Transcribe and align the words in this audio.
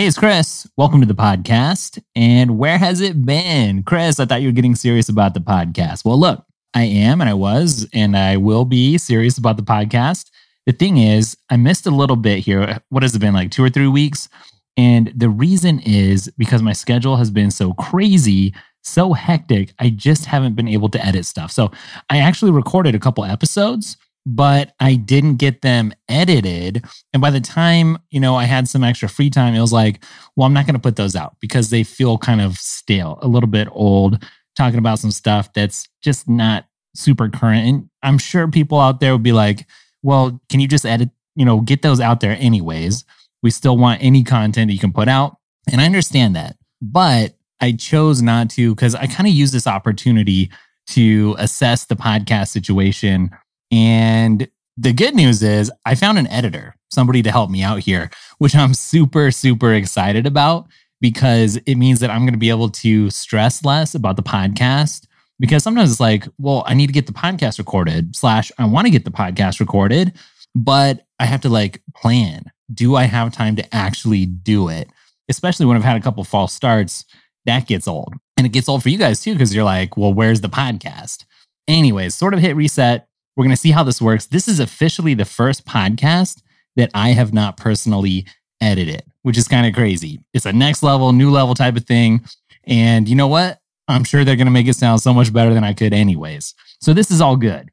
Hey, 0.00 0.06
it's 0.06 0.16
Chris. 0.16 0.66
Welcome 0.78 1.00
to 1.02 1.06
the 1.06 1.12
podcast. 1.12 2.02
And 2.16 2.56
where 2.56 2.78
has 2.78 3.02
it 3.02 3.26
been? 3.26 3.82
Chris, 3.82 4.18
I 4.18 4.24
thought 4.24 4.40
you 4.40 4.48
were 4.48 4.52
getting 4.52 4.74
serious 4.74 5.10
about 5.10 5.34
the 5.34 5.40
podcast. 5.40 6.06
Well, 6.06 6.18
look, 6.18 6.42
I 6.72 6.84
am 6.84 7.20
and 7.20 7.28
I 7.28 7.34
was 7.34 7.86
and 7.92 8.16
I 8.16 8.38
will 8.38 8.64
be 8.64 8.96
serious 8.96 9.36
about 9.36 9.58
the 9.58 9.62
podcast. 9.62 10.30
The 10.64 10.72
thing 10.72 10.96
is, 10.96 11.36
I 11.50 11.58
missed 11.58 11.86
a 11.86 11.90
little 11.90 12.16
bit 12.16 12.38
here. 12.38 12.78
What 12.88 13.02
has 13.02 13.14
it 13.14 13.18
been 13.18 13.34
like 13.34 13.50
two 13.50 13.62
or 13.62 13.68
three 13.68 13.88
weeks? 13.88 14.30
And 14.74 15.12
the 15.14 15.28
reason 15.28 15.80
is 15.80 16.32
because 16.38 16.62
my 16.62 16.72
schedule 16.72 17.16
has 17.16 17.30
been 17.30 17.50
so 17.50 17.74
crazy, 17.74 18.54
so 18.82 19.12
hectic, 19.12 19.74
I 19.80 19.90
just 19.90 20.24
haven't 20.24 20.56
been 20.56 20.66
able 20.66 20.88
to 20.88 21.06
edit 21.06 21.26
stuff. 21.26 21.52
So 21.52 21.72
I 22.08 22.20
actually 22.20 22.52
recorded 22.52 22.94
a 22.94 22.98
couple 22.98 23.26
episodes 23.26 23.98
but 24.26 24.74
I 24.80 24.94
didn't 24.94 25.36
get 25.36 25.62
them 25.62 25.92
edited. 26.08 26.84
And 27.12 27.20
by 27.20 27.30
the 27.30 27.40
time, 27.40 27.98
you 28.10 28.20
know, 28.20 28.36
I 28.36 28.44
had 28.44 28.68
some 28.68 28.84
extra 28.84 29.08
free 29.08 29.30
time, 29.30 29.54
it 29.54 29.60
was 29.60 29.72
like, 29.72 30.04
well, 30.36 30.46
I'm 30.46 30.52
not 30.52 30.66
going 30.66 30.74
to 30.74 30.80
put 30.80 30.96
those 30.96 31.16
out 31.16 31.36
because 31.40 31.70
they 31.70 31.82
feel 31.84 32.18
kind 32.18 32.40
of 32.40 32.56
stale, 32.56 33.18
a 33.22 33.28
little 33.28 33.48
bit 33.48 33.68
old, 33.70 34.22
talking 34.56 34.78
about 34.78 34.98
some 34.98 35.10
stuff 35.10 35.52
that's 35.52 35.88
just 36.02 36.28
not 36.28 36.66
super 36.94 37.28
current. 37.28 37.66
And 37.66 37.90
I'm 38.02 38.18
sure 38.18 38.48
people 38.48 38.78
out 38.78 39.00
there 39.00 39.12
would 39.12 39.22
be 39.22 39.32
like, 39.32 39.66
well, 40.02 40.40
can 40.48 40.60
you 40.60 40.68
just 40.68 40.86
edit, 40.86 41.10
you 41.34 41.44
know, 41.44 41.60
get 41.60 41.82
those 41.82 42.00
out 42.00 42.20
there 42.20 42.36
anyways? 42.38 43.04
We 43.42 43.50
still 43.50 43.76
want 43.76 44.02
any 44.02 44.22
content 44.22 44.70
you 44.70 44.78
can 44.78 44.92
put 44.92 45.08
out. 45.08 45.36
And 45.70 45.80
I 45.80 45.86
understand 45.86 46.36
that. 46.36 46.56
But 46.82 47.36
I 47.60 47.72
chose 47.72 48.22
not 48.22 48.50
to 48.50 48.74
because 48.74 48.94
I 48.94 49.06
kind 49.06 49.28
of 49.28 49.34
use 49.34 49.52
this 49.52 49.66
opportunity 49.66 50.50
to 50.88 51.36
assess 51.38 51.84
the 51.84 51.96
podcast 51.96 52.48
situation 52.48 53.30
and 53.70 54.48
the 54.76 54.92
good 54.92 55.14
news 55.14 55.42
is 55.42 55.70
I 55.84 55.94
found 55.94 56.18
an 56.18 56.26
editor, 56.28 56.74
somebody 56.90 57.22
to 57.22 57.30
help 57.30 57.50
me 57.50 57.62
out 57.62 57.80
here, 57.80 58.10
which 58.38 58.54
I'm 58.54 58.74
super, 58.74 59.30
super 59.30 59.74
excited 59.74 60.26
about 60.26 60.66
because 61.00 61.56
it 61.56 61.76
means 61.76 62.00
that 62.00 62.10
I'm 62.10 62.22
going 62.22 62.32
to 62.32 62.38
be 62.38 62.50
able 62.50 62.70
to 62.70 63.10
stress 63.10 63.64
less 63.64 63.94
about 63.94 64.16
the 64.16 64.22
podcast. 64.22 65.06
Because 65.38 65.62
sometimes 65.62 65.90
it's 65.90 66.00
like, 66.00 66.28
well, 66.38 66.64
I 66.66 66.74
need 66.74 66.88
to 66.88 66.92
get 66.92 67.06
the 67.06 67.14
podcast 67.14 67.58
recorded, 67.58 68.14
slash, 68.14 68.52
I 68.58 68.66
want 68.66 68.86
to 68.86 68.90
get 68.90 69.06
the 69.06 69.10
podcast 69.10 69.58
recorded, 69.58 70.12
but 70.54 71.06
I 71.18 71.24
have 71.24 71.40
to 71.42 71.48
like 71.48 71.82
plan. 71.96 72.44
Do 72.72 72.94
I 72.94 73.04
have 73.04 73.32
time 73.32 73.56
to 73.56 73.74
actually 73.74 74.26
do 74.26 74.68
it? 74.68 74.90
Especially 75.30 75.64
when 75.64 75.78
I've 75.78 75.84
had 75.84 75.96
a 75.96 76.02
couple 76.02 76.22
false 76.24 76.52
starts, 76.52 77.06
that 77.46 77.66
gets 77.66 77.88
old. 77.88 78.14
And 78.36 78.46
it 78.46 78.52
gets 78.52 78.68
old 78.68 78.82
for 78.82 78.90
you 78.90 78.98
guys 78.98 79.22
too, 79.22 79.32
because 79.32 79.54
you're 79.54 79.64
like, 79.64 79.96
well, 79.96 80.12
where's 80.12 80.42
the 80.42 80.48
podcast? 80.48 81.24
Anyways, 81.66 82.14
sort 82.14 82.34
of 82.34 82.40
hit 82.40 82.56
reset, 82.56 83.08
we're 83.40 83.44
going 83.44 83.56
to 83.56 83.60
see 83.60 83.70
how 83.70 83.82
this 83.82 84.02
works. 84.02 84.26
This 84.26 84.46
is 84.46 84.60
officially 84.60 85.14
the 85.14 85.24
first 85.24 85.64
podcast 85.64 86.42
that 86.76 86.90
I 86.92 87.12
have 87.12 87.32
not 87.32 87.56
personally 87.56 88.26
edited, 88.60 89.02
which 89.22 89.38
is 89.38 89.48
kind 89.48 89.66
of 89.66 89.72
crazy. 89.72 90.20
It's 90.34 90.44
a 90.44 90.52
next 90.52 90.82
level, 90.82 91.14
new 91.14 91.30
level 91.30 91.54
type 91.54 91.74
of 91.74 91.86
thing. 91.86 92.22
And 92.64 93.08
you 93.08 93.16
know 93.16 93.28
what? 93.28 93.58
I'm 93.88 94.04
sure 94.04 94.26
they're 94.26 94.36
going 94.36 94.46
to 94.46 94.50
make 94.50 94.68
it 94.68 94.76
sound 94.76 95.00
so 95.00 95.14
much 95.14 95.32
better 95.32 95.54
than 95.54 95.64
I 95.64 95.72
could, 95.72 95.94
anyways. 95.94 96.52
So 96.82 96.92
this 96.92 97.10
is 97.10 97.22
all 97.22 97.34
good. 97.34 97.70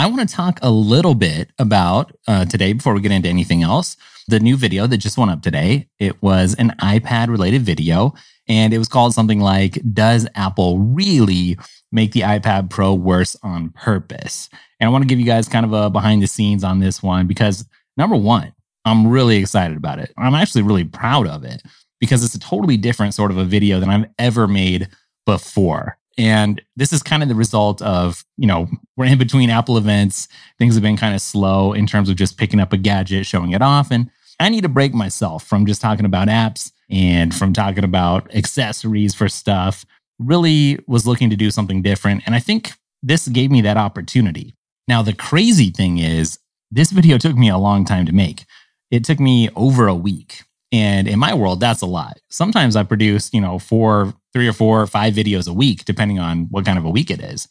I 0.00 0.06
want 0.06 0.26
to 0.26 0.34
talk 0.34 0.58
a 0.62 0.70
little 0.70 1.14
bit 1.14 1.50
about 1.58 2.16
uh, 2.26 2.46
today 2.46 2.72
before 2.72 2.94
we 2.94 3.02
get 3.02 3.12
into 3.12 3.28
anything 3.28 3.62
else. 3.62 3.98
The 4.28 4.40
new 4.40 4.56
video 4.56 4.86
that 4.86 4.96
just 4.96 5.18
went 5.18 5.30
up 5.30 5.42
today, 5.42 5.88
it 5.98 6.22
was 6.22 6.54
an 6.54 6.70
iPad 6.80 7.28
related 7.28 7.60
video, 7.60 8.14
and 8.48 8.72
it 8.72 8.78
was 8.78 8.88
called 8.88 9.12
something 9.12 9.40
like 9.40 9.78
Does 9.92 10.26
Apple 10.34 10.78
Really 10.78 11.58
Make 11.92 12.12
the 12.12 12.22
iPad 12.22 12.70
Pro 12.70 12.94
Worse 12.94 13.36
on 13.42 13.72
Purpose? 13.72 14.48
And 14.80 14.88
I 14.88 14.90
want 14.90 15.02
to 15.02 15.06
give 15.06 15.20
you 15.20 15.26
guys 15.26 15.48
kind 15.48 15.66
of 15.66 15.74
a 15.74 15.90
behind 15.90 16.22
the 16.22 16.28
scenes 16.28 16.64
on 16.64 16.78
this 16.78 17.02
one 17.02 17.26
because 17.26 17.68
number 17.98 18.16
one, 18.16 18.54
I'm 18.86 19.06
really 19.06 19.36
excited 19.36 19.76
about 19.76 19.98
it. 19.98 20.14
I'm 20.16 20.34
actually 20.34 20.62
really 20.62 20.84
proud 20.84 21.26
of 21.26 21.44
it 21.44 21.62
because 22.00 22.24
it's 22.24 22.34
a 22.34 22.40
totally 22.40 22.78
different 22.78 23.12
sort 23.12 23.32
of 23.32 23.36
a 23.36 23.44
video 23.44 23.78
than 23.80 23.90
I've 23.90 24.08
ever 24.18 24.48
made 24.48 24.88
before. 25.26 25.98
And 26.18 26.60
this 26.76 26.92
is 26.92 27.02
kind 27.02 27.22
of 27.22 27.28
the 27.28 27.34
result 27.34 27.80
of, 27.82 28.24
you 28.36 28.46
know, 28.46 28.68
we're 28.96 29.06
in 29.06 29.18
between 29.18 29.48
Apple 29.48 29.78
events. 29.78 30.28
Things 30.58 30.74
have 30.74 30.82
been 30.82 30.96
kind 30.96 31.14
of 31.14 31.20
slow 31.20 31.72
in 31.72 31.86
terms 31.86 32.08
of 32.08 32.16
just 32.16 32.36
picking 32.36 32.60
up 32.60 32.72
a 32.72 32.76
gadget, 32.76 33.26
showing 33.26 33.52
it 33.52 33.62
off. 33.62 33.90
And 33.90 34.10
I 34.38 34.48
need 34.48 34.62
to 34.62 34.68
break 34.68 34.92
myself 34.92 35.44
from 35.44 35.66
just 35.66 35.80
talking 35.80 36.04
about 36.04 36.28
apps 36.28 36.72
and 36.90 37.34
from 37.34 37.52
talking 37.52 37.84
about 37.84 38.34
accessories 38.34 39.14
for 39.14 39.28
stuff. 39.28 39.84
Really 40.18 40.78
was 40.86 41.06
looking 41.06 41.30
to 41.30 41.36
do 41.36 41.50
something 41.50 41.80
different. 41.80 42.22
And 42.26 42.34
I 42.34 42.40
think 42.40 42.72
this 43.02 43.28
gave 43.28 43.50
me 43.50 43.62
that 43.62 43.76
opportunity. 43.76 44.54
Now, 44.88 45.02
the 45.02 45.14
crazy 45.14 45.70
thing 45.70 45.98
is, 45.98 46.38
this 46.70 46.90
video 46.90 47.18
took 47.18 47.36
me 47.36 47.48
a 47.48 47.58
long 47.58 47.84
time 47.84 48.06
to 48.06 48.12
make. 48.12 48.44
It 48.90 49.04
took 49.04 49.20
me 49.20 49.48
over 49.56 49.88
a 49.88 49.94
week. 49.94 50.42
And 50.72 51.08
in 51.08 51.18
my 51.18 51.34
world, 51.34 51.60
that's 51.60 51.82
a 51.82 51.86
lot. 51.86 52.18
Sometimes 52.28 52.76
I 52.76 52.82
produce, 52.82 53.32
you 53.32 53.40
know, 53.40 53.58
four, 53.58 54.14
three 54.32 54.48
or 54.48 54.52
four 54.52 54.80
or 54.80 54.86
five 54.86 55.14
videos 55.14 55.48
a 55.48 55.52
week, 55.52 55.84
depending 55.84 56.18
on 56.18 56.46
what 56.50 56.64
kind 56.64 56.78
of 56.78 56.84
a 56.84 56.90
week 56.90 57.10
it 57.10 57.20
is 57.20 57.48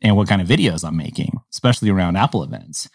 and 0.00 0.16
what 0.16 0.28
kind 0.28 0.40
of 0.40 0.48
videos 0.48 0.84
I'm 0.84 0.96
making, 0.96 1.38
especially 1.52 1.90
around 1.90 2.16
Apple 2.16 2.42
events. 2.42 2.88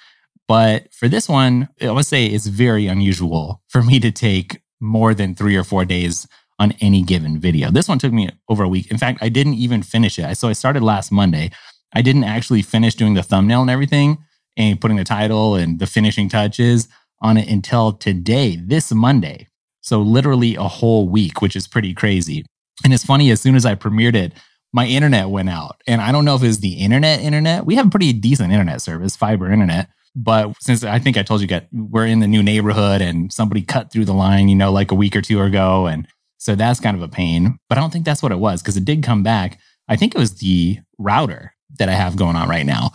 But 0.47 0.93
for 0.93 1.07
this 1.07 1.27
one, 1.27 1.69
I 1.81 1.91
would 1.91 2.05
say 2.05 2.25
it's 2.25 2.47
very 2.47 2.87
unusual 2.87 3.61
for 3.67 3.83
me 3.83 3.99
to 3.99 4.11
take 4.11 4.61
more 4.79 5.13
than 5.13 5.35
three 5.35 5.55
or 5.55 5.63
four 5.63 5.85
days 5.85 6.27
on 6.59 6.73
any 6.81 7.03
given 7.03 7.39
video. 7.39 7.69
This 7.69 7.87
one 7.87 7.99
took 7.99 8.13
me 8.13 8.29
over 8.49 8.63
a 8.63 8.69
week. 8.69 8.89
In 8.89 8.97
fact, 8.97 9.19
I 9.21 9.29
didn't 9.29 9.55
even 9.55 9.83
finish 9.83 10.17
it. 10.17 10.37
So 10.37 10.47
I 10.47 10.53
started 10.53 10.81
last 10.81 11.11
Monday. 11.11 11.51
I 11.93 12.01
didn't 12.01 12.23
actually 12.23 12.61
finish 12.61 12.95
doing 12.95 13.13
the 13.13 13.23
thumbnail 13.23 13.61
and 13.61 13.69
everything 13.69 14.17
and 14.55 14.81
putting 14.81 14.97
the 14.97 15.03
title 15.03 15.55
and 15.55 15.79
the 15.79 15.85
finishing 15.85 16.29
touches 16.29 16.87
on 17.21 17.37
it 17.37 17.47
until 17.47 17.93
today, 17.93 18.55
this 18.55 18.91
Monday. 18.91 19.47
So 19.81 20.01
literally 20.01 20.55
a 20.55 20.63
whole 20.63 21.07
week, 21.07 21.41
which 21.41 21.55
is 21.55 21.67
pretty 21.67 21.93
crazy. 21.93 22.45
And 22.83 22.93
it's 22.93 23.05
funny, 23.05 23.31
as 23.31 23.41
soon 23.41 23.55
as 23.55 23.65
I 23.65 23.75
premiered 23.75 24.15
it, 24.15 24.33
my 24.73 24.85
internet 24.85 25.29
went 25.29 25.49
out. 25.49 25.81
And 25.87 26.01
I 26.01 26.11
don't 26.11 26.25
know 26.25 26.35
if 26.35 26.43
it 26.43 26.47
was 26.47 26.59
the 26.59 26.73
internet 26.73 27.21
internet. 27.21 27.65
We 27.65 27.75
have 27.75 27.89
pretty 27.89 28.13
decent 28.13 28.51
internet 28.51 28.81
service, 28.81 29.15
fiber 29.15 29.51
internet. 29.51 29.89
But 30.15 30.55
since 30.59 30.83
I 30.83 30.99
think 30.99 31.17
I 31.17 31.23
told 31.23 31.41
you 31.41 31.61
we're 31.71 32.07
in 32.07 32.19
the 32.19 32.27
new 32.27 32.41
neighborhood 32.41 33.01
and 33.01 33.31
somebody 33.31 33.61
cut 33.61 33.91
through 33.91 34.05
the 34.05 34.13
line, 34.13 34.49
you 34.49 34.55
know, 34.55 34.71
like 34.71 34.91
a 34.91 34.95
week 34.95 35.15
or 35.15 35.21
two 35.21 35.41
ago. 35.41 35.85
And 35.87 36.07
so 36.37 36.55
that's 36.55 36.79
kind 36.79 36.97
of 36.97 37.03
a 37.03 37.07
pain. 37.07 37.59
But 37.69 37.77
I 37.77 37.81
don't 37.81 37.93
think 37.93 38.05
that's 38.05 38.23
what 38.23 38.31
it 38.31 38.39
was 38.39 38.61
because 38.61 38.77
it 38.77 38.85
did 38.85 39.03
come 39.03 39.21
back. 39.21 39.59
I 39.87 39.95
think 39.95 40.15
it 40.15 40.19
was 40.19 40.35
the 40.35 40.79
router 40.97 41.53
that 41.77 41.89
I 41.89 41.93
have 41.93 42.15
going 42.15 42.35
on 42.35 42.49
right 42.49 42.65
now. 42.65 42.91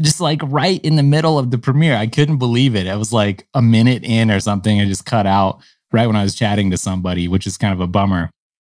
Just 0.00 0.20
like 0.20 0.40
right 0.44 0.82
in 0.84 0.96
the 0.96 1.02
middle 1.02 1.38
of 1.38 1.50
the 1.50 1.58
premiere. 1.58 1.96
I 1.96 2.06
couldn't 2.06 2.38
believe 2.38 2.74
it. 2.74 2.86
It 2.86 2.96
was 2.96 3.12
like 3.12 3.46
a 3.52 3.60
minute 3.60 4.04
in 4.04 4.30
or 4.30 4.40
something. 4.40 4.80
I 4.80 4.86
just 4.86 5.04
cut 5.04 5.26
out 5.26 5.60
right 5.92 6.06
when 6.06 6.16
I 6.16 6.22
was 6.22 6.34
chatting 6.34 6.70
to 6.70 6.78
somebody, 6.78 7.28
which 7.28 7.46
is 7.46 7.58
kind 7.58 7.74
of 7.74 7.80
a 7.80 7.86
bummer. 7.86 8.30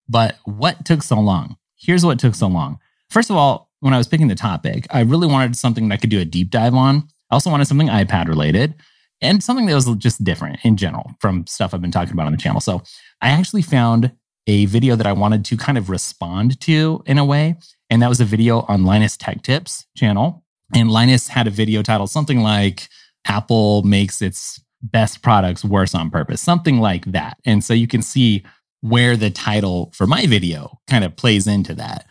But 0.10 0.38
what 0.44 0.86
took 0.86 1.04
so 1.04 1.20
long? 1.20 1.56
Here's 1.78 2.04
what 2.04 2.20
took 2.20 2.36
so 2.36 2.48
long. 2.48 2.80
First 3.10 3.30
of 3.30 3.36
all, 3.36 3.70
when 3.80 3.94
I 3.94 3.98
was 3.98 4.08
picking 4.08 4.28
the 4.28 4.36
topic, 4.36 4.86
I 4.90 5.02
really 5.02 5.28
wanted 5.28 5.56
something 5.56 5.88
that 5.88 5.96
I 5.96 5.98
could 5.98 6.10
do 6.10 6.20
a 6.20 6.26
deep 6.26 6.50
dive 6.50 6.74
on. 6.74 7.08
I 7.32 7.36
also 7.36 7.50
wanted 7.50 7.66
something 7.66 7.88
iPad 7.88 8.28
related 8.28 8.76
and 9.22 9.44
something 9.44 9.66
that 9.66 9.76
was 9.76 9.88
just 9.98 10.24
different 10.24 10.60
in 10.64 10.76
general 10.78 11.12
from 11.20 11.46
stuff 11.48 11.74
I've 11.74 11.82
been 11.82 11.92
talking 11.92 12.14
about 12.14 12.26
on 12.26 12.32
the 12.32 12.38
channel. 12.38 12.60
So 12.60 12.82
I 13.22 13.30
actually 13.30 13.62
found 13.62 14.12
a 14.48 14.66
video 14.66 14.96
that 14.96 15.06
I 15.06 15.14
wanted 15.14 15.46
to 15.46 15.58
kind 15.58 15.78
of 15.78 15.90
respond 15.90 16.60
to 16.62 17.04
in 17.06 17.18
a 17.18 17.26
way. 17.26 17.56
And 17.90 18.02
that 18.02 18.10
was 18.10 18.20
a 18.20 18.26
video 18.26 18.62
on 18.62 18.84
Linus 18.84 19.16
Tech 19.16 19.42
Tips 19.44 19.86
channel. 19.96 20.44
And 20.74 20.92
Linus 20.92 21.28
had 21.28 21.48
a 21.48 21.52
video 21.52 21.82
titled 21.82 22.10
something 22.10 22.42
like 22.42 22.88
Apple 23.26 23.84
makes 23.84 24.22
its 24.22 24.60
best 24.82 25.22
products 25.22 25.66
worse 25.66 25.94
on 25.94 26.10
purpose, 26.10 26.42
something 26.42 26.80
like 26.80 27.06
that. 27.06 27.38
And 27.46 27.64
so 27.64 27.74
you 27.74 27.88
can 27.88 28.02
see 28.02 28.44
where 28.82 29.18
the 29.18 29.30
title 29.30 29.92
for 29.94 30.08
my 30.08 30.26
video 30.26 30.80
kind 30.88 31.04
of 31.04 31.16
plays 31.16 31.48
into 31.48 31.74
that. 31.76 32.06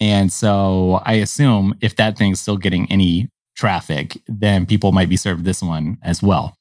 And 0.00 0.32
so 0.32 1.00
I 1.04 1.14
assume 1.14 1.76
if 1.80 1.96
that 1.96 2.16
thing's 2.16 2.40
still 2.40 2.56
getting 2.56 2.90
any 2.90 3.28
traffic, 3.56 4.18
then 4.26 4.66
people 4.66 4.92
might 4.92 5.08
be 5.08 5.16
served 5.16 5.44
this 5.44 5.62
one 5.62 5.98
as 6.02 6.22
well 6.22 6.56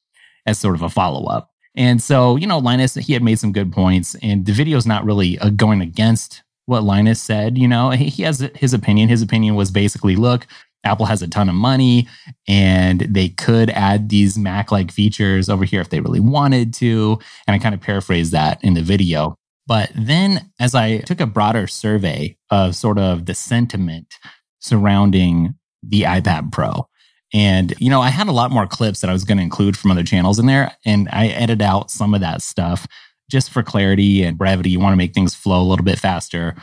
as 0.45 0.59
sort 0.59 0.75
of 0.75 0.81
a 0.81 0.89
follow 0.89 1.25
up. 1.27 1.49
And 1.75 2.01
so, 2.01 2.35
you 2.35 2.47
know, 2.47 2.59
Linus, 2.59 2.95
he 2.95 3.13
had 3.13 3.23
made 3.23 3.39
some 3.39 3.53
good 3.53 3.71
points, 3.71 4.15
and 4.21 4.45
the 4.45 4.51
video 4.51 4.77
is 4.77 4.85
not 4.85 5.05
really 5.05 5.39
uh, 5.39 5.49
going 5.49 5.81
against 5.81 6.43
what 6.65 6.83
Linus 6.83 7.21
said. 7.21 7.57
You 7.57 7.67
know, 7.67 7.91
he, 7.91 8.05
he 8.09 8.23
has 8.23 8.39
his 8.55 8.73
opinion. 8.73 9.09
His 9.09 9.21
opinion 9.21 9.55
was 9.55 9.71
basically 9.71 10.15
look, 10.15 10.47
Apple 10.83 11.05
has 11.05 11.21
a 11.21 11.27
ton 11.27 11.49
of 11.49 11.55
money 11.55 12.07
and 12.47 13.01
they 13.01 13.29
could 13.29 13.69
add 13.69 14.09
these 14.09 14.37
Mac 14.37 14.71
like 14.71 14.91
features 14.91 15.47
over 15.47 15.63
here 15.63 15.81
if 15.81 15.89
they 15.89 15.99
really 15.99 16.19
wanted 16.19 16.73
to. 16.75 17.19
And 17.47 17.53
I 17.55 17.59
kind 17.59 17.75
of 17.75 17.81
paraphrased 17.81 18.31
that 18.31 18.63
in 18.63 18.73
the 18.73 18.81
video. 18.81 19.37
But 19.71 19.89
then, 19.95 20.51
as 20.59 20.75
I 20.75 20.97
took 20.97 21.21
a 21.21 21.25
broader 21.25 21.65
survey 21.65 22.35
of 22.49 22.75
sort 22.75 22.99
of 22.99 23.25
the 23.25 23.33
sentiment 23.33 24.15
surrounding 24.59 25.55
the 25.81 26.01
iPad 26.01 26.51
Pro, 26.51 26.89
and, 27.33 27.73
you 27.79 27.89
know, 27.89 28.01
I 28.01 28.09
had 28.09 28.27
a 28.27 28.33
lot 28.33 28.51
more 28.51 28.67
clips 28.67 28.99
that 28.99 29.09
I 29.09 29.13
was 29.13 29.23
going 29.23 29.37
to 29.37 29.43
include 29.45 29.77
from 29.77 29.89
other 29.89 30.03
channels 30.03 30.39
in 30.39 30.45
there. 30.45 30.75
And 30.85 31.07
I 31.13 31.27
edited 31.27 31.61
out 31.61 31.89
some 31.89 32.13
of 32.13 32.19
that 32.19 32.41
stuff 32.41 32.85
just 33.29 33.49
for 33.49 33.63
clarity 33.63 34.23
and 34.23 34.37
brevity. 34.37 34.71
You 34.71 34.81
want 34.81 34.91
to 34.91 34.97
make 34.97 35.13
things 35.13 35.35
flow 35.35 35.61
a 35.61 35.69
little 35.69 35.85
bit 35.85 35.99
faster. 35.99 36.53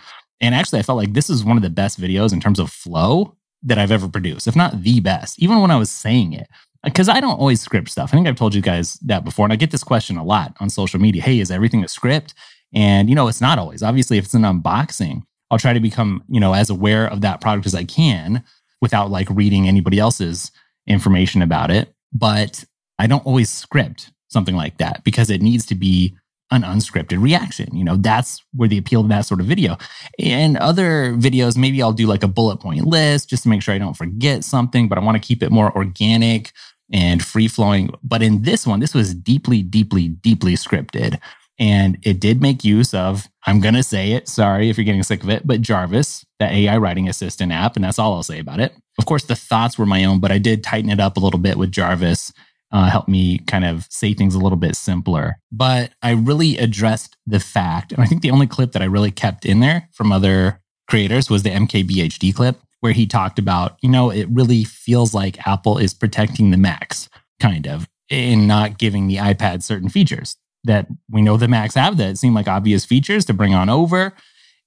And 0.42 0.54
actually, 0.54 0.80
I 0.80 0.82
felt 0.82 0.98
like 0.98 1.14
this 1.14 1.30
is 1.30 1.42
one 1.42 1.56
of 1.56 1.62
the 1.62 1.70
best 1.70 1.98
videos 1.98 2.34
in 2.34 2.40
terms 2.40 2.58
of 2.58 2.70
flow 2.70 3.38
that 3.62 3.78
I've 3.78 3.90
ever 3.90 4.08
produced, 4.10 4.46
if 4.46 4.54
not 4.54 4.82
the 4.82 5.00
best, 5.00 5.40
even 5.42 5.62
when 5.62 5.70
I 5.70 5.78
was 5.78 5.88
saying 5.88 6.34
it. 6.34 6.46
Because 6.84 7.08
I 7.08 7.20
don't 7.20 7.40
always 7.40 7.62
script 7.62 7.88
stuff. 7.88 8.10
I 8.12 8.16
think 8.18 8.28
I've 8.28 8.36
told 8.36 8.54
you 8.54 8.60
guys 8.60 8.98
that 9.06 9.24
before. 9.24 9.46
And 9.46 9.52
I 9.54 9.56
get 9.56 9.70
this 9.70 9.82
question 9.82 10.18
a 10.18 10.24
lot 10.24 10.54
on 10.60 10.68
social 10.68 11.00
media 11.00 11.22
Hey, 11.22 11.40
is 11.40 11.50
everything 11.50 11.82
a 11.82 11.88
script? 11.88 12.34
And, 12.74 13.08
you 13.08 13.14
know, 13.14 13.28
it's 13.28 13.40
not 13.40 13.58
always. 13.58 13.82
Obviously, 13.82 14.18
if 14.18 14.24
it's 14.24 14.34
an 14.34 14.42
unboxing, 14.42 15.22
I'll 15.50 15.58
try 15.58 15.72
to 15.72 15.80
become, 15.80 16.22
you 16.28 16.40
know, 16.40 16.54
as 16.54 16.70
aware 16.70 17.06
of 17.06 17.22
that 17.22 17.40
product 17.40 17.66
as 17.66 17.74
I 17.74 17.84
can 17.84 18.44
without 18.80 19.10
like 19.10 19.28
reading 19.30 19.66
anybody 19.66 19.98
else's 19.98 20.52
information 20.86 21.42
about 21.42 21.70
it. 21.70 21.92
But 22.12 22.64
I 22.98 23.06
don't 23.06 23.24
always 23.26 23.50
script 23.50 24.12
something 24.28 24.56
like 24.56 24.78
that 24.78 25.04
because 25.04 25.30
it 25.30 25.40
needs 25.40 25.64
to 25.66 25.74
be 25.74 26.16
an 26.50 26.62
unscripted 26.62 27.22
reaction. 27.22 27.74
You 27.76 27.84
know, 27.84 27.96
that's 27.96 28.42
where 28.54 28.68
the 28.68 28.78
appeal 28.78 29.02
of 29.02 29.08
that 29.08 29.26
sort 29.26 29.40
of 29.40 29.46
video. 29.46 29.76
And 30.18 30.56
other 30.56 31.12
videos, 31.12 31.56
maybe 31.56 31.82
I'll 31.82 31.92
do 31.92 32.06
like 32.06 32.22
a 32.22 32.28
bullet 32.28 32.58
point 32.58 32.86
list 32.86 33.28
just 33.28 33.42
to 33.42 33.48
make 33.48 33.62
sure 33.62 33.74
I 33.74 33.78
don't 33.78 33.96
forget 33.96 34.44
something, 34.44 34.88
but 34.88 34.98
I 34.98 35.02
want 35.02 35.22
to 35.22 35.26
keep 35.26 35.42
it 35.42 35.50
more 35.50 35.74
organic 35.76 36.52
and 36.90 37.22
free 37.22 37.48
flowing. 37.48 37.90
But 38.02 38.22
in 38.22 38.42
this 38.42 38.66
one, 38.66 38.80
this 38.80 38.94
was 38.94 39.14
deeply, 39.14 39.62
deeply, 39.62 40.08
deeply 40.08 40.54
scripted. 40.54 41.20
And 41.58 41.98
it 42.02 42.20
did 42.20 42.40
make 42.40 42.64
use 42.64 42.94
of, 42.94 43.28
I'm 43.46 43.60
going 43.60 43.74
to 43.74 43.82
say 43.82 44.12
it, 44.12 44.28
sorry 44.28 44.70
if 44.70 44.78
you're 44.78 44.84
getting 44.84 45.02
sick 45.02 45.24
of 45.24 45.30
it, 45.30 45.46
but 45.46 45.60
Jarvis, 45.60 46.24
that 46.38 46.52
AI 46.52 46.76
writing 46.76 47.08
assistant 47.08 47.50
app. 47.50 47.74
And 47.74 47.84
that's 47.84 47.98
all 47.98 48.14
I'll 48.14 48.22
say 48.22 48.38
about 48.38 48.60
it. 48.60 48.72
Of 48.98 49.06
course, 49.06 49.24
the 49.24 49.34
thoughts 49.34 49.76
were 49.78 49.86
my 49.86 50.04
own, 50.04 50.20
but 50.20 50.30
I 50.30 50.38
did 50.38 50.62
tighten 50.62 50.90
it 50.90 51.00
up 51.00 51.16
a 51.16 51.20
little 51.20 51.40
bit 51.40 51.58
with 51.58 51.72
Jarvis 51.72 52.32
uh, 52.70 52.90
helped 52.90 53.08
me 53.08 53.38
kind 53.38 53.64
of 53.64 53.86
say 53.90 54.14
things 54.14 54.34
a 54.34 54.38
little 54.38 54.58
bit 54.58 54.76
simpler. 54.76 55.38
But 55.50 55.92
I 56.02 56.12
really 56.12 56.58
addressed 56.58 57.16
the 57.26 57.40
fact, 57.40 57.92
and 57.92 58.02
I 58.02 58.06
think 58.06 58.22
the 58.22 58.30
only 58.30 58.46
clip 58.46 58.72
that 58.72 58.82
I 58.82 58.86
really 58.86 59.10
kept 59.10 59.46
in 59.46 59.60
there 59.60 59.88
from 59.92 60.12
other 60.12 60.60
creators 60.88 61.30
was 61.30 61.42
the 61.42 61.50
MKBHD 61.50 62.34
clip, 62.34 62.60
where 62.80 62.92
he 62.92 63.06
talked 63.06 63.38
about, 63.38 63.76
you 63.82 63.88
know, 63.88 64.10
it 64.10 64.28
really 64.30 64.64
feels 64.64 65.14
like 65.14 65.46
Apple 65.46 65.78
is 65.78 65.94
protecting 65.94 66.50
the 66.50 66.56
Macs, 66.56 67.08
kind 67.40 67.66
of, 67.66 67.88
in 68.08 68.46
not 68.46 68.78
giving 68.78 69.06
the 69.06 69.16
iPad 69.16 69.62
certain 69.62 69.88
features 69.88 70.36
that 70.64 70.86
we 71.10 71.22
know 71.22 71.36
the 71.36 71.48
Macs 71.48 71.74
have 71.74 71.96
that 71.96 72.18
seem 72.18 72.34
like 72.34 72.48
obvious 72.48 72.84
features 72.84 73.24
to 73.26 73.34
bring 73.34 73.54
on 73.54 73.68
over. 73.68 74.12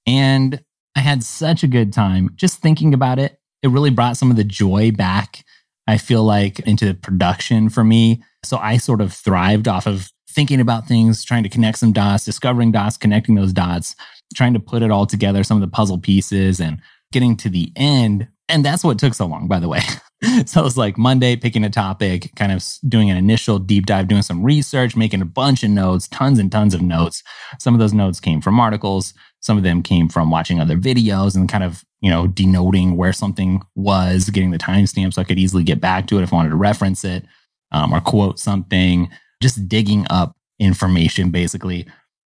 And 0.06 0.62
I 0.96 1.00
had 1.00 1.22
such 1.22 1.62
a 1.62 1.68
good 1.68 1.92
time 1.92 2.30
just 2.34 2.60
thinking 2.60 2.94
about 2.94 3.18
it. 3.18 3.38
It 3.62 3.68
really 3.68 3.90
brought 3.90 4.16
some 4.16 4.30
of 4.30 4.36
the 4.36 4.44
joy 4.44 4.90
back 4.90 5.44
I 5.86 5.98
feel 5.98 6.24
like, 6.24 6.60
into 6.60 6.94
production 6.94 7.68
for 7.68 7.84
me. 7.84 8.22
So 8.44 8.56
I 8.56 8.76
sort 8.76 9.00
of 9.00 9.12
thrived 9.12 9.68
off 9.68 9.86
of 9.86 10.10
thinking 10.30 10.60
about 10.60 10.86
things, 10.86 11.24
trying 11.24 11.42
to 11.42 11.48
connect 11.48 11.78
some 11.78 11.92
dots, 11.92 12.24
discovering 12.24 12.72
dots, 12.72 12.96
connecting 12.96 13.34
those 13.34 13.52
dots, 13.52 13.94
trying 14.34 14.54
to 14.54 14.60
put 14.60 14.82
it 14.82 14.90
all 14.90 15.06
together, 15.06 15.44
some 15.44 15.56
of 15.56 15.60
the 15.60 15.74
puzzle 15.74 15.98
pieces, 15.98 16.60
and 16.60 16.80
getting 17.12 17.36
to 17.36 17.48
the 17.48 17.72
end. 17.76 18.28
And 18.48 18.64
that's 18.64 18.84
what 18.84 18.98
took 18.98 19.14
so 19.14 19.26
long, 19.26 19.48
by 19.48 19.58
the 19.58 19.68
way. 19.68 19.80
so 20.46 20.60
it 20.60 20.64
was 20.64 20.76
like 20.76 20.96
Monday, 20.96 21.36
picking 21.36 21.64
a 21.64 21.70
topic, 21.70 22.30
kind 22.36 22.52
of 22.52 22.64
doing 22.88 23.10
an 23.10 23.16
initial 23.16 23.58
deep 23.58 23.86
dive, 23.86 24.08
doing 24.08 24.22
some 24.22 24.42
research, 24.42 24.96
making 24.96 25.22
a 25.22 25.26
bunch 25.26 25.62
of 25.62 25.70
notes, 25.70 26.08
tons 26.08 26.38
and 26.38 26.52
tons 26.52 26.74
of 26.74 26.82
notes. 26.82 27.22
Some 27.58 27.74
of 27.74 27.80
those 27.80 27.92
notes 27.92 28.20
came 28.20 28.40
from 28.40 28.60
articles, 28.60 29.14
some 29.40 29.56
of 29.56 29.64
them 29.64 29.82
came 29.82 30.08
from 30.08 30.30
watching 30.30 30.60
other 30.60 30.76
videos 30.76 31.34
and 31.34 31.48
kind 31.48 31.64
of 31.64 31.84
you 32.02 32.10
know, 32.10 32.26
denoting 32.26 32.96
where 32.96 33.12
something 33.12 33.62
was, 33.76 34.28
getting 34.28 34.50
the 34.50 34.58
timestamp 34.58 35.14
so 35.14 35.22
I 35.22 35.24
could 35.24 35.38
easily 35.38 35.62
get 35.62 35.80
back 35.80 36.08
to 36.08 36.18
it 36.18 36.22
if 36.22 36.32
I 36.32 36.36
wanted 36.36 36.50
to 36.50 36.56
reference 36.56 37.04
it 37.04 37.24
um, 37.70 37.94
or 37.94 38.00
quote 38.00 38.38
something, 38.38 39.08
just 39.40 39.68
digging 39.68 40.04
up 40.10 40.36
information 40.58 41.30
basically. 41.30 41.86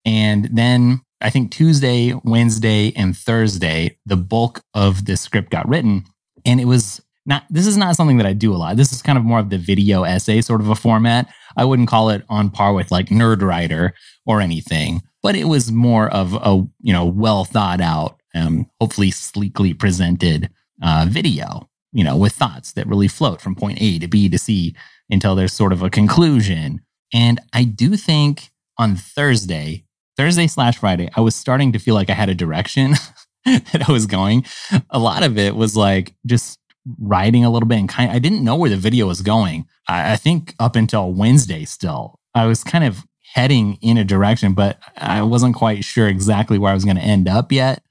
And 0.06 0.50
then 0.52 1.02
I 1.22 1.30
think 1.30 1.52
Tuesday, 1.52 2.14
Wednesday, 2.24 2.92
and 2.96 3.18
Thursday, 3.18 3.98
the 4.06 4.18
bulk 4.18 4.62
of 4.74 5.06
the 5.06 5.16
script 5.16 5.52
got 5.52 5.68
written. 5.68 6.04
And 6.46 6.60
it 6.60 6.66
was 6.66 7.02
not, 7.26 7.44
this 7.50 7.68
is 7.68 7.78
not 7.78 7.96
something 7.96 8.18
that 8.18 8.26
I 8.26 8.34
do 8.34 8.54
a 8.54 8.58
lot. 8.58 8.78
This 8.78 8.92
is 8.92 9.02
kind 9.02 9.18
of 9.18 9.24
more 9.24 9.40
of 9.40 9.50
the 9.50 9.58
video 9.58 10.04
essay 10.04 10.42
sort 10.42 10.62
of 10.62 10.70
a 10.70 10.76
format. 10.76 11.32
I 11.56 11.66
wouldn't 11.66 11.90
call 11.90 12.10
it 12.10 12.24
on 12.30 12.50
par 12.50 12.74
with 12.74 12.92
like 12.92 13.08
Nerdwriter 13.08 13.92
or 14.26 14.42
anything, 14.42 15.02
but 15.22 15.36
it 15.36 15.46
was 15.46 15.72
more 15.72 16.10
of 16.10 16.34
a, 16.34 16.66
you 16.82 16.94
know, 16.94 17.06
well 17.06 17.46
thought 17.46 17.82
out 17.82 18.22
um, 18.34 18.70
hopefully 18.80 19.12
sleekly 19.12 19.74
presented 19.74 20.50
uh, 20.82 21.06
video, 21.10 21.70
you 21.92 22.04
know, 22.04 22.16
with 22.18 22.34
thoughts 22.34 22.74
that 22.74 22.88
really 22.88 23.08
float 23.08 23.42
from 23.42 23.56
point 23.56 23.82
A 23.82 24.00
to 24.00 24.08
B 24.08 24.30
to 24.30 24.38
C 24.38 24.76
until 25.10 25.36
there's 25.36 25.54
sort 25.54 25.74
of 25.74 25.84
a 25.84 25.90
conclusion. 25.90 26.82
And 27.14 27.40
I 27.54 27.66
do 27.66 27.98
think 27.98 28.52
on 28.78 28.96
Thursday, 28.96 29.84
Thursday 30.18 30.48
slash 30.48 30.78
Friday, 30.78 31.10
I 31.16 31.22
was 31.22 31.36
starting 31.36 31.72
to 31.74 31.80
feel 31.80 31.96
like 31.96 32.10
I 32.10 32.14
had 32.14 32.30
a 32.30 32.36
direction 32.36 32.94
that 33.46 33.86
I 33.88 33.92
was 33.92 34.06
going. 34.06 34.46
A 34.90 35.00
lot 35.00 35.24
of 35.24 35.38
it 35.38 35.56
was 35.56 35.76
like 35.76 36.16
just 36.26 36.60
writing 37.00 37.46
a 37.46 37.50
little 37.50 37.68
bit 37.68 37.80
and 37.80 37.90
kind 37.90 38.10
of, 38.10 38.16
I 38.16 38.20
didn't 38.20 38.44
know 38.44 38.56
where 38.56 38.70
the 38.70 38.78
video 38.78 39.08
was 39.08 39.22
going. 39.22 39.66
I, 39.88 40.14
I 40.14 40.16
think 40.16 40.56
up 40.60 40.76
until 40.76 41.14
Wednesday 41.14 41.66
still, 41.66 42.20
I 42.34 42.46
was 42.46 42.64
kind 42.64 42.84
of 42.84 43.06
heading 43.34 43.78
in 43.82 43.98
a 43.98 44.04
direction, 44.04 44.54
but 44.54 44.80
I 44.98 45.22
wasn't 45.22 45.56
quite 45.56 45.84
sure 45.84 46.08
exactly 46.08 46.58
where 46.58 46.72
I 46.72 46.76
was 46.76 46.86
going 46.86 46.98
to 46.98 47.04
end 47.04 47.28
up 47.28 47.52
yet. 47.52 47.84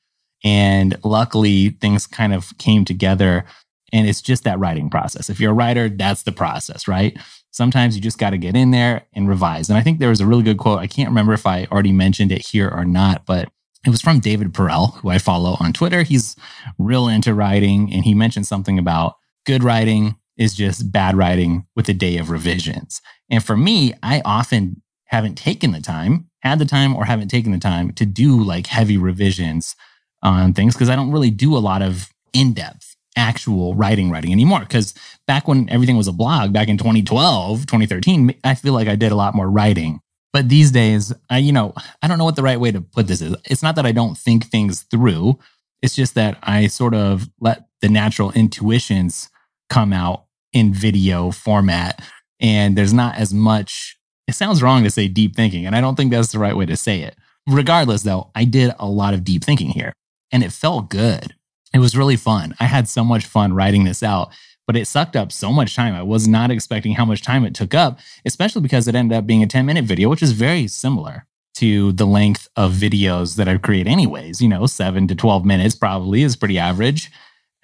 And 0.42 0.96
luckily, 1.04 1.70
things 1.70 2.06
kind 2.06 2.34
of 2.34 2.56
came 2.58 2.84
together. 2.84 3.44
And 3.92 4.08
it's 4.08 4.22
just 4.22 4.44
that 4.44 4.58
writing 4.58 4.88
process. 4.88 5.28
If 5.28 5.40
you're 5.40 5.50
a 5.50 5.54
writer, 5.54 5.88
that's 5.88 6.22
the 6.22 6.32
process, 6.32 6.86
right? 6.86 7.16
Sometimes 7.50 7.96
you 7.96 8.02
just 8.02 8.18
got 8.18 8.30
to 8.30 8.38
get 8.38 8.56
in 8.56 8.70
there 8.70 9.06
and 9.12 9.28
revise. 9.28 9.68
And 9.68 9.76
I 9.76 9.82
think 9.82 9.98
there 9.98 10.08
was 10.08 10.20
a 10.20 10.26
really 10.26 10.44
good 10.44 10.58
quote. 10.58 10.78
I 10.78 10.86
can't 10.86 11.08
remember 11.08 11.32
if 11.32 11.46
I 11.46 11.66
already 11.70 11.92
mentioned 11.92 12.32
it 12.32 12.46
here 12.46 12.68
or 12.68 12.84
not, 12.84 13.26
but 13.26 13.50
it 13.84 13.90
was 13.90 14.00
from 14.00 14.20
David 14.20 14.52
Perell, 14.52 14.94
who 14.96 15.08
I 15.08 15.18
follow 15.18 15.56
on 15.60 15.72
Twitter. 15.72 16.02
He's 16.02 16.36
real 16.78 17.08
into 17.08 17.34
writing, 17.34 17.92
and 17.92 18.04
he 18.04 18.14
mentioned 18.14 18.46
something 18.46 18.78
about 18.78 19.14
good 19.46 19.62
writing 19.62 20.16
is 20.36 20.54
just 20.54 20.92
bad 20.92 21.16
writing 21.16 21.66
with 21.76 21.88
a 21.88 21.94
day 21.94 22.18
of 22.18 22.30
revisions. 22.30 23.00
And 23.30 23.44
for 23.44 23.56
me, 23.56 23.94
I 24.02 24.22
often 24.24 24.82
haven't 25.06 25.36
taken 25.36 25.72
the 25.72 25.80
time, 25.80 26.28
had 26.40 26.58
the 26.58 26.64
time, 26.64 26.94
or 26.94 27.04
haven't 27.04 27.28
taken 27.28 27.52
the 27.52 27.58
time 27.58 27.92
to 27.92 28.06
do 28.06 28.42
like 28.42 28.66
heavy 28.66 28.96
revisions 28.96 29.76
on 30.22 30.52
things 30.52 30.74
because 30.74 30.88
I 30.88 30.96
don't 30.96 31.12
really 31.12 31.30
do 31.30 31.56
a 31.56 31.58
lot 31.58 31.82
of 31.82 32.10
in 32.32 32.52
depth 32.52 32.96
actual 33.16 33.74
writing 33.74 34.10
writing 34.10 34.30
anymore 34.30 34.60
because 34.60 34.94
back 35.26 35.48
when 35.48 35.68
everything 35.68 35.96
was 35.96 36.06
a 36.06 36.12
blog 36.12 36.52
back 36.52 36.68
in 36.68 36.78
2012 36.78 37.62
2013 37.62 38.32
i 38.44 38.54
feel 38.54 38.72
like 38.72 38.86
i 38.86 38.94
did 38.94 39.10
a 39.10 39.16
lot 39.16 39.34
more 39.34 39.50
writing 39.50 40.00
but 40.32 40.48
these 40.48 40.70
days 40.70 41.12
i 41.28 41.38
you 41.38 41.52
know 41.52 41.74
i 42.02 42.08
don't 42.08 42.18
know 42.18 42.24
what 42.24 42.36
the 42.36 42.42
right 42.42 42.60
way 42.60 42.70
to 42.70 42.80
put 42.80 43.06
this 43.06 43.20
is. 43.20 43.34
It's 43.44 43.62
not 43.62 43.76
that 43.76 43.86
i 43.86 43.92
don't 43.92 44.16
think 44.16 44.46
things 44.46 44.82
through. 44.82 45.38
It's 45.82 45.94
just 45.94 46.14
that 46.14 46.38
i 46.42 46.66
sort 46.66 46.94
of 46.94 47.28
let 47.40 47.68
the 47.80 47.88
natural 47.88 48.30
intuitions 48.32 49.30
come 49.68 49.92
out 49.92 50.24
in 50.52 50.74
video 50.74 51.30
format. 51.30 52.02
And 52.40 52.76
there's 52.76 52.94
not 52.94 53.16
as 53.16 53.32
much 53.32 53.96
it 54.26 54.34
sounds 54.34 54.62
wrong 54.62 54.84
to 54.84 54.90
say 54.90 55.08
deep 55.08 55.34
thinking 55.34 55.66
and 55.66 55.74
i 55.74 55.80
don't 55.80 55.96
think 55.96 56.10
that's 56.10 56.32
the 56.32 56.38
right 56.38 56.56
way 56.56 56.66
to 56.66 56.76
say 56.76 57.00
it. 57.02 57.16
Regardless 57.46 58.02
though 58.02 58.30
i 58.34 58.44
did 58.44 58.74
a 58.78 58.86
lot 58.86 59.14
of 59.14 59.24
deep 59.24 59.44
thinking 59.44 59.70
here 59.70 59.92
and 60.32 60.42
it 60.42 60.52
felt 60.52 60.90
good. 60.90 61.34
It 61.72 61.78
was 61.78 61.96
really 61.96 62.16
fun. 62.16 62.54
I 62.58 62.64
had 62.64 62.88
so 62.88 63.04
much 63.04 63.26
fun 63.26 63.52
writing 63.52 63.84
this 63.84 64.02
out, 64.02 64.32
but 64.70 64.76
it 64.76 64.86
sucked 64.86 65.16
up 65.16 65.32
so 65.32 65.52
much 65.52 65.74
time. 65.74 65.96
I 65.96 66.02
was 66.04 66.28
not 66.28 66.52
expecting 66.52 66.92
how 66.92 67.04
much 67.04 67.22
time 67.22 67.44
it 67.44 67.56
took 67.56 67.74
up, 67.74 67.98
especially 68.24 68.62
because 68.62 68.86
it 68.86 68.94
ended 68.94 69.18
up 69.18 69.26
being 69.26 69.42
a 69.42 69.46
10 69.48 69.66
minute 69.66 69.84
video, 69.84 70.08
which 70.08 70.22
is 70.22 70.30
very 70.30 70.68
similar 70.68 71.26
to 71.54 71.90
the 71.90 72.06
length 72.06 72.46
of 72.54 72.74
videos 72.74 73.34
that 73.34 73.48
I 73.48 73.58
create, 73.58 73.88
anyways. 73.88 74.40
You 74.40 74.48
know, 74.48 74.66
seven 74.66 75.08
to 75.08 75.16
12 75.16 75.44
minutes 75.44 75.74
probably 75.74 76.22
is 76.22 76.36
pretty 76.36 76.56
average. 76.56 77.10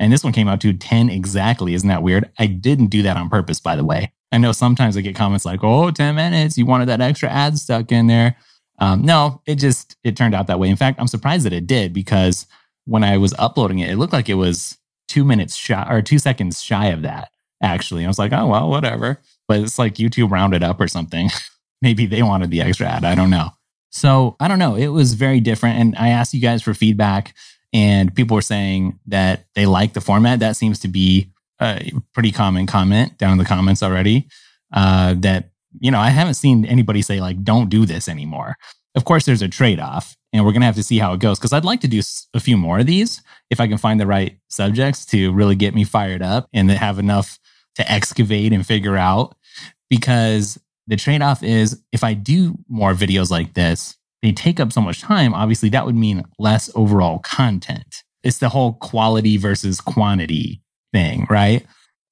And 0.01 0.13
this 0.13 0.25
one 0.25 0.33
came 0.33 0.49
out 0.49 0.61
to 0.63 0.73
10 0.73 1.09
exactly. 1.09 1.75
Isn't 1.75 1.89
that 1.89 2.03
weird? 2.03 2.29
I 2.41 2.47
didn't 2.47 2.89
do 2.89 3.03
that 3.03 3.17
on 3.17 3.29
purpose, 3.29 3.61
by 3.61 3.77
the 3.77 3.85
way. 3.85 4.13
I 4.33 4.39
know 4.39 4.51
sometimes 4.51 4.97
I 4.97 5.01
get 5.01 5.15
comments 5.15 5.45
like, 5.45 5.63
oh, 5.63 5.93
10 5.93 6.17
minutes, 6.17 6.59
you 6.59 6.67
wanted 6.67 6.87
that 6.87 7.01
extra 7.01 7.29
ad 7.29 7.57
stuck 7.57 7.93
in 7.93 8.09
there. 8.09 8.37
Um, 8.81 9.03
no, 9.03 9.43
it 9.47 9.61
just 9.61 9.95
it 10.03 10.17
turned 10.17 10.35
out 10.35 10.49
that 10.49 10.59
way. 10.59 10.71
In 10.71 10.75
fact, 10.75 10.99
I'm 10.99 11.07
surprised 11.07 11.47
that 11.47 11.53
it 11.53 11.69
did 11.69 11.93
because 11.93 12.49
when 12.85 13.05
I 13.05 13.17
was 13.17 13.33
uploading 13.39 13.79
it, 13.79 13.91
it 13.91 13.97
looked 13.97 14.13
like 14.13 14.29
it 14.29 14.35
was 14.35 14.77
two 15.09 15.25
minutes 15.25 15.57
shy 15.57 15.87
or 15.89 16.03
two 16.03 16.19
seconds 16.19 16.63
shy 16.63 16.87
of 16.87 17.03
that. 17.03 17.31
Actually, 17.63 18.05
I 18.05 18.09
was 18.09 18.19
like, 18.19 18.33
oh 18.33 18.47
well, 18.47 18.69
whatever. 18.69 19.21
But 19.49 19.61
it's 19.61 19.79
like 19.79 19.95
YouTube 19.95 20.31
rounded 20.31 20.63
up 20.63 20.81
or 20.81 20.89
something. 20.89 21.31
Maybe 21.83 22.07
they 22.07 22.23
wanted 22.23 22.51
the 22.51 22.63
extra 22.63 22.87
ad. 22.87 23.05
I 23.05 23.15
don't 23.15 23.31
know. 23.31 23.51
So 23.91 24.37
I 24.41 24.49
don't 24.49 24.59
know. 24.59 24.77
It 24.77 24.89
was 24.89 25.15
very 25.15 25.41
different, 25.41 25.79
and 25.79 25.97
I 25.97 26.09
asked 26.09 26.35
you 26.35 26.41
guys 26.41 26.63
for 26.63 26.75
feedback, 26.75 27.35
and 27.73 28.15
people 28.15 28.35
were 28.35 28.43
saying 28.43 28.99
that 29.07 29.47
they 29.55 29.67
like 29.67 29.95
the 29.95 30.01
format. 30.01 30.41
That 30.41 30.57
seems 30.57 30.79
to 30.81 30.89
be 30.89 31.31
a 31.61 31.91
pretty 32.13 32.33
common 32.33 32.67
comment 32.67 33.17
down 33.19 33.33
in 33.33 33.39
the 33.39 33.45
comments 33.45 33.83
already. 33.83 34.29
Uh, 34.73 35.15
that 35.19 35.51
you 35.81 35.91
know, 35.91 35.99
I 35.99 36.11
haven't 36.11 36.35
seen 36.35 36.65
anybody 36.65 37.03
say 37.03 37.21
like, 37.21 37.43
don't 37.43 37.69
do 37.69 37.87
this 37.87 38.09
anymore. 38.09 38.57
Of 38.95 39.05
course, 39.05 39.25
there's 39.27 39.43
a 39.43 39.49
trade 39.49 39.79
off, 39.79 40.17
and 40.33 40.45
we're 40.45 40.53
going 40.53 40.63
to 40.63 40.67
have 40.67 40.77
to 40.77 40.83
see 40.83 40.99
how 40.99 41.13
it 41.13 41.21
goes 41.21 41.39
because 41.39 41.53
I'd 41.53 41.65
like 41.65 41.81
to 41.83 41.89
do 41.89 42.01
a 42.35 42.41
few 42.41 42.57
more 42.57 42.79
of 42.79 42.87
these 42.87 43.23
if 43.51 43.61
I 43.61 43.69
can 43.69 43.79
find 43.79 44.01
the 44.01 44.07
right 44.07 44.39
subjects 44.49 45.05
to 45.07 45.33
really 45.33 45.55
get 45.55 45.75
me 45.75 45.85
fired 45.85 46.23
up 46.23 46.49
and 46.53 46.71
have 46.71 46.99
enough 46.99 47.39
to 47.77 47.91
excavate 47.91 48.53
and 48.53 48.67
figure 48.67 48.97
out. 48.97 49.37
Because 49.89 50.59
the 50.87 50.97
trade 50.97 51.23
off 51.23 51.43
is 51.43 51.81
if 51.93 52.03
I 52.03 52.15
do 52.15 52.59
more 52.69 52.95
videos 52.95 53.31
like 53.31 53.55
this, 53.55 53.97
they 54.23 54.33
take 54.33 54.59
up 54.59 54.73
so 54.73 54.81
much 54.81 55.01
time. 55.01 55.35
Obviously, 55.35 55.69
that 55.71 55.87
would 55.87 55.95
mean 55.95 56.25
less 56.39 56.71
overall 56.75 57.19
content. 57.21 58.03
It's 58.23 58.39
the 58.39 58.49
whole 58.49 58.73
quality 58.75 59.37
versus 59.37 59.81
quantity 59.81 60.63
thing, 60.93 61.27
right? 61.31 61.65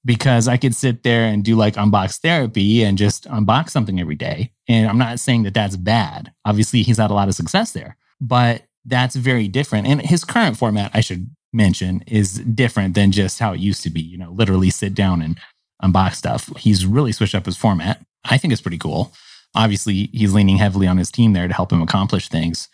because 0.04 0.48
I 0.48 0.56
could 0.56 0.74
sit 0.74 1.02
there 1.02 1.24
and 1.24 1.42
do 1.42 1.56
like 1.56 1.74
unbox 1.74 2.20
therapy 2.20 2.82
and 2.82 2.98
just 2.98 3.24
unbox 3.24 3.70
something 3.70 3.98
every 4.00 4.16
day. 4.16 4.52
And 4.68 4.88
I'm 4.88 4.98
not 4.98 5.18
saying 5.18 5.44
that 5.44 5.54
that's 5.54 5.76
bad. 5.76 6.32
Obviously, 6.44 6.82
he's 6.82 6.98
had 6.98 7.10
a 7.10 7.14
lot 7.14 7.28
of 7.28 7.34
success 7.34 7.72
there, 7.72 7.96
but 8.20 8.62
that's 8.84 9.16
very 9.16 9.48
different. 9.48 9.86
And 9.86 10.00
his 10.02 10.24
current 10.24 10.56
format, 10.56 10.90
I 10.94 11.00
should 11.00 11.30
mention, 11.52 12.02
is 12.06 12.34
different 12.34 12.94
than 12.94 13.12
just 13.12 13.38
how 13.38 13.52
it 13.52 13.60
used 13.60 13.82
to 13.84 13.90
be. 13.90 14.00
You 14.00 14.18
know, 14.18 14.30
literally 14.30 14.70
sit 14.70 14.94
down 14.94 15.22
and 15.22 15.38
unbox 15.82 16.14
stuff. 16.14 16.50
He's 16.56 16.86
really 16.86 17.12
switched 17.12 17.34
up 17.34 17.46
his 17.46 17.56
format. 17.56 18.04
I 18.24 18.38
think 18.38 18.52
it's 18.52 18.62
pretty 18.62 18.78
cool. 18.78 19.12
Obviously, 19.54 20.10
he's 20.12 20.34
leaning 20.34 20.56
heavily 20.56 20.86
on 20.86 20.96
his 20.96 21.10
team 21.10 21.32
there 21.32 21.46
to 21.46 21.54
help 21.54 21.72
him 21.72 21.82
accomplish 21.82 22.28
things. 22.28 22.68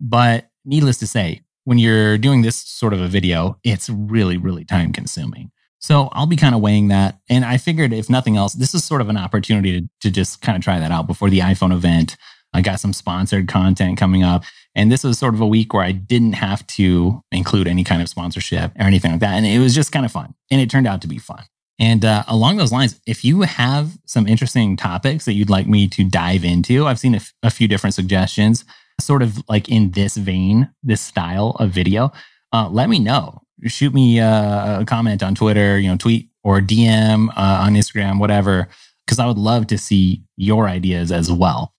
But 0.00 0.48
needless 0.64 0.98
to 0.98 1.06
say, 1.06 1.42
when 1.64 1.78
you're 1.78 2.18
doing 2.18 2.42
this 2.42 2.56
sort 2.56 2.92
of 2.92 3.00
a 3.00 3.08
video, 3.08 3.58
it's 3.64 3.88
really, 3.88 4.36
really 4.36 4.64
time 4.64 4.92
consuming. 4.92 5.50
So 5.78 6.08
I'll 6.12 6.26
be 6.26 6.36
kind 6.36 6.54
of 6.54 6.60
weighing 6.60 6.88
that. 6.88 7.18
And 7.28 7.44
I 7.44 7.56
figured, 7.56 7.92
if 7.92 8.10
nothing 8.10 8.36
else, 8.36 8.54
this 8.54 8.74
is 8.74 8.84
sort 8.84 9.00
of 9.00 9.08
an 9.08 9.16
opportunity 9.16 9.80
to, 9.80 9.88
to 10.02 10.10
just 10.10 10.42
kind 10.42 10.56
of 10.56 10.62
try 10.62 10.78
that 10.78 10.90
out 10.90 11.06
before 11.06 11.30
the 11.30 11.40
iPhone 11.40 11.72
event. 11.72 12.16
I 12.52 12.60
got 12.60 12.80
some 12.80 12.92
sponsored 12.92 13.48
content 13.48 13.98
coming 13.98 14.22
up. 14.22 14.44
And 14.76 14.92
this 14.92 15.02
was 15.02 15.18
sort 15.18 15.34
of 15.34 15.40
a 15.40 15.46
week 15.46 15.74
where 15.74 15.82
I 15.82 15.90
didn't 15.90 16.34
have 16.34 16.64
to 16.68 17.22
include 17.32 17.66
any 17.66 17.82
kind 17.82 18.00
of 18.00 18.08
sponsorship 18.08 18.70
or 18.78 18.82
anything 18.82 19.10
like 19.10 19.20
that. 19.20 19.32
And 19.32 19.44
it 19.44 19.58
was 19.58 19.74
just 19.74 19.90
kind 19.90 20.06
of 20.06 20.12
fun. 20.12 20.34
And 20.50 20.60
it 20.60 20.70
turned 20.70 20.86
out 20.86 21.02
to 21.02 21.08
be 21.08 21.18
fun. 21.18 21.42
And 21.78 22.04
uh, 22.04 22.22
along 22.28 22.58
those 22.58 22.72
lines, 22.72 23.00
if 23.06 23.24
you 23.24 23.42
have 23.42 23.98
some 24.06 24.28
interesting 24.28 24.76
topics 24.76 25.24
that 25.24 25.32
you'd 25.32 25.50
like 25.50 25.66
me 25.66 25.88
to 25.88 26.04
dive 26.04 26.44
into, 26.44 26.86
I've 26.86 27.00
seen 27.00 27.14
a, 27.14 27.18
f- 27.18 27.34
a 27.42 27.50
few 27.50 27.66
different 27.66 27.94
suggestions, 27.94 28.64
sort 29.00 29.22
of 29.22 29.42
like 29.48 29.68
in 29.68 29.90
this 29.90 30.16
vein, 30.16 30.70
this 30.82 31.00
style 31.00 31.56
of 31.58 31.70
video. 31.70 32.12
Uh, 32.52 32.68
let 32.68 32.88
me 32.88 32.98
know 32.98 33.42
shoot 33.64 33.94
me 33.94 34.18
a, 34.18 34.78
a 34.80 34.84
comment 34.86 35.22
on 35.22 35.34
Twitter, 35.34 35.78
you 35.78 35.88
know, 35.88 35.96
tweet 35.96 36.28
or 36.44 36.60
DM 36.60 37.28
uh, 37.30 37.64
on 37.64 37.74
Instagram, 37.74 38.20
whatever, 38.20 38.68
because 39.06 39.18
I 39.18 39.26
would 39.26 39.38
love 39.38 39.66
to 39.68 39.78
see 39.78 40.22
your 40.36 40.68
ideas 40.68 41.10
as 41.10 41.30
well. 41.30 41.72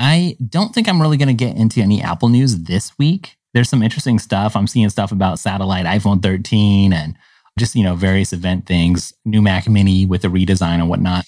I 0.00 0.38
don't 0.48 0.74
think 0.74 0.88
I'm 0.88 1.00
really 1.00 1.18
going 1.18 1.28
to 1.28 1.34
get 1.34 1.56
into 1.56 1.82
any 1.82 2.02
Apple 2.02 2.30
news 2.30 2.64
this 2.64 2.96
week. 2.98 3.36
There's 3.52 3.68
some 3.68 3.82
interesting 3.82 4.18
stuff. 4.18 4.56
I'm 4.56 4.66
seeing 4.66 4.88
stuff 4.88 5.12
about 5.12 5.38
satellite 5.38 5.84
iPhone 5.84 6.22
13 6.22 6.94
and 6.94 7.16
just, 7.58 7.74
you 7.74 7.84
know, 7.84 7.94
various 7.94 8.32
event 8.32 8.64
things, 8.66 9.12
new 9.26 9.42
Mac 9.42 9.68
mini 9.68 10.06
with 10.06 10.22
the 10.22 10.28
redesign 10.28 10.76
and 10.76 10.88
whatnot. 10.88 11.26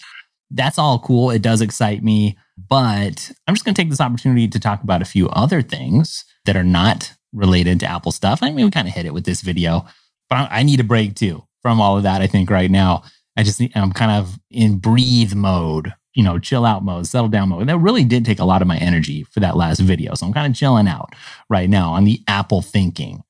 That's 0.50 0.79
all 0.79 0.99
cool. 0.99 1.31
It 1.31 1.43
does 1.43 1.61
excite 1.61 2.02
me, 2.02 2.38
but 2.57 3.31
I'm 3.47 3.55
just 3.55 3.64
going 3.64 3.75
to 3.75 3.81
take 3.81 3.91
this 3.91 4.00
opportunity 4.00 4.49
to 4.49 4.59
talk 4.59 4.83
about 4.83 5.02
a 5.02 5.07
few 5.07 5.29
other 5.29 5.61
things 5.61 6.25
that 6.47 6.57
are 6.57 6.64
not 6.64 7.12
related 7.35 7.79
to 7.81 7.87
Apple 7.87 8.12
stuff. 8.12 8.43
I 8.43 8.50
mean, 8.50 8.64
we 8.64 8.71
kind 8.71 8.88
of 8.88 8.95
hit 8.95 9.07
it 9.07 9.12
with 9.12 9.25
this 9.25 9.43
video, 9.43 9.85
but 10.31 10.49
I 10.50 10.62
need 10.62 10.81
a 10.81 10.85
break 10.85 11.14
too 11.14 11.45
from 11.61 11.79
all 11.79 11.99
of 11.99 12.05
that. 12.05 12.23
I 12.23 12.26
think 12.26 12.49
right 12.49 12.71
now, 12.71 13.02
I 13.37 13.43
just 13.43 13.62
I'm 13.75 13.93
kind 13.93 14.12
of 14.12 14.38
in 14.50 14.79
breathe 14.79 15.35
mode, 15.35 15.93
you 16.14 16.23
know, 16.23 16.38
chill 16.38 16.64
out 16.64 16.85
mode, 16.85 17.07
settle 17.07 17.28
down 17.28 17.49
mode. 17.49 17.62
And 17.62 17.69
that 17.71 17.78
really 17.78 18.04
did 18.04 18.25
take 18.25 18.38
a 18.38 18.45
lot 18.45 18.62
of 18.62 18.69
my 18.69 18.76
energy 18.78 19.25
for 19.25 19.40
that 19.40 19.57
last 19.57 19.81
video. 19.81 20.14
So 20.14 20.26
I'm 20.26 20.33
kind 20.33 20.50
of 20.50 20.57
chilling 20.57 20.88
out 20.88 21.14
right 21.49 21.69
now 21.69 21.92
on 21.92 22.04
the 22.04 22.23
Apple 22.28 22.62
thinking. 22.62 23.23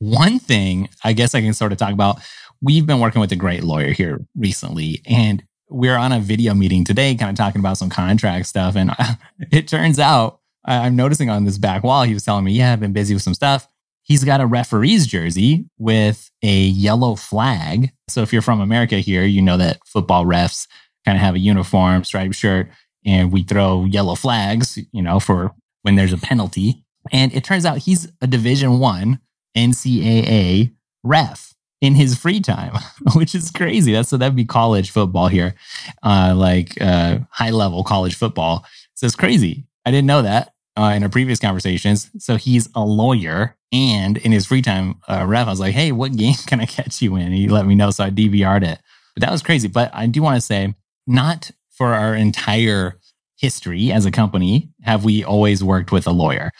One 0.00 0.38
thing 0.38 0.88
I 1.04 1.12
guess 1.12 1.34
I 1.34 1.40
can 1.40 1.54
sort 1.54 1.72
of 1.72 1.78
talk 1.78 1.92
about, 1.92 2.18
we've 2.60 2.86
been 2.86 3.00
working 3.00 3.20
with 3.20 3.32
a 3.32 3.36
great 3.36 3.64
lawyer 3.64 3.92
here 3.92 4.20
recently, 4.36 5.02
and 5.06 5.42
we're 5.68 5.96
on 5.96 6.12
a 6.12 6.20
video 6.20 6.54
meeting 6.54 6.84
today, 6.84 7.14
kind 7.14 7.30
of 7.30 7.36
talking 7.36 7.60
about 7.60 7.78
some 7.78 7.90
contract 7.90 8.46
stuff. 8.46 8.76
And 8.76 8.90
it 9.50 9.68
turns 9.68 9.98
out 9.98 10.40
I'm 10.64 10.96
noticing 10.96 11.30
on 11.30 11.44
this 11.44 11.58
back 11.58 11.82
wall, 11.82 12.02
he 12.02 12.14
was 12.14 12.24
telling 12.24 12.44
me, 12.44 12.52
yeah, 12.52 12.72
I've 12.72 12.80
been 12.80 12.92
busy 12.92 13.14
with 13.14 13.22
some 13.22 13.34
stuff. 13.34 13.68
He's 14.02 14.24
got 14.24 14.40
a 14.40 14.46
referee's 14.46 15.06
jersey 15.06 15.66
with 15.78 16.30
a 16.42 16.48
yellow 16.48 17.14
flag. 17.14 17.92
So 18.08 18.22
if 18.22 18.32
you're 18.32 18.42
from 18.42 18.60
America 18.60 18.96
here, 18.96 19.24
you 19.24 19.42
know 19.42 19.58
that 19.58 19.78
football 19.86 20.24
refs 20.24 20.66
kind 21.08 21.16
of 21.16 21.22
have 21.22 21.34
a 21.34 21.38
uniform, 21.38 22.04
striped 22.04 22.34
shirt, 22.34 22.68
and 23.06 23.32
we 23.32 23.42
throw 23.42 23.86
yellow 23.86 24.14
flags, 24.14 24.78
you 24.92 25.00
know, 25.00 25.18
for 25.18 25.54
when 25.82 25.94
there's 25.94 26.12
a 26.12 26.18
penalty. 26.18 26.84
And 27.10 27.32
it 27.32 27.44
turns 27.44 27.64
out 27.64 27.78
he's 27.78 28.12
a 28.20 28.26
Division 28.26 28.78
One 28.78 29.18
NCAA 29.56 30.74
ref 31.02 31.54
in 31.80 31.94
his 31.94 32.18
free 32.18 32.40
time, 32.40 32.74
which 33.14 33.34
is 33.34 33.50
crazy. 33.50 33.92
That's 33.92 34.10
so 34.10 34.18
that'd 34.18 34.36
be 34.36 34.44
college 34.44 34.90
football 34.90 35.28
here, 35.28 35.54
uh, 36.02 36.34
like 36.36 36.78
uh, 36.78 37.20
high 37.30 37.50
level 37.50 37.84
college 37.84 38.14
football. 38.14 38.66
So 38.92 39.06
it's 39.06 39.16
crazy. 39.16 39.64
I 39.86 39.90
didn't 39.90 40.08
know 40.08 40.20
that 40.20 40.52
uh, 40.76 40.92
in 40.94 41.02
our 41.02 41.08
previous 41.08 41.38
conversations. 41.38 42.10
So 42.18 42.36
he's 42.36 42.68
a 42.74 42.84
lawyer, 42.84 43.56
and 43.72 44.18
in 44.18 44.32
his 44.32 44.44
free 44.44 44.60
time, 44.60 44.96
uh, 45.08 45.24
ref, 45.26 45.46
I 45.46 45.50
was 45.50 45.60
like, 45.60 45.72
"Hey, 45.72 45.90
what 45.90 46.14
game 46.16 46.34
can 46.46 46.60
I 46.60 46.66
catch 46.66 47.00
you 47.00 47.16
in?" 47.16 47.22
And 47.22 47.34
he 47.34 47.48
let 47.48 47.64
me 47.64 47.74
know, 47.74 47.90
so 47.90 48.04
I 48.04 48.10
DVR'd 48.10 48.64
it. 48.64 48.78
But 49.14 49.22
that 49.22 49.32
was 49.32 49.42
crazy. 49.42 49.68
But 49.68 49.90
I 49.94 50.06
do 50.06 50.20
want 50.20 50.36
to 50.36 50.40
say, 50.42 50.74
not 51.08 51.50
for 51.70 51.94
our 51.94 52.14
entire 52.14 52.98
history 53.36 53.92
as 53.92 54.04
a 54.04 54.10
company 54.10 54.68
have 54.82 55.04
we 55.04 55.24
always 55.24 55.62
worked 55.62 55.92
with 55.92 56.06
a 56.06 56.12
lawyer. 56.12 56.50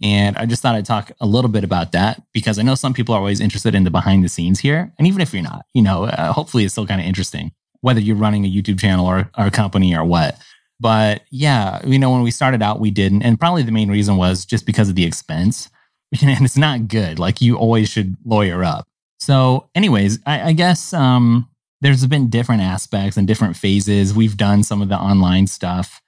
And 0.00 0.36
I 0.36 0.46
just 0.46 0.62
thought 0.62 0.76
I'd 0.76 0.86
talk 0.86 1.10
a 1.20 1.26
little 1.26 1.50
bit 1.50 1.64
about 1.64 1.92
that 1.92 2.22
because 2.32 2.58
I 2.58 2.62
know 2.62 2.76
some 2.76 2.94
people 2.94 3.14
are 3.14 3.18
always 3.18 3.40
interested 3.40 3.74
in 3.74 3.82
the 3.82 3.90
behind 3.90 4.24
the 4.24 4.28
scenes 4.28 4.60
here. 4.60 4.92
And 4.96 5.08
even 5.08 5.20
if 5.20 5.34
you're 5.34 5.42
not, 5.42 5.66
you 5.74 5.82
know, 5.82 6.04
uh, 6.04 6.32
hopefully 6.32 6.64
it's 6.64 6.74
still 6.74 6.86
kind 6.86 7.00
of 7.00 7.06
interesting, 7.06 7.50
whether 7.80 8.00
you're 8.00 8.16
running 8.16 8.44
a 8.44 8.50
YouTube 8.50 8.78
channel 8.78 9.06
or, 9.06 9.28
or 9.36 9.46
a 9.46 9.50
company 9.50 9.96
or 9.96 10.04
what. 10.04 10.38
But 10.78 11.22
yeah, 11.30 11.84
you 11.84 11.98
know, 11.98 12.10
when 12.10 12.22
we 12.22 12.30
started 12.30 12.62
out, 12.62 12.78
we 12.78 12.92
didn't. 12.92 13.22
And 13.22 13.40
probably 13.40 13.64
the 13.64 13.72
main 13.72 13.90
reason 13.90 14.16
was 14.16 14.44
just 14.44 14.64
because 14.64 14.88
of 14.88 14.94
the 14.94 15.04
expense. 15.04 15.68
And 16.22 16.42
it's 16.42 16.56
not 16.56 16.88
good. 16.88 17.18
Like 17.18 17.42
you 17.42 17.58
always 17.58 17.90
should 17.90 18.16
lawyer 18.24 18.64
up. 18.64 18.86
So, 19.20 19.68
anyways, 19.74 20.20
I, 20.24 20.40
I 20.40 20.52
guess 20.54 20.94
um, 20.94 21.50
there's 21.80 22.06
been 22.06 22.28
different 22.28 22.62
aspects 22.62 23.16
and 23.16 23.26
different 23.26 23.56
phases. 23.56 24.14
We've 24.14 24.36
done 24.36 24.62
some 24.62 24.82
of 24.82 24.88
the 24.88 24.98
online 24.98 25.46
stuff 25.46 26.00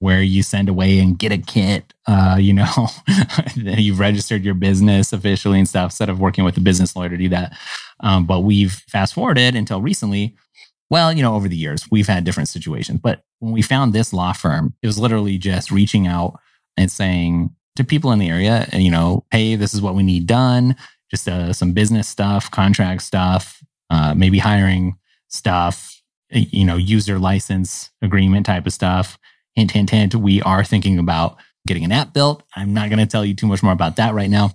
where 0.00 0.22
you 0.22 0.42
send 0.42 0.68
away 0.68 1.00
and 1.00 1.18
get 1.18 1.32
a 1.32 1.38
kit. 1.38 1.92
Uh, 2.06 2.36
you 2.40 2.52
know, 2.52 2.86
you've 3.54 3.98
registered 3.98 4.44
your 4.44 4.54
business 4.54 5.12
officially 5.12 5.58
and 5.58 5.68
stuff 5.68 5.90
instead 5.90 6.08
of 6.08 6.20
working 6.20 6.44
with 6.44 6.56
a 6.56 6.60
business 6.60 6.94
lawyer 6.94 7.08
to 7.08 7.16
do 7.16 7.28
that. 7.28 7.56
Um, 8.00 8.24
but 8.24 8.40
we've 8.40 8.72
fast 8.88 9.14
forwarded 9.14 9.54
until 9.54 9.82
recently 9.82 10.36
well, 10.90 11.12
you 11.12 11.22
know, 11.22 11.34
over 11.34 11.48
the 11.48 11.56
years, 11.56 11.86
we've 11.90 12.06
had 12.06 12.24
different 12.24 12.48
situations. 12.48 13.00
But 13.02 13.22
when 13.40 13.52
we 13.52 13.62
found 13.62 13.92
this 13.92 14.12
law 14.12 14.32
firm, 14.32 14.74
it 14.82 14.86
was 14.86 14.98
literally 14.98 15.38
just 15.38 15.70
reaching 15.70 16.06
out 16.06 16.38
and 16.76 16.90
saying 16.90 17.50
to 17.76 17.84
people 17.84 18.10
in 18.12 18.18
the 18.18 18.30
area, 18.30 18.66
you 18.72 18.90
know, 18.90 19.24
hey, 19.30 19.54
this 19.54 19.74
is 19.74 19.82
what 19.82 19.94
we 19.94 20.02
need 20.02 20.26
done, 20.26 20.76
just 21.10 21.28
uh, 21.28 21.52
some 21.52 21.72
business 21.72 22.08
stuff, 22.08 22.50
contract 22.50 23.02
stuff, 23.02 23.62
uh, 23.90 24.14
maybe 24.14 24.38
hiring 24.38 24.96
stuff, 25.28 26.02
you 26.30 26.64
know, 26.64 26.76
user 26.76 27.18
license 27.18 27.90
agreement 28.02 28.46
type 28.46 28.66
of 28.66 28.72
stuff. 28.72 29.18
Hint, 29.54 29.72
hint, 29.72 29.90
hint, 29.90 30.14
we 30.14 30.42
are 30.42 30.64
thinking 30.64 30.98
about 30.98 31.36
getting 31.66 31.84
an 31.84 31.92
app 31.92 32.12
built. 32.12 32.42
I'm 32.56 32.74
not 32.74 32.88
going 32.88 32.98
to 32.98 33.06
tell 33.06 33.24
you 33.24 33.34
too 33.34 33.46
much 33.46 33.62
more 33.62 33.72
about 33.72 33.96
that 33.96 34.14
right 34.14 34.30
now. 34.30 34.52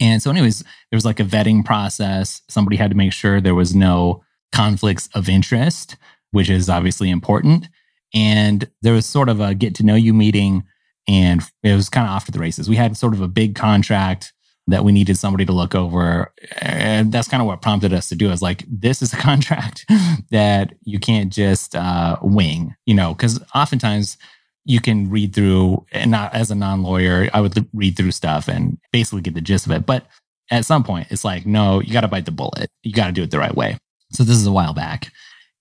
And 0.00 0.22
so, 0.22 0.30
anyways, 0.30 0.60
there 0.60 0.96
was 0.96 1.04
like 1.04 1.20
a 1.20 1.24
vetting 1.24 1.64
process. 1.64 2.40
Somebody 2.48 2.76
had 2.76 2.90
to 2.90 2.96
make 2.96 3.12
sure 3.12 3.40
there 3.40 3.54
was 3.54 3.74
no 3.74 4.22
conflicts 4.52 5.08
of 5.14 5.28
interest, 5.28 5.96
which 6.30 6.48
is 6.48 6.70
obviously 6.70 7.10
important. 7.10 7.68
And 8.14 8.68
there 8.82 8.94
was 8.94 9.06
sort 9.06 9.28
of 9.28 9.40
a 9.40 9.54
get 9.54 9.74
to 9.76 9.84
know 9.84 9.94
you 9.94 10.14
meeting, 10.14 10.64
and 11.06 11.42
it 11.62 11.74
was 11.74 11.88
kind 11.88 12.06
of 12.06 12.12
off 12.12 12.24
to 12.26 12.32
the 12.32 12.38
races. 12.38 12.68
We 12.68 12.76
had 12.76 12.96
sort 12.96 13.12
of 13.12 13.20
a 13.20 13.28
big 13.28 13.54
contract 13.54 14.32
that 14.70 14.84
we 14.84 14.92
needed 14.92 15.16
somebody 15.16 15.44
to 15.44 15.52
look 15.52 15.74
over. 15.74 16.32
And 16.60 17.12
that's 17.12 17.28
kind 17.28 17.40
of 17.40 17.46
what 17.46 17.62
prompted 17.62 17.92
us 17.92 18.08
to 18.08 18.14
do 18.14 18.30
is 18.30 18.42
like, 18.42 18.64
this 18.68 19.02
is 19.02 19.12
a 19.12 19.16
contract 19.28 19.86
that 20.30 20.74
you 20.84 20.98
can't 20.98 21.32
just 21.32 21.76
uh, 21.76 22.16
wing, 22.22 22.74
you 22.86 22.94
know, 22.94 23.14
because 23.14 23.40
oftentimes 23.54 24.16
you 24.64 24.80
can 24.80 25.10
read 25.10 25.34
through, 25.34 25.84
and 25.92 26.10
not 26.10 26.34
as 26.34 26.50
a 26.50 26.54
non 26.54 26.82
lawyer, 26.82 27.28
I 27.32 27.40
would 27.40 27.66
read 27.72 27.96
through 27.96 28.12
stuff 28.12 28.48
and 28.48 28.78
basically 28.92 29.22
get 29.22 29.34
the 29.34 29.40
gist 29.40 29.66
of 29.66 29.72
it. 29.72 29.86
But 29.86 30.06
at 30.50 30.64
some 30.64 30.84
point, 30.84 31.08
it's 31.10 31.24
like, 31.24 31.46
no, 31.46 31.80
you 31.80 31.92
got 31.92 32.02
to 32.02 32.08
bite 32.08 32.26
the 32.26 32.32
bullet. 32.32 32.70
You 32.82 32.92
got 32.92 33.06
to 33.06 33.12
do 33.12 33.22
it 33.22 33.30
the 33.30 33.38
right 33.38 33.54
way. 33.54 33.78
So 34.12 34.24
this 34.24 34.36
is 34.36 34.46
a 34.46 34.52
while 34.52 34.74
back. 34.74 35.12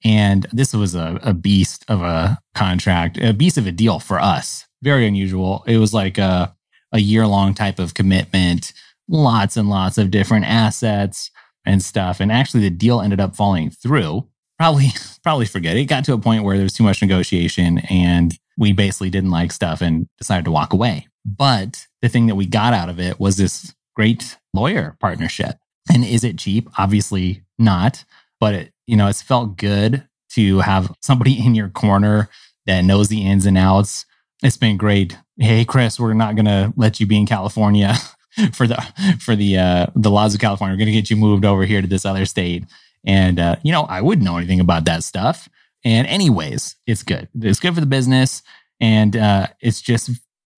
And 0.04 0.48
this 0.52 0.74
was 0.74 0.96
a, 0.96 1.20
a 1.24 1.34
beast 1.34 1.86
of 1.88 2.02
a 2.02 2.40
contract, 2.56 3.18
a 3.18 3.34
beast 3.34 3.58
of 3.58 3.68
a 3.68 3.72
deal 3.72 4.00
for 4.00 4.20
us. 4.20 4.66
Very 4.82 5.06
unusual. 5.06 5.64
It 5.68 5.78
was 5.78 5.94
like 5.94 6.18
a, 6.18 6.56
a 6.92 7.00
year 7.00 7.28
long 7.28 7.54
type 7.54 7.80
of 7.80 7.94
commitment, 7.94 8.74
lots 9.10 9.58
and 9.58 9.70
lots 9.70 9.98
of 9.98 10.12
different 10.12 10.46
assets 10.46 11.32
and 11.66 11.84
stuff. 11.84 12.20
And 12.20 12.32
actually, 12.32 12.62
the 12.62 12.70
deal 12.70 13.02
ended 13.02 13.20
up 13.20 13.36
falling 13.36 13.70
through. 13.70 14.28
Probably, 14.58 14.90
probably 15.24 15.46
forget 15.46 15.76
it. 15.76 15.82
it 15.82 15.86
got 15.86 16.06
to 16.06 16.14
a 16.14 16.18
point 16.18 16.44
where 16.44 16.56
there 16.56 16.64
was 16.64 16.74
too 16.74 16.84
much 16.84 17.02
negotiation 17.02 17.80
and 17.90 18.38
we 18.58 18.72
basically 18.72 19.10
didn't 19.10 19.32
like 19.32 19.52
stuff 19.52 19.82
and 19.82 20.08
decided 20.18 20.46
to 20.46 20.52
walk 20.52 20.74
away. 20.74 21.08
But 21.26 21.86
the 22.02 22.10
thing 22.10 22.28
that 22.28 22.36
we 22.36 22.46
got 22.46 22.74
out 22.74 22.90
of 22.90 23.00
it 23.00 23.20
was 23.20 23.38
this 23.38 23.74
great 23.96 24.38
lawyer 24.54 24.96
partnership. 25.00 25.58
And 25.92 26.06
is 26.06 26.24
it 26.24 26.38
cheap? 26.38 26.70
Obviously 26.78 27.44
not 27.58 28.06
but 28.40 28.54
it, 28.54 28.74
you 28.88 28.96
know, 28.96 29.08
it's 29.08 29.22
felt 29.22 29.58
good 29.58 30.08
to 30.32 30.60
have 30.60 30.94
somebody 31.02 31.44
in 31.46 31.56
your 31.56 31.70
corner 31.70 32.30
that 32.66 32.82
knows 32.82 33.10
the 33.10 33.26
ins 33.26 33.46
and 33.46 33.58
outs. 33.58 34.06
It's 34.44 34.58
been 34.58 34.78
great. 34.78 35.18
Hey, 35.38 35.66
Chris, 35.66 36.00
we're 36.00 36.14
not 36.14 36.36
going 36.36 36.46
to 36.46 36.74
let 36.78 37.00
you 37.00 37.06
be 37.06 37.18
in 37.18 37.26
California 37.26 37.96
for 38.54 38.68
the 38.68 38.82
for 39.20 39.36
the 39.36 39.58
uh, 39.58 39.88
the 39.96 40.12
laws 40.12 40.34
of 40.34 40.42
California. 40.42 40.74
We're 40.74 40.80
going 40.80 40.94
to 40.94 41.00
get 41.00 41.10
you 41.10 41.16
moved 41.16 41.46
over 41.46 41.66
here 41.66 41.82
to 41.82 41.88
this 41.88 42.06
other 42.06 42.26
state, 42.26 42.66
And, 43.06 43.40
uh, 43.40 43.56
you 43.64 43.72
know, 43.72 43.84
I 43.84 44.02
wouldn't 44.02 44.26
know 44.26 44.38
anything 44.38 44.60
about 44.60 44.86
that 44.86 45.04
stuff. 45.04 45.50
And, 45.86 46.08
anyways, 46.08 46.76
it's 46.86 47.04
good. 47.04 47.30
It's 47.36 47.60
good 47.60 47.74
for 47.74 47.80
the 47.80 47.86
business. 47.86 48.44
And 48.80 49.16
uh, 49.16 49.48
it's 49.62 49.82
just, 49.82 50.10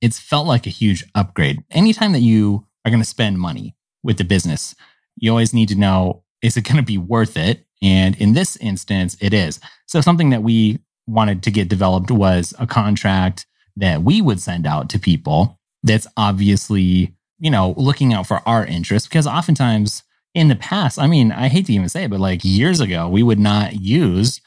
it's 0.01 0.19
felt 0.19 0.47
like 0.47 0.65
a 0.65 0.71
huge 0.71 1.03
upgrade. 1.13 1.63
Anytime 1.69 2.13
that 2.13 2.19
you 2.21 2.65
are 2.83 2.89
going 2.89 3.01
to 3.01 3.07
spend 3.07 3.39
money 3.39 3.75
with 4.03 4.17
the 4.17 4.23
business, 4.23 4.75
you 5.17 5.29
always 5.29 5.53
need 5.53 5.69
to 5.69 5.75
know 5.75 6.23
is 6.41 6.57
it 6.57 6.63
going 6.63 6.77
to 6.77 6.83
be 6.83 6.97
worth 6.97 7.38
it? 7.38 7.65
And 7.83 8.15
in 8.17 8.33
this 8.33 8.57
instance, 8.57 9.15
it 9.21 9.33
is. 9.33 9.59
So, 9.85 10.01
something 10.01 10.31
that 10.31 10.43
we 10.43 10.79
wanted 11.07 11.43
to 11.43 11.51
get 11.51 11.67
developed 11.67 12.11
was 12.11 12.53
a 12.59 12.67
contract 12.67 13.45
that 13.75 14.03
we 14.03 14.21
would 14.21 14.39
send 14.39 14.65
out 14.65 14.89
to 14.89 15.00
people 15.00 15.59
that's 15.83 16.07
obviously, 16.17 17.13
you 17.41 17.50
know, 17.50 17.74
looking 17.75 18.13
out 18.13 18.27
for 18.27 18.41
our 18.48 18.65
interests. 18.65 19.10
Because 19.10 19.27
oftentimes 19.27 20.03
in 20.33 20.48
the 20.48 20.55
past, 20.55 20.98
I 21.00 21.07
mean, 21.07 21.31
I 21.31 21.50
hate 21.50 21.65
to 21.65 21.74
even 21.74 21.89
say 21.89 22.05
it, 22.05 22.12
but 22.12 22.21
like 22.21 22.41
years 22.43 22.79
ago, 22.79 23.10
we 23.10 23.24
would 23.24 23.39
not 23.39 23.81
use 23.81 24.39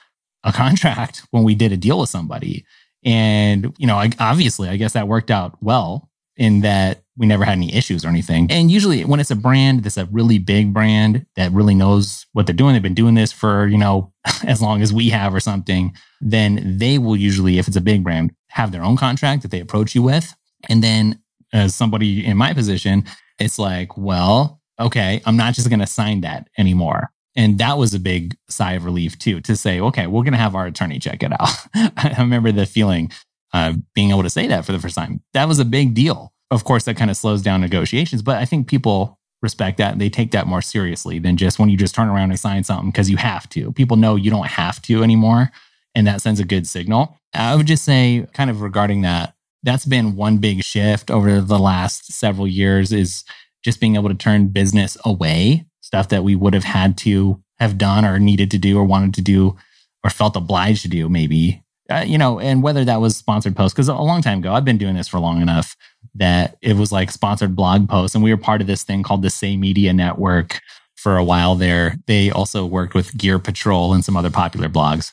a 0.45 0.53
contract 0.53 1.27
when 1.31 1.43
we 1.43 1.55
did 1.55 1.73
a 1.73 1.77
deal 1.77 1.99
with 2.01 2.09
somebody. 2.09 2.65
And, 3.05 3.75
you 3.77 3.87
know, 3.87 4.03
obviously, 4.19 4.69
I 4.69 4.77
guess 4.77 4.95
that 4.95 5.09
worked 5.09 5.31
out 5.31 5.59
well 5.61 6.09
in 6.37 6.63
that 6.63 7.03
we 7.17 7.27
never 7.27 7.45
had 7.45 7.53
any 7.53 7.75
issues 7.75 8.05
or 8.05 8.09
anything. 8.09 8.51
And 8.51 8.71
usually, 8.71 9.05
when 9.05 9.21
it's 9.21 9.31
a 9.31 9.37
brand 9.37 9.85
that's 9.85 9.97
a 9.97 10.07
really 10.07 10.39
big 10.39 10.73
brand 10.73 11.27
that 11.37 11.53
really 11.53 11.75
knows 11.75 12.27
what 12.33 12.47
they're 12.47 12.55
doing, 12.55 12.73
they've 12.73 12.83
been 12.83 12.95
doing 12.95 13.15
this 13.15 13.33
for, 13.33 13.67
you 13.67 13.79
know, 13.79 14.13
as 14.45 14.63
long 14.63 14.83
as 14.83 14.93
we 14.93 15.11
have 15.11 15.35
or 15.35 15.41
something, 15.41 15.95
then 16.21 16.79
they 16.79 16.99
will 16.99 17.17
usually, 17.17 17.59
if 17.59 17.69
it's 17.69 17.77
a 17.77 17.83
big 17.83 18.03
brand, 18.03 18.33
have 18.49 18.73
their 18.73 18.83
own 18.83 18.97
contract 18.97 19.43
that 19.43 19.51
they 19.51 19.61
approach 19.61 19.95
you 19.95 20.03
with. 20.03 20.35
And 20.69 20.83
then, 20.83 21.21
as 21.55 21.75
somebody 21.75 22.27
in 22.27 22.37
my 22.37 22.53
position, 22.53 23.05
it's 23.39 23.59
like, 23.59 23.97
well, 23.97 24.61
okay, 24.79 25.23
I'm 25.25 25.37
not 25.37 25.55
just 25.55 25.71
going 25.71 25.81
to 25.81 25.87
sign 25.87 26.21
that 26.23 26.49
anymore. 26.59 27.11
And 27.37 27.59
that 27.59 27.79
was 27.79 27.95
a 27.95 27.99
big 28.01 28.37
sigh 28.49 28.73
of 28.73 28.85
relief 28.85 29.19
too, 29.19 29.41
to 29.43 29.57
say, 29.57 29.81
okay, 29.81 30.07
we're 30.07 30.23
going 30.23 30.33
to 30.33 30.39
have 30.39 30.55
our 30.55 30.67
attorney 30.67 30.99
check 30.99 31.23
it 31.23 31.33
out. 31.33 31.49
I 31.75 32.15
remember 32.19 32.53
the 32.53 32.67
feeling 32.67 33.11
uh, 33.53 33.75
being 33.95 34.11
able 34.11 34.23
to 34.23 34.31
say 34.31 34.47
that 34.49 34.65
for 34.65 34.73
the 34.73 34.79
first 34.79 34.97
time. 34.97 35.23
That 35.33 35.49
was 35.49 35.59
a 35.59 35.65
big 35.65 35.95
deal. 35.95 36.33
Of 36.51 36.65
course, 36.65 36.85
that 36.85 36.97
kind 36.97 37.11
of 37.11 37.17
slows 37.17 37.43
down 37.43 37.61
negotiations, 37.61 38.23
but 38.23 38.37
I 38.37 38.45
think 38.45 38.69
people 38.69 39.19
respect 39.43 39.79
that 39.79 39.99
they 39.99 40.09
take 40.09 40.33
that 40.33 40.47
more 40.47 40.63
seriously 40.63 41.19
than 41.19 41.37
just 41.37 41.59
when 41.59 41.69
you 41.69 41.77
just 41.77 41.95
turn 41.95 42.09
around 42.09 42.31
and 42.31 42.41
sign 42.41 42.65
something 42.65 42.91
because 42.91 43.11
you 43.11 43.17
have 43.17 43.49
to. 43.51 43.73
People 43.73 43.97
know 43.97 44.17
you 44.17 44.31
don't 44.31 44.47
have 44.47 44.81
to 44.83 45.03
anymore. 45.03 45.51
And 45.95 46.07
that 46.07 46.23
sends 46.23 46.41
a 46.41 46.45
good 46.45 46.67
signal. 46.67 47.17
I 47.33 47.55
would 47.55 47.67
just 47.67 47.85
say, 47.85 48.27
kind 48.33 48.51
of 48.51 48.63
regarding 48.63 49.03
that, 49.03 49.34
that's 49.65 49.87
been 49.87 50.15
one 50.15 50.39
big 50.39 50.63
shift 50.63 51.11
over 51.11 51.41
the 51.41 51.59
last 51.59 52.13
several 52.13 52.47
years 52.47 52.93
is 52.93 53.25
just 53.65 53.81
being 53.81 53.97
able 53.97 54.11
to 54.11 54.15
turn 54.15 54.49
business 54.49 54.97
away, 55.05 55.65
stuff 55.81 56.11
that 56.11 56.23
we 56.23 56.37
would 56.37 56.55
have 56.55 56.65
had 56.65 56.97
to 56.99 57.43
have 57.59 57.79
done 57.79 58.05
or 58.05 58.19
needed 58.19 58.51
to 58.51 58.59
do 58.59 58.79
or 58.79 58.85
wanted 58.85 59.15
to 59.15 59.23
do 59.23 59.57
or 60.05 60.11
felt 60.11 60.37
obliged 60.37 60.83
to 60.83 60.89
do, 60.89 61.09
maybe. 61.09 61.63
Uh, 61.91 62.05
you 62.07 62.17
know, 62.17 62.39
and 62.39 62.63
whether 62.63 62.85
that 62.85 63.01
was 63.01 63.17
sponsored 63.17 63.57
posts, 63.57 63.75
because 63.75 63.89
a 63.89 63.95
long 63.95 64.23
time 64.23 64.39
ago, 64.39 64.53
I've 64.53 64.65
been 64.65 64.79
doing 64.79 64.95
this 64.95 65.09
for 65.09 65.19
long 65.19 65.41
enough 65.43 65.77
that 66.15 66.57
it 66.63 66.77
was 66.77 66.93
like 66.93 67.11
sponsored 67.11 67.57
blog 67.57 67.89
posts. 67.89 68.15
And 68.15 68.23
we 68.23 68.33
were 68.33 68.41
part 68.41 68.61
of 68.61 68.67
this 68.67 68.85
thing 68.85 69.03
called 69.03 69.23
the 69.23 69.31
Say 69.31 69.57
Media 69.57 69.93
Network 69.93 70.61
for 70.95 71.17
a 71.17 71.25
while 71.25 71.55
there. 71.55 71.97
They 72.07 72.31
also 72.31 72.65
worked 72.65 72.95
with 72.95 73.17
Gear 73.17 73.39
Patrol 73.39 73.93
and 73.93 74.05
some 74.05 74.17
other 74.17 74.31
popular 74.31 74.69
blogs. 74.69 75.13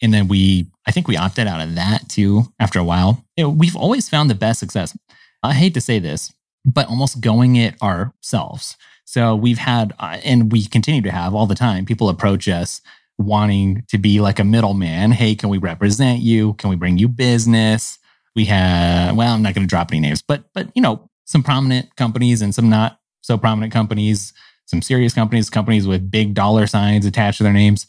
And 0.00 0.14
then 0.14 0.28
we, 0.28 0.66
I 0.86 0.92
think 0.92 1.08
we 1.08 1.16
opted 1.16 1.46
out 1.46 1.60
of 1.60 1.74
that 1.74 2.08
too 2.08 2.44
after 2.58 2.78
a 2.78 2.84
while. 2.84 3.24
You 3.36 3.44
know, 3.44 3.50
we've 3.50 3.76
always 3.76 4.08
found 4.08 4.30
the 4.30 4.34
best 4.34 4.60
success. 4.60 4.96
I 5.42 5.54
hate 5.54 5.74
to 5.74 5.80
say 5.80 5.98
this, 5.98 6.32
but 6.64 6.88
almost 6.88 7.20
going 7.20 7.56
it 7.56 7.80
ourselves. 7.82 8.76
So 9.04 9.34
we've 9.34 9.58
had, 9.58 9.94
uh, 9.98 10.18
and 10.24 10.52
we 10.52 10.66
continue 10.66 11.02
to 11.02 11.10
have 11.10 11.34
all 11.34 11.46
the 11.46 11.54
time, 11.54 11.86
people 11.86 12.08
approach 12.08 12.46
us 12.48 12.80
wanting 13.16 13.82
to 13.88 13.98
be 13.98 14.20
like 14.20 14.38
a 14.38 14.44
middleman. 14.44 15.10
Hey, 15.10 15.34
can 15.34 15.48
we 15.48 15.58
represent 15.58 16.20
you? 16.20 16.54
Can 16.54 16.70
we 16.70 16.76
bring 16.76 16.98
you 16.98 17.08
business? 17.08 17.98
We 18.36 18.44
have, 18.44 19.16
well, 19.16 19.34
I'm 19.34 19.42
not 19.42 19.54
going 19.54 19.66
to 19.66 19.68
drop 19.68 19.90
any 19.90 20.00
names, 20.00 20.22
but, 20.22 20.44
but, 20.54 20.68
you 20.74 20.82
know, 20.82 21.08
some 21.24 21.42
prominent 21.42 21.96
companies 21.96 22.42
and 22.42 22.54
some 22.54 22.68
not 22.68 23.00
so 23.22 23.36
prominent 23.36 23.72
companies, 23.72 24.32
some 24.66 24.82
serious 24.82 25.14
companies, 25.14 25.50
companies 25.50 25.86
with 25.86 26.10
big 26.10 26.34
dollar 26.34 26.66
signs 26.66 27.04
attached 27.04 27.38
to 27.38 27.44
their 27.44 27.52
names. 27.52 27.86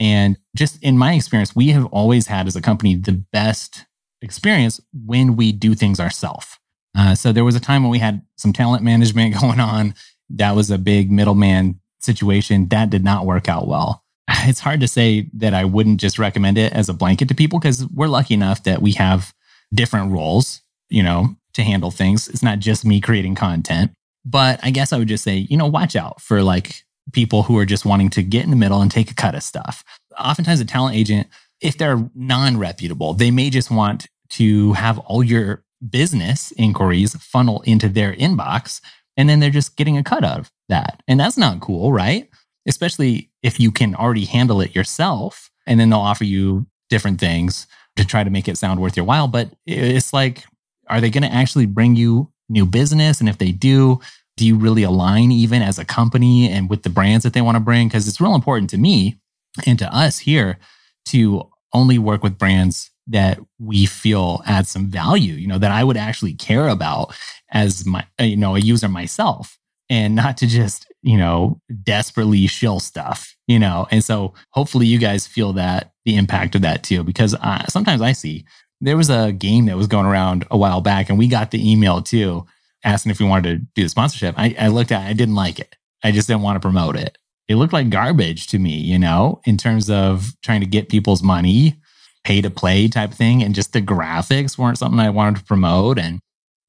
And 0.00 0.38
just 0.56 0.82
in 0.82 0.98
my 0.98 1.14
experience, 1.14 1.54
we 1.54 1.68
have 1.68 1.86
always 1.86 2.26
had 2.26 2.46
as 2.46 2.56
a 2.56 2.62
company 2.62 2.94
the 2.94 3.12
best 3.12 3.84
experience 4.22 4.80
when 4.92 5.36
we 5.36 5.52
do 5.52 5.74
things 5.74 6.00
ourselves. 6.00 6.58
Uh, 6.96 7.14
so 7.14 7.32
there 7.32 7.44
was 7.44 7.56
a 7.56 7.60
time 7.60 7.82
when 7.82 7.90
we 7.90 7.98
had 7.98 8.22
some 8.36 8.52
talent 8.52 8.82
management 8.82 9.34
going 9.40 9.60
on. 9.60 9.94
That 10.30 10.56
was 10.56 10.70
a 10.70 10.78
big 10.78 11.10
middleman 11.10 11.80
situation. 12.00 12.68
That 12.68 12.90
did 12.90 13.04
not 13.04 13.26
work 13.26 13.48
out 13.48 13.68
well. 13.68 14.02
It's 14.46 14.60
hard 14.60 14.80
to 14.80 14.88
say 14.88 15.30
that 15.34 15.54
I 15.54 15.64
wouldn't 15.64 16.00
just 16.00 16.18
recommend 16.18 16.58
it 16.58 16.72
as 16.72 16.88
a 16.88 16.94
blanket 16.94 17.28
to 17.28 17.34
people 17.34 17.58
because 17.58 17.86
we're 17.88 18.08
lucky 18.08 18.34
enough 18.34 18.62
that 18.64 18.82
we 18.82 18.92
have 18.92 19.32
different 19.72 20.12
roles, 20.12 20.60
you 20.90 21.02
know, 21.02 21.36
to 21.54 21.62
handle 21.62 21.90
things. 21.90 22.28
It's 22.28 22.42
not 22.42 22.58
just 22.58 22.84
me 22.84 23.00
creating 23.00 23.34
content. 23.36 23.92
But 24.24 24.60
I 24.62 24.70
guess 24.70 24.92
I 24.92 24.98
would 24.98 25.08
just 25.08 25.24
say, 25.24 25.36
you 25.36 25.56
know, 25.56 25.66
watch 25.66 25.96
out 25.96 26.20
for 26.20 26.42
like 26.42 26.83
people 27.12 27.42
who 27.42 27.58
are 27.58 27.66
just 27.66 27.84
wanting 27.84 28.10
to 28.10 28.22
get 28.22 28.44
in 28.44 28.50
the 28.50 28.56
middle 28.56 28.80
and 28.80 28.90
take 28.90 29.10
a 29.10 29.14
cut 29.14 29.34
of 29.34 29.42
stuff. 29.42 29.84
Oftentimes, 30.18 30.60
a 30.60 30.64
talent 30.64 30.96
agent, 30.96 31.28
if 31.60 31.78
they're 31.78 32.08
non 32.14 32.58
reputable, 32.58 33.14
they 33.14 33.30
may 33.30 33.50
just 33.50 33.70
want 33.70 34.06
to 34.30 34.72
have 34.72 34.98
all 35.00 35.22
your 35.22 35.64
business 35.90 36.52
inquiries 36.52 37.14
funnel 37.16 37.62
into 37.62 37.88
their 37.88 38.14
inbox 38.14 38.80
and 39.16 39.28
then 39.28 39.40
they're 39.40 39.50
just 39.50 39.76
getting 39.76 39.96
a 39.96 40.02
cut 40.02 40.24
of 40.24 40.50
that. 40.68 41.02
And 41.06 41.20
that's 41.20 41.36
not 41.36 41.60
cool, 41.60 41.92
right? 41.92 42.28
Especially 42.66 43.30
if 43.42 43.60
you 43.60 43.70
can 43.70 43.94
already 43.94 44.24
handle 44.24 44.60
it 44.60 44.74
yourself 44.74 45.50
and 45.66 45.78
then 45.78 45.90
they'll 45.90 46.00
offer 46.00 46.24
you 46.24 46.66
different 46.90 47.20
things 47.20 47.66
to 47.96 48.04
try 48.04 48.24
to 48.24 48.30
make 48.30 48.48
it 48.48 48.58
sound 48.58 48.80
worth 48.80 48.96
your 48.96 49.06
while. 49.06 49.28
But 49.28 49.50
it's 49.66 50.12
like, 50.12 50.44
are 50.88 51.00
they 51.00 51.10
going 51.10 51.22
to 51.22 51.32
actually 51.32 51.66
bring 51.66 51.96
you 51.96 52.30
new 52.48 52.66
business? 52.66 53.20
And 53.20 53.28
if 53.28 53.38
they 53.38 53.52
do, 53.52 54.00
do 54.36 54.46
you 54.46 54.56
really 54.56 54.82
align 54.82 55.30
even 55.30 55.62
as 55.62 55.78
a 55.78 55.84
company 55.84 56.50
and 56.50 56.68
with 56.68 56.82
the 56.82 56.90
brands 56.90 57.22
that 57.22 57.32
they 57.32 57.40
want 57.40 57.56
to 57.56 57.60
bring? 57.60 57.88
Because 57.88 58.08
it's 58.08 58.20
real 58.20 58.34
important 58.34 58.70
to 58.70 58.78
me 58.78 59.18
and 59.66 59.78
to 59.78 59.94
us 59.94 60.18
here 60.18 60.58
to 61.06 61.48
only 61.72 61.98
work 61.98 62.22
with 62.22 62.38
brands 62.38 62.90
that 63.06 63.38
we 63.58 63.86
feel 63.86 64.42
add 64.46 64.66
some 64.66 64.86
value, 64.86 65.34
you 65.34 65.46
know, 65.46 65.58
that 65.58 65.70
I 65.70 65.84
would 65.84 65.96
actually 65.96 66.34
care 66.34 66.68
about 66.68 67.14
as 67.50 67.84
my, 67.84 68.06
uh, 68.20 68.24
you 68.24 68.36
know, 68.36 68.56
a 68.56 68.60
user 68.60 68.88
myself 68.88 69.58
and 69.90 70.14
not 70.14 70.38
to 70.38 70.46
just, 70.46 70.86
you 71.02 71.18
know, 71.18 71.60
desperately 71.82 72.46
shill 72.46 72.80
stuff, 72.80 73.36
you 73.46 73.58
know. 73.58 73.86
And 73.90 74.02
so 74.02 74.32
hopefully 74.50 74.86
you 74.86 74.98
guys 74.98 75.26
feel 75.26 75.52
that 75.54 75.92
the 76.04 76.16
impact 76.16 76.54
of 76.54 76.62
that 76.62 76.82
too, 76.82 77.04
because 77.04 77.34
uh, 77.34 77.66
sometimes 77.68 78.00
I 78.00 78.12
see 78.12 78.44
there 78.80 78.96
was 78.96 79.10
a 79.10 79.32
game 79.32 79.66
that 79.66 79.76
was 79.76 79.86
going 79.86 80.06
around 80.06 80.46
a 80.50 80.56
while 80.56 80.80
back 80.80 81.08
and 81.08 81.18
we 81.18 81.28
got 81.28 81.50
the 81.50 81.70
email 81.70 82.00
too 82.02 82.46
asking 82.84 83.10
if 83.10 83.18
we 83.18 83.26
wanted 83.26 83.58
to 83.58 83.66
do 83.74 83.82
the 83.82 83.88
sponsorship. 83.88 84.34
I, 84.38 84.54
I 84.58 84.68
looked 84.68 84.92
at 84.92 85.02
it, 85.02 85.08
I 85.08 85.12
didn't 85.12 85.34
like 85.34 85.58
it. 85.58 85.76
I 86.02 86.12
just 86.12 86.28
didn't 86.28 86.42
want 86.42 86.56
to 86.56 86.60
promote 86.60 86.96
it. 86.96 87.18
It 87.48 87.56
looked 87.56 87.72
like 87.72 87.90
garbage 87.90 88.46
to 88.48 88.58
me, 88.58 88.76
you 88.76 88.98
know, 88.98 89.40
in 89.44 89.56
terms 89.56 89.90
of 89.90 90.32
trying 90.42 90.60
to 90.60 90.66
get 90.66 90.88
people's 90.88 91.22
money 91.22 91.76
pay 92.24 92.40
to 92.40 92.50
play 92.50 92.88
type 92.88 93.12
thing. 93.12 93.42
And 93.42 93.54
just 93.54 93.72
the 93.72 93.82
graphics 93.82 94.56
weren't 94.58 94.78
something 94.78 94.98
I 94.98 95.10
wanted 95.10 95.40
to 95.40 95.44
promote. 95.44 95.98
And 95.98 96.20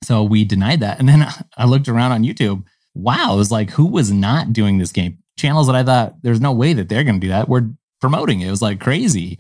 so 0.04 0.24
we 0.24 0.44
denied 0.44 0.82
that. 0.82 1.00
And 1.00 1.08
then 1.08 1.26
I 1.58 1.66
looked 1.66 1.88
around 1.88 2.12
on 2.12 2.24
YouTube. 2.24 2.64
Wow, 2.94 3.34
it 3.34 3.38
was 3.38 3.52
like, 3.52 3.72
who 3.72 3.88
was 3.88 4.12
not 4.12 4.54
doing 4.54 4.78
this 4.78 4.92
game? 4.92 5.18
Channels 5.38 5.68
that 5.68 5.76
I 5.76 5.84
thought 5.84 6.16
there's 6.22 6.40
no 6.40 6.54
way 6.54 6.74
that 6.74 6.88
they're 6.88 7.04
going 7.04 7.20
to 7.20 7.28
do 7.28 7.30
that. 7.30 7.50
We're 7.50 7.70
promoting 8.00 8.42
it. 8.42 8.48
It 8.48 8.52
was 8.52 8.62
like 8.62 8.80
crazy. 8.80 9.40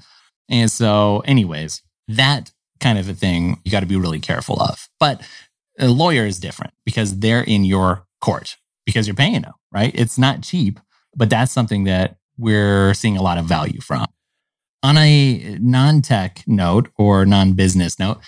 And 0.50 0.70
so, 0.70 1.22
anyways, 1.26 1.82
that 2.10 2.52
kind 2.80 3.00
of 3.00 3.08
a 3.08 3.14
thing 3.14 3.62
you 3.64 3.72
got 3.72 3.80
to 3.80 3.86
be 3.86 3.96
really 3.96 4.20
careful 4.20 4.62
of. 4.62 4.90
But 5.00 5.22
a 5.80 5.88
lawyer 5.88 6.26
is 6.26 6.40
different 6.40 6.74
because 6.86 7.20
they're 7.20 7.44
in 7.44 7.66
your 7.66 8.06
court 8.22 8.58
because 8.86 9.08
you're 9.08 9.16
paying 9.16 9.42
them, 9.42 9.54
right? 9.72 9.92
It's 9.96 10.18
not 10.18 10.44
cheap, 10.44 10.80
but 11.16 11.30
that's 11.30 11.52
something 11.52 11.86
that 11.86 12.18
we're 12.38 12.94
seeing 12.94 13.18
a 13.18 13.22
lot 13.22 13.38
of 13.38 13.46
value 13.46 13.82
from. 13.82 14.06
On 14.84 14.98
a 14.98 15.58
non 15.60 16.02
tech 16.02 16.44
note 16.46 16.90
or 16.98 17.26
non 17.26 17.54
business 17.54 17.98
note, 17.98 18.20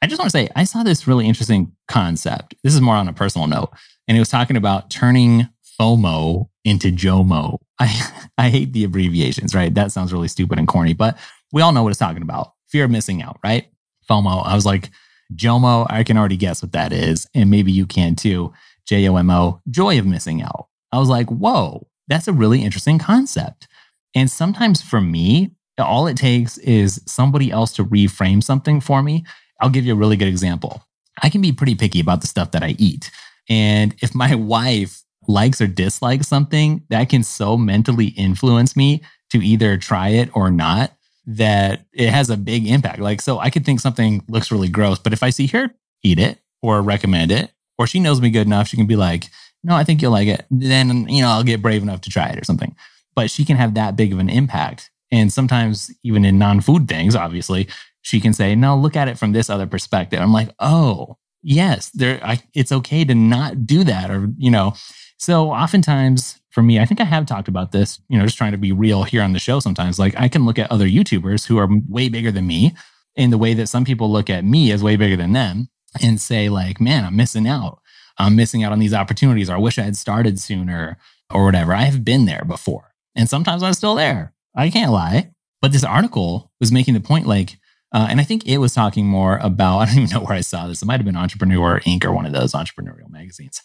I 0.00 0.06
just 0.06 0.18
want 0.18 0.30
to 0.30 0.38
say 0.38 0.48
I 0.56 0.64
saw 0.64 0.82
this 0.82 1.06
really 1.06 1.26
interesting 1.26 1.72
concept. 1.88 2.54
This 2.62 2.74
is 2.74 2.80
more 2.80 2.94
on 2.94 3.08
a 3.08 3.12
personal 3.12 3.46
note. 3.46 3.70
And 4.08 4.16
it 4.16 4.20
was 4.20 4.28
talking 4.28 4.56
about 4.56 4.88
turning 4.88 5.48
FOMO 5.78 6.48
into 6.64 6.90
JOMO. 6.90 7.58
I, 7.78 8.28
I 8.38 8.48
hate 8.48 8.72
the 8.72 8.84
abbreviations, 8.84 9.54
right? 9.54 9.74
That 9.74 9.92
sounds 9.92 10.12
really 10.12 10.28
stupid 10.28 10.58
and 10.58 10.68
corny, 10.68 10.94
but 10.94 11.18
we 11.52 11.60
all 11.60 11.72
know 11.72 11.82
what 11.82 11.90
it's 11.90 11.98
talking 11.98 12.22
about. 12.22 12.52
Fear 12.68 12.84
of 12.84 12.90
missing 12.90 13.22
out, 13.22 13.38
right? 13.44 13.66
FOMO. 14.08 14.46
I 14.46 14.54
was 14.54 14.64
like, 14.64 14.90
JOMO, 15.34 15.86
I 15.90 16.04
can 16.04 16.16
already 16.16 16.36
guess 16.36 16.62
what 16.62 16.72
that 16.72 16.92
is. 16.92 17.26
And 17.34 17.50
maybe 17.50 17.72
you 17.72 17.86
can 17.86 18.14
too. 18.14 18.52
J 18.86 19.08
O 19.08 19.16
M 19.16 19.30
O, 19.30 19.60
joy 19.68 19.98
of 19.98 20.06
missing 20.06 20.42
out. 20.42 20.68
I 20.92 20.98
was 20.98 21.08
like, 21.08 21.28
whoa, 21.28 21.86
that's 22.08 22.28
a 22.28 22.32
really 22.32 22.62
interesting 22.62 22.98
concept. 22.98 23.66
And 24.14 24.30
sometimes 24.30 24.80
for 24.80 25.00
me, 25.00 25.50
all 25.78 26.06
it 26.06 26.16
takes 26.16 26.56
is 26.58 27.02
somebody 27.06 27.50
else 27.50 27.72
to 27.72 27.84
reframe 27.84 28.42
something 28.42 28.80
for 28.80 29.02
me. 29.02 29.24
I'll 29.60 29.70
give 29.70 29.84
you 29.84 29.92
a 29.92 29.96
really 29.96 30.16
good 30.16 30.28
example. 30.28 30.82
I 31.22 31.28
can 31.28 31.40
be 31.40 31.52
pretty 31.52 31.74
picky 31.74 32.00
about 32.00 32.20
the 32.20 32.26
stuff 32.26 32.52
that 32.52 32.62
I 32.62 32.76
eat. 32.78 33.10
And 33.48 33.94
if 34.00 34.14
my 34.14 34.34
wife 34.36 35.02
likes 35.28 35.60
or 35.60 35.66
dislikes 35.66 36.28
something, 36.28 36.84
that 36.88 37.08
can 37.08 37.24
so 37.24 37.56
mentally 37.56 38.08
influence 38.08 38.76
me 38.76 39.02
to 39.30 39.44
either 39.44 39.76
try 39.76 40.10
it 40.10 40.30
or 40.34 40.50
not 40.50 40.95
that 41.26 41.86
it 41.92 42.08
has 42.08 42.30
a 42.30 42.36
big 42.36 42.66
impact. 42.66 43.00
Like, 43.00 43.20
so 43.20 43.38
I 43.38 43.50
could 43.50 43.64
think 43.64 43.80
something 43.80 44.24
looks 44.28 44.50
really 44.50 44.68
gross, 44.68 44.98
but 44.98 45.12
if 45.12 45.22
I 45.22 45.30
see 45.30 45.48
her 45.48 45.74
eat 46.02 46.18
it 46.18 46.38
or 46.62 46.80
recommend 46.82 47.32
it, 47.32 47.50
or 47.78 47.86
she 47.86 48.00
knows 48.00 48.20
me 48.20 48.30
good 48.30 48.46
enough, 48.46 48.68
she 48.68 48.76
can 48.76 48.86
be 48.86 48.96
like, 48.96 49.28
no, 49.62 49.74
I 49.74 49.84
think 49.84 50.00
you'll 50.00 50.12
like 50.12 50.28
it. 50.28 50.46
Then, 50.50 51.08
you 51.08 51.22
know, 51.22 51.28
I'll 51.28 51.42
get 51.42 51.62
brave 51.62 51.82
enough 51.82 52.00
to 52.02 52.10
try 52.10 52.28
it 52.28 52.38
or 52.38 52.44
something. 52.44 52.74
But 53.14 53.30
she 53.30 53.44
can 53.44 53.56
have 53.56 53.74
that 53.74 53.96
big 53.96 54.12
of 54.12 54.18
an 54.18 54.30
impact. 54.30 54.90
And 55.10 55.32
sometimes, 55.32 55.90
even 56.02 56.24
in 56.24 56.38
non 56.38 56.60
food 56.60 56.88
things, 56.88 57.16
obviously, 57.16 57.68
she 58.02 58.20
can 58.20 58.32
say, 58.32 58.54
no, 58.54 58.76
look 58.76 58.96
at 58.96 59.08
it 59.08 59.18
from 59.18 59.32
this 59.32 59.50
other 59.50 59.66
perspective. 59.66 60.20
I'm 60.20 60.32
like, 60.32 60.50
oh, 60.60 61.16
yes, 61.42 61.90
there, 61.90 62.20
I, 62.24 62.38
it's 62.54 62.72
okay 62.72 63.04
to 63.04 63.14
not 63.14 63.66
do 63.66 63.84
that. 63.84 64.10
Or, 64.10 64.28
you 64.36 64.50
know, 64.50 64.74
so 65.16 65.50
oftentimes 65.50 66.40
for 66.56 66.62
me, 66.62 66.80
I 66.80 66.86
think 66.86 67.02
I 67.02 67.04
have 67.04 67.26
talked 67.26 67.48
about 67.48 67.72
this, 67.72 68.00
you 68.08 68.16
know, 68.16 68.24
just 68.24 68.38
trying 68.38 68.52
to 68.52 68.56
be 68.56 68.72
real 68.72 69.02
here 69.02 69.20
on 69.20 69.34
the 69.34 69.38
show 69.38 69.60
sometimes. 69.60 69.98
Like 69.98 70.14
I 70.16 70.26
can 70.26 70.46
look 70.46 70.58
at 70.58 70.72
other 70.72 70.86
YouTubers 70.86 71.46
who 71.46 71.58
are 71.58 71.68
way 71.86 72.08
bigger 72.08 72.32
than 72.32 72.46
me 72.46 72.74
in 73.14 73.28
the 73.28 73.36
way 73.36 73.52
that 73.52 73.66
some 73.66 73.84
people 73.84 74.10
look 74.10 74.30
at 74.30 74.42
me 74.42 74.72
as 74.72 74.82
way 74.82 74.96
bigger 74.96 75.18
than 75.18 75.34
them 75.34 75.68
and 76.00 76.18
say, 76.18 76.48
like, 76.48 76.80
man, 76.80 77.04
I'm 77.04 77.14
missing 77.14 77.46
out. 77.46 77.80
I'm 78.16 78.36
missing 78.36 78.64
out 78.64 78.72
on 78.72 78.78
these 78.78 78.94
opportunities, 78.94 79.50
or 79.50 79.56
I 79.56 79.58
wish 79.58 79.78
I 79.78 79.82
had 79.82 79.98
started 79.98 80.40
sooner, 80.40 80.96
or 81.30 81.44
whatever. 81.44 81.74
I 81.74 81.82
have 81.82 82.06
been 82.06 82.24
there 82.24 82.46
before. 82.46 82.94
And 83.14 83.28
sometimes 83.28 83.62
I'm 83.62 83.74
still 83.74 83.94
there. 83.94 84.32
I 84.54 84.70
can't 84.70 84.92
lie. 84.92 85.32
But 85.60 85.72
this 85.72 85.84
article 85.84 86.50
was 86.58 86.72
making 86.72 86.94
the 86.94 87.00
point 87.00 87.26
like, 87.26 87.58
uh, 87.92 88.06
and 88.08 88.18
I 88.18 88.24
think 88.24 88.46
it 88.46 88.56
was 88.56 88.72
talking 88.72 89.04
more 89.04 89.36
about, 89.42 89.78
I 89.80 89.84
don't 89.84 90.04
even 90.04 90.10
know 90.10 90.24
where 90.24 90.38
I 90.38 90.40
saw 90.40 90.68
this. 90.68 90.80
It 90.80 90.86
might 90.86 91.00
have 91.00 91.04
been 91.04 91.18
Entrepreneur 91.18 91.80
Inc. 91.80 92.06
or 92.06 92.12
one 92.12 92.24
of 92.24 92.32
those 92.32 92.54
entrepreneurial 92.54 93.10
magazines 93.10 93.60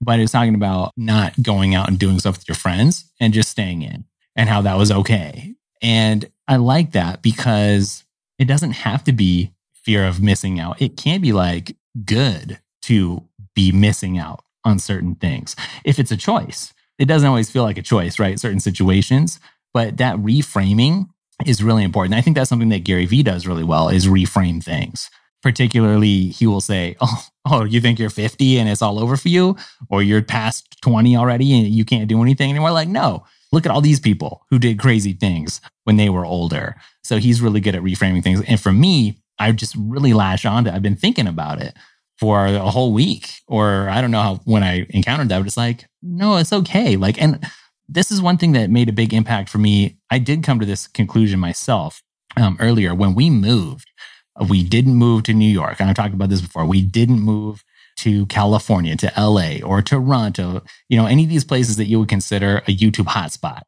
but 0.00 0.18
it 0.18 0.22
was 0.22 0.32
talking 0.32 0.54
about 0.54 0.92
not 0.96 1.40
going 1.42 1.74
out 1.74 1.88
and 1.88 1.98
doing 1.98 2.18
stuff 2.18 2.36
with 2.38 2.48
your 2.48 2.56
friends 2.56 3.10
and 3.20 3.32
just 3.32 3.50
staying 3.50 3.82
in 3.82 4.04
and 4.34 4.48
how 4.48 4.62
that 4.62 4.76
was 4.76 4.92
okay. 4.92 5.54
And 5.82 6.30
I 6.48 6.56
like 6.56 6.92
that 6.92 7.22
because 7.22 8.04
it 8.38 8.46
doesn't 8.46 8.72
have 8.72 9.04
to 9.04 9.12
be 9.12 9.52
fear 9.74 10.06
of 10.06 10.22
missing 10.22 10.60
out. 10.60 10.80
It 10.80 10.96
can 10.96 11.20
be 11.20 11.32
like 11.32 11.76
good 12.04 12.60
to 12.82 13.22
be 13.54 13.72
missing 13.72 14.18
out 14.18 14.42
on 14.64 14.78
certain 14.78 15.14
things 15.14 15.56
if 15.84 15.98
it's 15.98 16.10
a 16.10 16.16
choice. 16.16 16.74
It 16.98 17.06
doesn't 17.06 17.28
always 17.28 17.50
feel 17.50 17.62
like 17.62 17.78
a 17.78 17.82
choice, 17.82 18.18
right? 18.18 18.38
Certain 18.40 18.60
situations, 18.60 19.38
but 19.72 19.98
that 19.98 20.16
reframing 20.16 21.08
is 21.44 21.62
really 21.62 21.84
important. 21.84 22.14
I 22.14 22.20
think 22.20 22.36
that's 22.36 22.48
something 22.48 22.70
that 22.70 22.84
Gary 22.84 23.06
Vee 23.06 23.22
does 23.22 23.46
really 23.46 23.64
well 23.64 23.88
is 23.88 24.06
reframe 24.06 24.62
things 24.62 25.10
particularly 25.42 26.28
he 26.28 26.46
will 26.46 26.60
say, 26.60 26.96
"Oh, 27.00 27.24
oh, 27.50 27.64
you 27.64 27.80
think 27.80 27.98
you're 27.98 28.10
50 28.10 28.58
and 28.58 28.68
it's 28.68 28.82
all 28.82 28.98
over 28.98 29.16
for 29.16 29.28
you, 29.28 29.56
or 29.88 30.02
you're 30.02 30.22
past 30.22 30.76
20 30.82 31.16
already 31.16 31.58
and 31.58 31.68
you 31.68 31.84
can't 31.84 32.08
do 32.08 32.22
anything 32.22 32.50
anymore." 32.50 32.72
Like, 32.72 32.88
no, 32.88 33.24
look 33.52 33.66
at 33.66 33.72
all 33.72 33.80
these 33.80 34.00
people 34.00 34.44
who 34.50 34.58
did 34.58 34.78
crazy 34.78 35.12
things 35.12 35.60
when 35.84 35.96
they 35.96 36.08
were 36.08 36.26
older. 36.26 36.76
So 37.04 37.18
he's 37.18 37.40
really 37.40 37.60
good 37.60 37.74
at 37.74 37.82
reframing 37.82 38.22
things. 38.22 38.42
And 38.42 38.60
for 38.60 38.72
me, 38.72 39.18
I 39.38 39.52
just 39.52 39.74
really 39.78 40.12
lash 40.12 40.44
onto. 40.44 40.70
I've 40.70 40.82
been 40.82 40.96
thinking 40.96 41.26
about 41.26 41.60
it 41.60 41.74
for 42.18 42.46
a 42.46 42.70
whole 42.70 42.92
week, 42.92 43.28
or 43.46 43.88
I 43.88 44.00
don't 44.00 44.10
know 44.10 44.22
how 44.22 44.36
when 44.44 44.62
I 44.62 44.86
encountered 44.90 45.28
that, 45.28 45.38
but 45.38 45.46
it's 45.46 45.56
like, 45.56 45.86
no, 46.02 46.36
it's 46.36 46.52
okay. 46.52 46.96
Like, 46.96 47.20
and 47.20 47.44
this 47.88 48.10
is 48.10 48.22
one 48.22 48.38
thing 48.38 48.52
that 48.52 48.70
made 48.70 48.88
a 48.88 48.92
big 48.92 49.12
impact 49.12 49.48
for 49.48 49.58
me. 49.58 49.98
I 50.10 50.18
did 50.18 50.42
come 50.42 50.58
to 50.60 50.66
this 50.66 50.86
conclusion 50.86 51.38
myself 51.38 52.02
um, 52.36 52.56
earlier 52.58 52.94
when 52.94 53.14
we 53.14 53.30
moved 53.30 53.90
we 54.48 54.62
didn't 54.62 54.94
move 54.94 55.22
to 55.24 55.34
New 55.34 55.48
York. 55.48 55.80
And 55.80 55.88
I 55.88 55.92
talked 55.92 56.14
about 56.14 56.28
this 56.28 56.40
before. 56.40 56.66
We 56.66 56.82
didn't 56.82 57.20
move 57.20 57.64
to 57.98 58.26
California, 58.26 58.94
to 58.96 59.12
LA 59.16 59.58
or 59.64 59.80
Toronto, 59.80 60.62
you 60.88 60.98
know, 60.98 61.06
any 61.06 61.24
of 61.24 61.30
these 61.30 61.44
places 61.44 61.76
that 61.76 61.86
you 61.86 61.98
would 61.98 62.08
consider 62.08 62.58
a 62.58 62.76
YouTube 62.76 63.06
hotspot, 63.06 63.62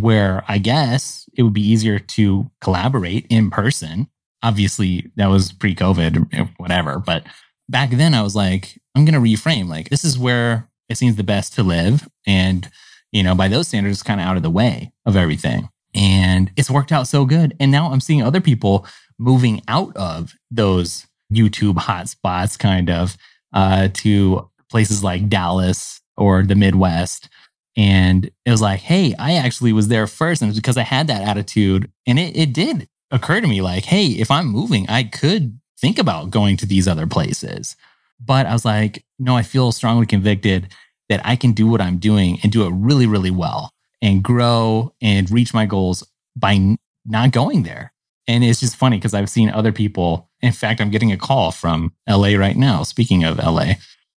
where 0.00 0.44
I 0.46 0.58
guess 0.58 1.28
it 1.36 1.42
would 1.42 1.52
be 1.52 1.66
easier 1.66 1.98
to 1.98 2.50
collaborate 2.60 3.26
in 3.28 3.50
person. 3.50 4.08
Obviously, 4.42 5.10
that 5.16 5.26
was 5.26 5.52
pre 5.52 5.74
COVID, 5.74 6.50
whatever. 6.58 7.00
But 7.00 7.24
back 7.68 7.90
then, 7.90 8.14
I 8.14 8.22
was 8.22 8.36
like, 8.36 8.80
I'm 8.94 9.04
going 9.04 9.14
to 9.14 9.20
reframe. 9.20 9.68
Like, 9.68 9.88
this 9.88 10.04
is 10.04 10.18
where 10.18 10.70
it 10.88 10.96
seems 10.96 11.16
the 11.16 11.24
best 11.24 11.54
to 11.54 11.62
live. 11.62 12.08
And, 12.26 12.70
you 13.10 13.22
know, 13.22 13.34
by 13.34 13.48
those 13.48 13.68
standards, 13.68 13.96
it's 13.96 14.02
kind 14.02 14.20
of 14.20 14.26
out 14.26 14.36
of 14.36 14.42
the 14.42 14.50
way 14.50 14.92
of 15.06 15.16
everything. 15.16 15.68
And 15.94 16.50
it's 16.56 16.70
worked 16.70 16.92
out 16.92 17.08
so 17.08 17.24
good. 17.24 17.56
And 17.58 17.70
now 17.70 17.90
I'm 17.90 18.00
seeing 18.00 18.22
other 18.22 18.40
people 18.40 18.86
moving 19.18 19.62
out 19.68 19.96
of 19.96 20.32
those 20.50 21.06
YouTube 21.32 21.74
hotspots, 21.76 22.58
kind 22.58 22.90
of, 22.90 23.16
uh, 23.52 23.88
to 23.94 24.50
places 24.70 25.04
like 25.04 25.28
Dallas 25.28 26.00
or 26.16 26.42
the 26.42 26.54
Midwest. 26.54 27.28
And 27.76 28.30
it 28.44 28.50
was 28.50 28.62
like, 28.62 28.80
hey, 28.80 29.14
I 29.18 29.34
actually 29.34 29.72
was 29.72 29.88
there 29.88 30.06
first. 30.06 30.42
And 30.42 30.48
it's 30.48 30.58
because 30.58 30.76
I 30.76 30.82
had 30.82 31.06
that 31.08 31.22
attitude. 31.22 31.90
And 32.06 32.18
it, 32.18 32.36
it 32.36 32.52
did 32.52 32.88
occur 33.10 33.40
to 33.40 33.46
me 33.46 33.62
like, 33.62 33.84
hey, 33.84 34.06
if 34.06 34.30
I'm 34.30 34.46
moving, 34.46 34.88
I 34.88 35.04
could 35.04 35.58
think 35.78 35.98
about 35.98 36.30
going 36.30 36.56
to 36.58 36.66
these 36.66 36.86
other 36.86 37.06
places. 37.06 37.76
But 38.20 38.46
I 38.46 38.52
was 38.52 38.64
like, 38.64 39.04
no, 39.18 39.36
I 39.36 39.42
feel 39.42 39.72
strongly 39.72 40.06
convicted 40.06 40.68
that 41.08 41.20
I 41.24 41.36
can 41.36 41.52
do 41.52 41.66
what 41.66 41.80
I'm 41.80 41.98
doing 41.98 42.38
and 42.42 42.50
do 42.50 42.64
it 42.66 42.72
really, 42.74 43.06
really 43.06 43.30
well 43.30 43.72
and 44.00 44.22
grow 44.22 44.94
and 45.00 45.30
reach 45.30 45.52
my 45.52 45.66
goals 45.66 46.04
by 46.36 46.76
not 47.04 47.32
going 47.32 47.62
there. 47.62 47.92
And 48.26 48.42
it's 48.42 48.60
just 48.60 48.76
funny 48.76 48.96
because 48.96 49.14
I've 49.14 49.30
seen 49.30 49.50
other 49.50 49.72
people. 49.72 50.30
In 50.40 50.52
fact, 50.52 50.80
I'm 50.80 50.90
getting 50.90 51.12
a 51.12 51.16
call 51.16 51.52
from 51.52 51.92
LA 52.08 52.36
right 52.36 52.56
now. 52.56 52.82
Speaking 52.82 53.24
of 53.24 53.38
LA, 53.38 53.74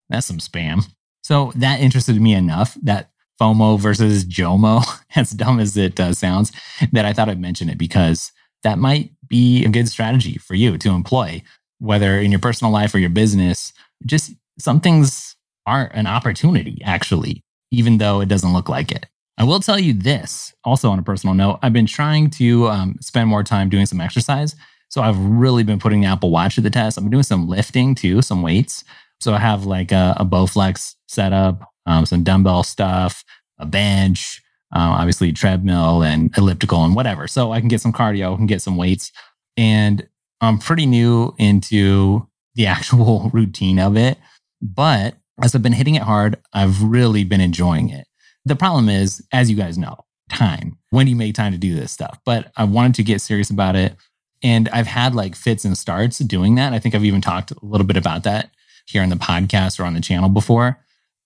that's 0.10 0.28
some 0.28 0.38
spam. 0.38 0.84
So 1.24 1.52
that 1.56 1.82
interested 1.82 2.20
me 2.22 2.34
enough 2.34 2.78
that 2.84 3.12
FOMO 3.40 3.80
versus 3.80 4.26
JOMO, 4.26 4.84
as 5.16 5.32
dumb 5.32 5.60
as 5.60 5.76
it 5.78 6.00
uh, 6.00 6.14
sounds, 6.14 6.52
that 6.92 7.06
I 7.06 7.14
thought 7.14 7.30
I'd 7.30 7.40
mention 7.40 7.70
it 7.70 7.78
because 7.78 8.32
that 8.64 8.80
might 8.80 9.12
be 9.28 9.66
a 9.66 9.70
good 9.70 9.88
strategy 9.88 10.38
for 10.38 10.56
you 10.56 10.78
to 10.78 10.90
employ, 10.90 11.44
whether 11.80 12.18
in 12.20 12.32
your 12.32 12.40
personal 12.40 12.72
life 12.72 12.94
or 12.94 13.00
your 13.00 13.10
business. 13.10 13.74
Just 14.06 14.32
some 14.58 14.80
things 14.80 15.36
aren't 15.66 15.94
an 15.94 16.08
opportunity, 16.08 16.82
actually, 16.84 17.44
even 17.72 17.98
though 17.98 18.22
it 18.22 18.30
doesn't 18.30 18.54
look 18.54 18.70
like 18.70 18.92
it. 18.92 19.06
I 19.38 19.44
will 19.44 19.60
tell 19.60 19.80
you 19.80 19.94
this 19.94 20.54
also 20.64 20.90
on 20.90 20.98
a 20.98 21.04
personal 21.04 21.36
note. 21.36 21.60
I've 21.62 21.74
been 21.74 21.86
trying 21.86 22.32
to 22.32 22.68
um, 22.70 22.96
spend 23.02 23.30
more 23.30 23.44
time 23.44 23.70
doing 23.70 23.86
some 23.86 24.02
exercise. 24.02 24.56
So 24.90 25.02
I've 25.02 25.20
really 25.20 25.64
been 25.64 25.80
putting 25.80 26.02
the 26.02 26.08
Apple 26.08 26.32
Watch 26.32 26.56
to 26.56 26.62
the 26.62 26.70
test. 26.70 26.98
I've 26.98 27.04
been 27.04 27.12
doing 27.12 27.24
some 27.24 27.48
lifting 27.48 27.94
too, 27.94 28.22
some 28.22 28.42
weights. 28.42 28.84
So 29.20 29.34
I 29.34 29.40
have 29.40 29.66
like 29.66 29.92
a, 29.92 30.16
a 30.18 30.26
Bowflex 30.26 30.96
setup, 31.08 31.70
um, 31.86 32.06
some 32.06 32.24
dumbbell 32.24 32.64
stuff, 32.64 33.24
a 33.60 33.66
bench, 33.66 34.42
uh, 34.76 34.80
obviously 34.80 35.32
treadmill 35.32 36.04
and 36.04 36.36
elliptical 36.38 36.84
and 36.84 36.96
whatever. 36.96 37.28
So 37.28 37.52
I 37.52 37.60
can 37.60 37.70
get 37.70 37.82
some 37.82 37.94
cardio, 37.94 38.34
I 38.34 38.38
can 38.38 38.48
get 38.48 38.62
some 38.62 38.78
weights. 38.78 39.12
And 39.56 40.08
I'm 40.42 40.58
pretty 40.58 40.86
new 40.86 41.36
into 41.38 42.28
the 42.56 42.66
actual 42.68 43.30
routine 43.34 43.80
of 43.80 43.98
it. 43.98 44.18
But 44.62 45.16
as 45.42 45.54
I've 45.54 45.64
been 45.64 45.74
hitting 45.74 45.96
it 45.96 46.02
hard, 46.02 46.38
I've 46.54 46.82
really 46.82 47.24
been 47.24 47.42
enjoying 47.42 47.90
it. 47.90 48.08
The 48.48 48.56
problem 48.56 48.88
is, 48.88 49.22
as 49.34 49.50
you 49.50 49.58
guys 49.58 49.78
know, 49.78 49.98
time. 50.30 50.78
When 50.90 51.06
do 51.06 51.10
you 51.10 51.16
make 51.16 51.36
time 51.36 51.52
to 51.52 51.58
do 51.58 51.76
this 51.76 51.92
stuff? 51.92 52.20
But 52.26 52.52
I 52.56 52.64
wanted 52.64 52.96
to 52.96 53.04
get 53.04 53.22
serious 53.22 53.50
about 53.50 53.76
it. 53.76 53.96
And 54.44 54.70
I've 54.70 54.88
had 54.88 55.16
like 55.16 55.36
fits 55.36 55.66
and 55.66 55.78
starts 55.78 56.20
doing 56.20 56.56
that. 56.56 56.74
I 56.74 56.80
think 56.80 56.96
I've 56.96 57.04
even 57.04 57.22
talked 57.22 57.52
a 57.52 57.58
little 57.62 57.88
bit 57.88 57.98
about 57.98 58.24
that 58.24 58.52
here 58.86 59.02
on 59.02 59.10
the 59.10 59.16
podcast 59.16 59.80
or 59.80 59.84
on 59.84 59.96
the 59.96 60.02
channel 60.02 60.30
before. 60.30 60.80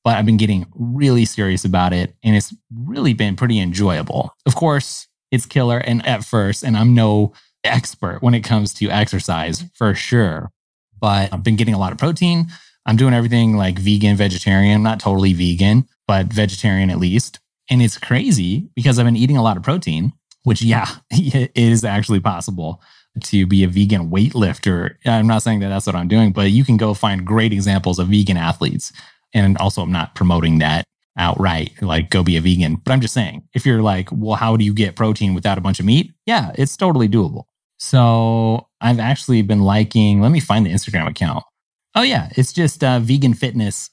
But 0.03 0.17
I've 0.17 0.25
been 0.25 0.37
getting 0.37 0.65
really 0.73 1.25
serious 1.25 1.63
about 1.63 1.93
it 1.93 2.15
and 2.23 2.35
it's 2.35 2.53
really 2.73 3.13
been 3.13 3.35
pretty 3.35 3.59
enjoyable. 3.59 4.33
Of 4.45 4.55
course, 4.55 5.07
it's 5.29 5.45
killer 5.45 5.77
and 5.77 6.05
at 6.07 6.25
first, 6.25 6.63
and 6.63 6.75
I'm 6.75 6.95
no 6.95 7.33
expert 7.63 8.21
when 8.21 8.33
it 8.33 8.41
comes 8.41 8.73
to 8.75 8.89
exercise 8.89 9.63
for 9.75 9.93
sure. 9.93 10.51
But 10.99 11.31
I've 11.33 11.43
been 11.43 11.55
getting 11.55 11.73
a 11.73 11.79
lot 11.79 11.91
of 11.91 11.97
protein. 11.97 12.47
I'm 12.85 12.95
doing 12.95 13.13
everything 13.13 13.57
like 13.57 13.77
vegan, 13.77 14.15
vegetarian, 14.15 14.81
not 14.81 14.99
totally 14.99 15.33
vegan, 15.33 15.87
but 16.07 16.27
vegetarian 16.27 16.89
at 16.89 16.99
least. 16.99 17.39
And 17.69 17.81
it's 17.81 17.97
crazy 17.97 18.69
because 18.75 18.99
I've 18.99 19.05
been 19.05 19.15
eating 19.15 19.37
a 19.37 19.43
lot 19.43 19.57
of 19.57 19.63
protein, 19.63 20.13
which, 20.43 20.61
yeah, 20.61 20.87
it 21.11 21.51
is 21.55 21.83
actually 21.83 22.19
possible 22.19 22.81
to 23.23 23.45
be 23.45 23.63
a 23.63 23.67
vegan 23.67 24.09
weightlifter. 24.09 24.95
I'm 25.05 25.27
not 25.27 25.43
saying 25.43 25.59
that 25.59 25.69
that's 25.69 25.85
what 25.85 25.95
I'm 25.95 26.07
doing, 26.07 26.31
but 26.31 26.51
you 26.51 26.63
can 26.63 26.77
go 26.77 26.93
find 26.93 27.25
great 27.25 27.53
examples 27.53 27.99
of 27.99 28.07
vegan 28.07 28.37
athletes. 28.37 28.91
And 29.33 29.57
also, 29.57 29.81
I'm 29.81 29.91
not 29.91 30.15
promoting 30.15 30.59
that 30.59 30.85
outright, 31.17 31.71
like 31.81 32.09
go 32.09 32.23
be 32.23 32.37
a 32.37 32.41
vegan. 32.41 32.75
But 32.75 32.91
I'm 32.91 33.01
just 33.01 33.13
saying, 33.13 33.43
if 33.53 33.65
you're 33.65 33.81
like, 33.81 34.09
well, 34.11 34.35
how 34.35 34.57
do 34.57 34.65
you 34.65 34.73
get 34.73 34.95
protein 34.95 35.33
without 35.33 35.57
a 35.57 35.61
bunch 35.61 35.79
of 35.79 35.85
meat? 35.85 36.11
Yeah, 36.25 36.51
it's 36.55 36.77
totally 36.77 37.07
doable. 37.07 37.43
So 37.77 38.67
I've 38.79 38.99
actually 38.99 39.41
been 39.41 39.61
liking, 39.61 40.21
let 40.21 40.31
me 40.31 40.39
find 40.39 40.65
the 40.65 40.71
Instagram 40.71 41.09
account. 41.09 41.43
Oh, 41.95 42.03
yeah, 42.03 42.29
it's 42.37 42.53
just 42.53 42.83
uh, 42.83 42.99
vegan 42.99 43.33
fitness 43.33 43.89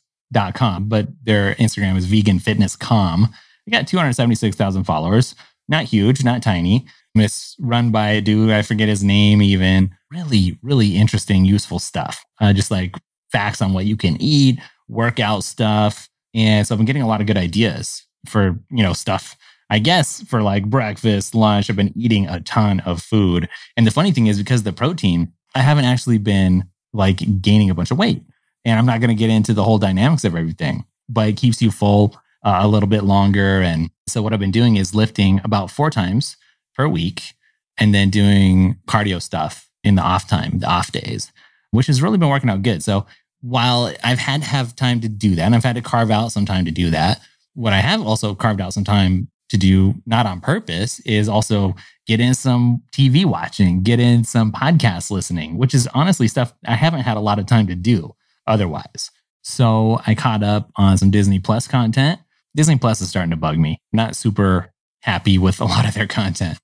com, 0.55 0.89
but 0.89 1.09
their 1.23 1.55
Instagram 1.57 1.97
is 1.97 2.07
veganfitnesscom. 2.07 3.31
They 3.67 3.73
got 3.73 3.87
276,000 3.87 4.85
followers. 4.85 5.35
Not 5.69 5.85
huge, 5.85 6.25
not 6.25 6.43
tiny. 6.43 6.87
It's 7.15 7.57
run 7.61 7.91
by 7.91 8.11
a 8.11 8.21
dude, 8.21 8.51
I 8.51 8.63
forget 8.63 8.89
his 8.89 9.03
name 9.03 9.43
even. 9.43 9.91
Really, 10.11 10.59
really 10.63 10.97
interesting, 10.97 11.45
useful 11.45 11.79
stuff. 11.79 12.25
Uh, 12.41 12.53
just 12.53 12.71
like 12.71 12.97
facts 13.33 13.61
on 13.61 13.73
what 13.73 13.85
you 13.85 13.97
can 13.97 14.17
eat, 14.21 14.59
workout 14.89 15.45
stuff, 15.45 16.09
And 16.35 16.67
so 16.67 16.75
I've 16.75 16.79
been 16.79 16.87
getting 16.87 17.03
a 17.03 17.09
lot 17.09 17.21
of 17.21 17.27
good 17.27 17.37
ideas 17.37 18.07
for, 18.27 18.59
you 18.71 18.83
know, 18.83 18.93
stuff. 18.93 19.37
I 19.71 19.79
guess 19.79 20.23
for 20.23 20.43
like 20.43 20.65
breakfast, 20.67 21.35
lunch, 21.35 21.69
I've 21.69 21.77
been 21.77 21.93
eating 21.97 22.27
a 22.27 22.41
ton 22.41 22.81
of 22.81 23.03
food. 23.03 23.49
And 23.77 23.87
the 23.87 23.91
funny 23.91 24.13
thing 24.13 24.27
is 24.27 24.39
because 24.39 24.63
the 24.63 24.73
protein, 24.73 25.33
I 25.55 25.61
haven't 25.61 25.85
actually 25.85 26.19
been 26.19 26.65
like 26.93 27.43
gaining 27.43 27.69
a 27.69 27.75
bunch 27.75 27.91
of 27.91 27.99
weight. 27.99 28.23
And 28.69 28.79
I'm 28.79 28.87
not 28.87 29.01
going 29.01 29.09
to 29.09 29.15
get 29.15 29.31
into 29.31 29.55
the 29.55 29.65
whole 29.65 29.79
dynamics 29.79 30.25
of 30.25 30.35
everything, 30.35 30.85
but 31.09 31.29
it 31.29 31.37
keeps 31.37 31.63
you 31.63 31.71
full 31.71 32.17
uh, 32.45 32.61
a 32.63 32.69
little 32.69 32.89
bit 32.89 33.05
longer. 33.05 33.61
And 33.61 33.91
so 34.07 34.23
what 34.23 34.33
I've 34.33 34.41
been 34.41 34.51
doing 34.51 34.77
is 34.77 34.95
lifting 34.95 35.41
about 35.45 35.71
four 35.71 35.91
times 35.91 36.37
per 36.75 36.87
week 36.87 37.35
and 37.79 37.95
then 37.95 38.11
doing 38.11 38.77
cardio 38.87 39.21
stuff 39.23 39.69
in 39.85 39.95
the 39.95 40.03
off 40.03 40.29
time, 40.29 40.59
the 40.59 40.67
off 40.67 40.93
days, 40.93 41.33
which 41.71 41.87
has 41.87 42.03
really 42.03 42.19
been 42.19 42.29
working 42.29 42.51
out 42.51 42.63
good. 42.63 42.83
So 42.83 43.07
while 43.41 43.93
I've 44.03 44.19
had 44.19 44.43
to 44.43 44.49
have 44.49 44.77
time 44.77 45.01
to 45.01 45.09
do 45.09 45.35
that, 45.37 45.45
and 45.45 45.55
I've 45.55 45.65
had 45.65 45.77
to 45.77 45.83
carve 45.83 46.11
out 46.11 46.33
some 46.33 46.45
time 46.45 46.65
to 46.65 46.71
do 46.71 46.91
that, 46.91 47.21
what 47.55 47.73
I 47.73 47.79
have 47.79 48.03
also 48.03 48.35
carved 48.35 48.61
out 48.61 48.73
some 48.75 48.85
time 48.85 49.29
to 49.49 49.57
do, 49.57 49.95
not 50.07 50.27
on 50.27 50.41
purpose, 50.41 51.01
is 51.01 51.29
also 51.29 51.75
get 52.07 52.21
in 52.21 52.35
some 52.35 52.83
TV 52.93 53.25
watching, 53.25 53.83
get 53.83 53.99
in 54.01 54.25
some 54.25 54.53
podcast 54.53 55.11
listening, 55.11 55.57
which 55.57 55.75
is 55.75 55.89
honestly 55.95 56.29
stuff 56.29 56.53
I 56.67 56.75
haven't 56.75 57.01
had 57.01 57.17
a 57.17 57.21
lot 57.21 57.39
of 57.39 57.47
time 57.47 57.67
to 57.69 57.75
do 57.75 58.15
otherwise. 58.49 59.11
So 59.43 60.01
I 60.07 60.15
caught 60.15 60.43
up 60.43 60.71
on 60.77 60.99
some 60.99 61.11
Disney 61.11 61.39
Plus 61.39 61.69
content. 61.69 62.21
Disney 62.57 62.77
Plus 62.77 63.01
is 63.01 63.09
starting 63.09 63.31
to 63.31 63.37
bug 63.37 63.59
me. 63.59 63.81
not 63.93 64.17
super 64.17 64.73
happy 65.03 65.39
with 65.39 65.61
a 65.61 65.65
lot 65.73 65.87
of 65.87 65.95
their 65.95 66.07
content. 66.07 66.59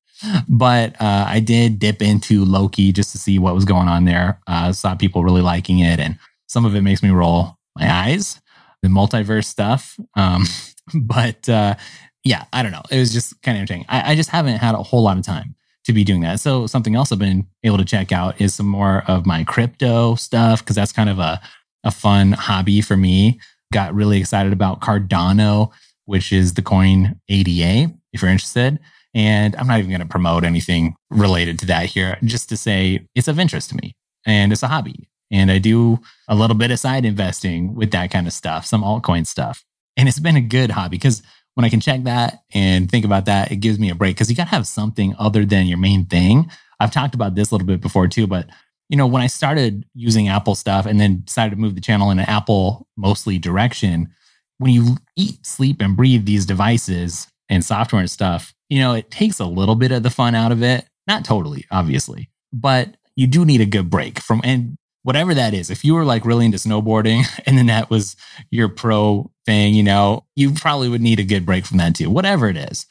But 0.48 1.00
uh, 1.00 1.26
I 1.28 1.40
did 1.40 1.78
dip 1.78 2.00
into 2.00 2.44
Loki 2.44 2.92
just 2.92 3.12
to 3.12 3.18
see 3.18 3.38
what 3.38 3.54
was 3.54 3.64
going 3.64 3.88
on 3.88 4.04
there. 4.04 4.40
Uh, 4.46 4.72
saw 4.72 4.94
people 4.94 5.22
really 5.22 5.42
liking 5.42 5.80
it, 5.80 6.00
and 6.00 6.18
some 6.46 6.64
of 6.64 6.74
it 6.74 6.80
makes 6.82 7.02
me 7.02 7.10
roll 7.10 7.56
my 7.76 7.92
eyes, 7.92 8.40
the 8.82 8.88
multiverse 8.88 9.44
stuff. 9.44 9.98
Um, 10.16 10.44
but 10.94 11.48
uh, 11.48 11.74
yeah, 12.22 12.44
I 12.52 12.62
don't 12.62 12.72
know. 12.72 12.82
It 12.90 12.98
was 12.98 13.12
just 13.12 13.40
kind 13.42 13.58
of 13.58 13.62
interesting. 13.62 13.84
I, 13.88 14.12
I 14.12 14.14
just 14.14 14.30
haven't 14.30 14.58
had 14.58 14.74
a 14.74 14.82
whole 14.82 15.02
lot 15.02 15.18
of 15.18 15.24
time 15.24 15.54
to 15.84 15.92
be 15.92 16.04
doing 16.04 16.22
that. 16.22 16.40
So 16.40 16.66
something 16.66 16.94
else 16.94 17.12
I've 17.12 17.18
been 17.18 17.46
able 17.62 17.78
to 17.78 17.84
check 17.84 18.10
out 18.10 18.40
is 18.40 18.54
some 18.54 18.66
more 18.66 19.02
of 19.06 19.26
my 19.26 19.44
crypto 19.44 20.14
stuff 20.14 20.60
because 20.60 20.76
that's 20.76 20.92
kind 20.92 21.10
of 21.10 21.18
a 21.18 21.40
a 21.84 21.90
fun 21.90 22.32
hobby 22.32 22.80
for 22.80 22.96
me. 22.96 23.38
Got 23.72 23.94
really 23.94 24.18
excited 24.18 24.52
about 24.52 24.80
Cardano, 24.80 25.70
which 26.06 26.32
is 26.32 26.54
the 26.54 26.62
coin 26.62 27.20
ADA, 27.28 27.92
if 28.12 28.22
you're 28.22 28.30
interested. 28.30 28.78
And 29.14 29.54
I'm 29.56 29.68
not 29.68 29.78
even 29.78 29.90
going 29.90 30.00
to 30.00 30.06
promote 30.06 30.42
anything 30.42 30.96
related 31.10 31.58
to 31.60 31.66
that 31.66 31.86
here, 31.86 32.18
just 32.24 32.48
to 32.48 32.56
say 32.56 33.06
it's 33.14 33.28
of 33.28 33.38
interest 33.38 33.70
to 33.70 33.76
me 33.76 33.94
and 34.26 34.52
it's 34.52 34.62
a 34.62 34.68
hobby. 34.68 35.08
And 35.30 35.50
I 35.50 35.58
do 35.58 36.00
a 36.28 36.34
little 36.34 36.56
bit 36.56 36.70
of 36.70 36.78
side 36.78 37.04
investing 37.04 37.74
with 37.74 37.90
that 37.92 38.10
kind 38.10 38.26
of 38.26 38.32
stuff, 38.32 38.66
some 38.66 38.82
altcoin 38.82 39.26
stuff. 39.26 39.64
And 39.96 40.08
it's 40.08 40.18
been 40.18 40.36
a 40.36 40.40
good 40.40 40.72
hobby 40.72 40.96
because 40.96 41.22
when 41.54 41.64
I 41.64 41.68
can 41.68 41.80
check 41.80 42.02
that 42.04 42.42
and 42.52 42.90
think 42.90 43.04
about 43.04 43.26
that, 43.26 43.52
it 43.52 43.56
gives 43.56 43.78
me 43.78 43.90
a 43.90 43.94
break 43.94 44.16
because 44.16 44.28
you 44.28 44.36
got 44.36 44.44
to 44.44 44.50
have 44.50 44.66
something 44.66 45.14
other 45.18 45.44
than 45.44 45.66
your 45.66 45.78
main 45.78 46.04
thing. 46.04 46.50
I've 46.80 46.90
talked 46.90 47.14
about 47.14 47.36
this 47.36 47.50
a 47.50 47.54
little 47.54 47.66
bit 47.66 47.80
before 47.80 48.08
too, 48.08 48.26
but 48.26 48.48
you 48.88 48.96
know, 48.96 49.06
when 49.06 49.22
I 49.22 49.26
started 49.26 49.84
using 49.94 50.28
Apple 50.28 50.54
stuff 50.54 50.86
and 50.86 51.00
then 51.00 51.22
decided 51.24 51.50
to 51.50 51.60
move 51.60 51.74
the 51.74 51.80
channel 51.80 52.10
in 52.10 52.18
an 52.18 52.26
Apple 52.28 52.86
mostly 52.96 53.38
direction, 53.38 54.12
when 54.58 54.72
you 54.72 54.96
eat, 55.16 55.44
sleep, 55.44 55.80
and 55.80 55.96
breathe 55.96 56.26
these 56.26 56.46
devices 56.46 57.26
and 57.48 57.64
software 57.64 58.00
and 58.00 58.10
stuff, 58.10 58.54
you 58.68 58.78
know, 58.78 58.94
it 58.94 59.10
takes 59.10 59.40
a 59.40 59.46
little 59.46 59.74
bit 59.74 59.92
of 59.92 60.02
the 60.02 60.10
fun 60.10 60.34
out 60.34 60.52
of 60.52 60.62
it. 60.62 60.84
Not 61.06 61.24
totally, 61.24 61.66
obviously, 61.70 62.30
but 62.52 62.96
you 63.16 63.26
do 63.26 63.44
need 63.44 63.60
a 63.60 63.66
good 63.66 63.90
break 63.90 64.20
from, 64.20 64.40
and 64.44 64.76
whatever 65.02 65.34
that 65.34 65.54
is, 65.54 65.70
if 65.70 65.84
you 65.84 65.94
were 65.94 66.04
like 66.04 66.24
really 66.24 66.46
into 66.46 66.58
snowboarding 66.58 67.24
and 67.46 67.56
then 67.56 67.66
that 67.66 67.90
was 67.90 68.16
your 68.50 68.68
pro 68.68 69.30
thing, 69.46 69.74
you 69.74 69.82
know, 69.82 70.24
you 70.34 70.52
probably 70.52 70.88
would 70.88 71.02
need 71.02 71.20
a 71.20 71.24
good 71.24 71.46
break 71.46 71.64
from 71.64 71.78
that 71.78 71.94
too, 71.94 72.10
whatever 72.10 72.48
it 72.48 72.56
is. 72.56 72.86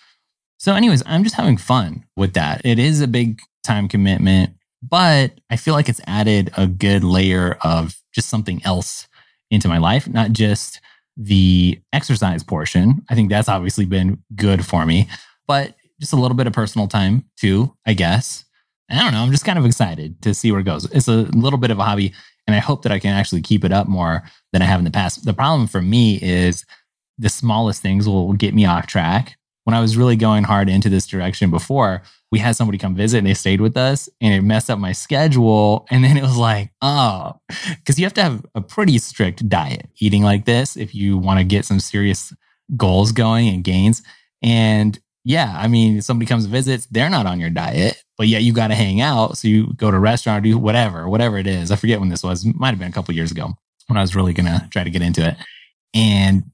So, 0.58 0.74
anyways, 0.76 1.04
I'm 1.06 1.24
just 1.24 1.36
having 1.36 1.58
fun 1.58 2.06
with 2.16 2.34
that. 2.36 2.62
It 2.64 2.80
is 2.80 3.02
a 3.02 3.08
big 3.08 3.42
time 3.64 3.90
commitment, 3.90 4.54
but 4.90 5.40
I 5.50 5.56
feel 5.56 5.74
like 5.74 5.90
it's 5.90 6.02
added 6.08 6.52
a 6.58 6.68
good 6.68 7.04
layer 7.04 7.58
of 7.62 7.96
just 8.14 8.30
something 8.30 8.62
else 8.66 9.08
into 9.50 9.68
my 9.68 9.78
life, 9.78 10.08
not 10.08 10.32
just 10.32 10.82
the 11.16 11.80
exercise 11.94 12.44
portion. 12.44 13.02
I 13.10 13.16
think 13.16 13.30
that's 13.30 13.50
obviously 13.50 13.86
been 13.86 14.22
good 14.36 14.66
for 14.66 14.86
me, 14.86 15.08
but 15.48 15.76
just 16.00 16.14
a 16.14 16.18
little 16.18 16.36
bit 16.36 16.48
of 16.48 16.54
personal 16.54 16.88
time 16.88 17.26
too, 17.38 17.74
I 17.86 17.94
guess. 17.94 18.46
I 18.90 19.00
don't 19.00 19.14
know. 19.14 19.22
I'm 19.22 19.32
just 19.32 19.46
kind 19.46 19.58
of 19.58 19.66
excited 19.66 20.22
to 20.24 20.34
see 20.34 20.52
where 20.52 20.62
it 20.62 20.66
goes. 20.66 20.86
It's 20.92 21.08
a 21.08 21.24
little 21.32 21.58
bit 21.58 21.72
of 21.72 21.80
a 21.80 21.84
hobby, 21.84 22.14
and 22.46 22.56
I 22.56 22.60
hope 22.60 22.82
that 22.84 22.92
I 22.92 23.00
can 23.00 23.14
actually 23.14 23.42
keep 23.42 23.64
it 23.64 23.72
up 23.72 23.88
more 23.88 24.24
than 24.52 24.62
I 24.62 24.66
have 24.66 24.80
in 24.80 24.86
the 24.86 24.92
past. 24.92 25.26
The 25.26 25.34
problem 25.34 25.68
for 25.68 25.82
me 25.82 26.20
is 26.22 26.66
the 27.18 27.30
smallest 27.30 27.82
things 27.82 28.08
will 28.08 28.34
get 28.34 28.54
me 28.54 28.66
off 28.66 28.88
track. 28.88 29.38
When 29.66 29.74
I 29.74 29.80
was 29.80 29.96
really 29.96 30.16
going 30.16 30.44
hard 30.44 30.70
into 30.70 30.90
this 30.90 31.08
direction 31.08 31.50
before, 31.50 32.02
we 32.32 32.40
had 32.40 32.56
somebody 32.56 32.78
come 32.78 32.96
visit 32.96 33.20
and 33.20 33.28
they 33.28 33.34
stayed 33.34 33.62
with 33.62 33.78
us 33.78 34.10
and 34.20 34.34
it 34.34 34.42
messed 34.42 34.70
up 34.70 34.80
my 34.80 34.92
schedule. 34.92 35.86
And 35.90 36.04
then 36.04 36.18
it 36.18 36.24
was 36.24 36.38
like, 36.38 36.72
oh, 36.82 37.34
because 37.78 37.98
you 37.98 38.06
have 38.06 38.14
to 38.16 38.24
have 38.24 38.46
a 38.56 38.62
pretty 38.62 38.98
strict 38.98 39.48
diet 39.48 39.88
eating 40.00 40.24
like 40.24 40.46
this 40.46 40.76
if 40.76 40.94
you 40.94 41.18
want 41.18 41.40
to 41.40 41.46
get 41.46 41.66
some 41.66 41.80
serious 41.80 42.34
goals 42.76 43.12
going 43.12 43.48
and 43.48 43.64
gains. 43.64 44.02
And 44.42 45.00
yeah, 45.24 45.54
I 45.56 45.68
mean, 45.68 46.02
somebody 46.02 46.28
comes 46.28 46.46
visits, 46.46 46.88
they're 46.88 47.10
not 47.10 47.26
on 47.26 47.40
your 47.40 47.50
diet, 47.50 48.04
but 48.18 48.28
yet 48.28 48.44
you 48.44 48.52
got 48.52 48.68
to 48.68 48.76
hang 48.76 49.00
out. 49.00 49.38
So 49.38 49.48
you 49.48 49.74
go 49.76 49.90
to 49.90 49.98
a 49.98 50.00
restaurant 50.00 50.40
or 50.40 50.50
do 50.50 50.58
whatever, 50.58 51.08
whatever 51.08 51.38
it 51.38 51.48
is. 51.48 51.72
I 51.72 51.78
forget 51.78 52.00
when 52.00 52.10
this 52.10 52.24
was. 52.24 52.46
Might 52.46 52.72
have 52.72 52.80
been 52.80 52.90
a 52.90 52.94
couple 52.94 53.14
years 53.14 53.32
ago 53.32 53.54
when 53.88 53.98
I 53.98 54.02
was 54.02 54.16
really 54.16 54.34
going 54.34 54.48
to 54.48 54.68
try 54.72 54.84
to 54.84 54.90
get 54.90 55.02
into 55.02 55.26
it. 55.26 55.38
And 55.94 56.52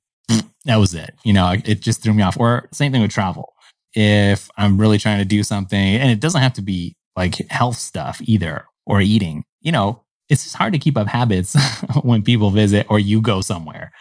that 0.70 0.78
was 0.78 0.94
it. 0.94 1.16
You 1.24 1.34
know, 1.34 1.56
it 1.66 1.82
just 1.82 2.04
threw 2.04 2.14
me 2.14 2.22
off. 2.22 2.40
Or 2.40 2.70
same 2.72 2.92
thing 2.92 3.02
with 3.02 3.12
travel. 3.12 3.54
If 3.96 4.50
I'm 4.56 4.80
really 4.80 5.00
trying 5.00 5.18
to 5.18 5.26
do 5.26 5.42
something, 5.42 5.80
and 5.80 6.12
it 6.12 6.20
doesn't 6.20 6.42
have 6.42 6.54
to 6.54 6.62
be 6.62 6.96
like 7.16 7.36
health 7.50 7.78
stuff 7.78 8.22
either 8.24 8.66
or 8.86 9.02
eating, 9.02 9.44
you 9.62 9.72
know, 9.72 10.04
it's 10.30 10.44
just 10.44 10.56
hard 10.56 10.74
to 10.74 10.80
keep 10.80 10.96
up 10.96 11.08
habits 11.08 11.56
when 12.04 12.22
people 12.22 12.52
visit 12.52 12.86
or 12.88 13.00
you 13.00 13.20
go 13.20 13.42
somewhere. 13.42 13.92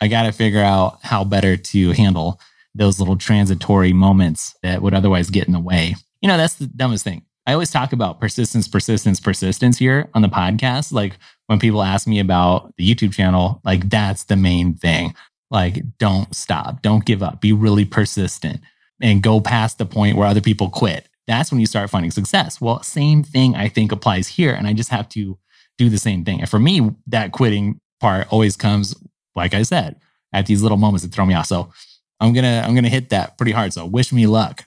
I 0.00 0.06
got 0.06 0.22
to 0.22 0.32
figure 0.32 0.62
out 0.62 0.98
how 1.02 1.24
better 1.24 1.56
to 1.56 1.90
handle 1.90 2.40
those 2.72 3.00
little 3.00 3.16
transitory 3.16 3.92
moments 3.92 4.54
that 4.62 4.80
would 4.80 4.94
otherwise 4.94 5.28
get 5.28 5.48
in 5.48 5.52
the 5.52 5.60
way. 5.60 5.96
You 6.20 6.28
know, 6.28 6.36
that's 6.36 6.54
the 6.54 6.68
dumbest 6.68 7.02
thing. 7.02 7.24
I 7.48 7.52
always 7.52 7.72
talk 7.72 7.92
about 7.92 8.20
persistence, 8.20 8.68
persistence, 8.68 9.18
persistence 9.18 9.76
here 9.76 10.08
on 10.14 10.22
the 10.22 10.28
podcast. 10.28 10.92
Like 10.92 11.18
when 11.48 11.58
people 11.58 11.82
ask 11.82 12.06
me 12.06 12.20
about 12.20 12.72
the 12.76 12.88
YouTube 12.88 13.12
channel, 13.12 13.60
like 13.64 13.90
that's 13.90 14.24
the 14.24 14.36
main 14.36 14.74
thing. 14.74 15.14
Like, 15.52 15.98
don't 15.98 16.34
stop, 16.34 16.80
don't 16.82 17.04
give 17.04 17.22
up, 17.22 17.40
be 17.40 17.52
really 17.52 17.84
persistent 17.84 18.60
and 19.02 19.22
go 19.22 19.40
past 19.40 19.78
the 19.78 19.84
point 19.84 20.16
where 20.16 20.26
other 20.26 20.40
people 20.40 20.70
quit. 20.70 21.08
That's 21.26 21.52
when 21.52 21.60
you 21.60 21.66
start 21.66 21.90
finding 21.90 22.10
success. 22.10 22.60
Well, 22.60 22.82
same 22.82 23.22
thing 23.22 23.54
I 23.54 23.68
think 23.68 23.92
applies 23.92 24.28
here. 24.28 24.54
And 24.54 24.66
I 24.66 24.72
just 24.72 24.90
have 24.90 25.08
to 25.10 25.38
do 25.76 25.88
the 25.88 25.98
same 25.98 26.24
thing. 26.24 26.40
And 26.40 26.48
for 26.48 26.58
me, 26.58 26.90
that 27.06 27.32
quitting 27.32 27.80
part 28.00 28.32
always 28.32 28.56
comes, 28.56 28.96
like 29.36 29.54
I 29.54 29.62
said, 29.62 30.00
at 30.32 30.46
these 30.46 30.62
little 30.62 30.78
moments 30.78 31.04
that 31.04 31.12
throw 31.12 31.26
me 31.26 31.34
off. 31.34 31.46
So 31.46 31.70
I'm 32.18 32.32
gonna 32.32 32.62
I'm 32.64 32.74
gonna 32.74 32.88
hit 32.88 33.10
that 33.10 33.36
pretty 33.36 33.52
hard. 33.52 33.72
So 33.72 33.84
wish 33.84 34.12
me 34.12 34.26
luck. 34.26 34.64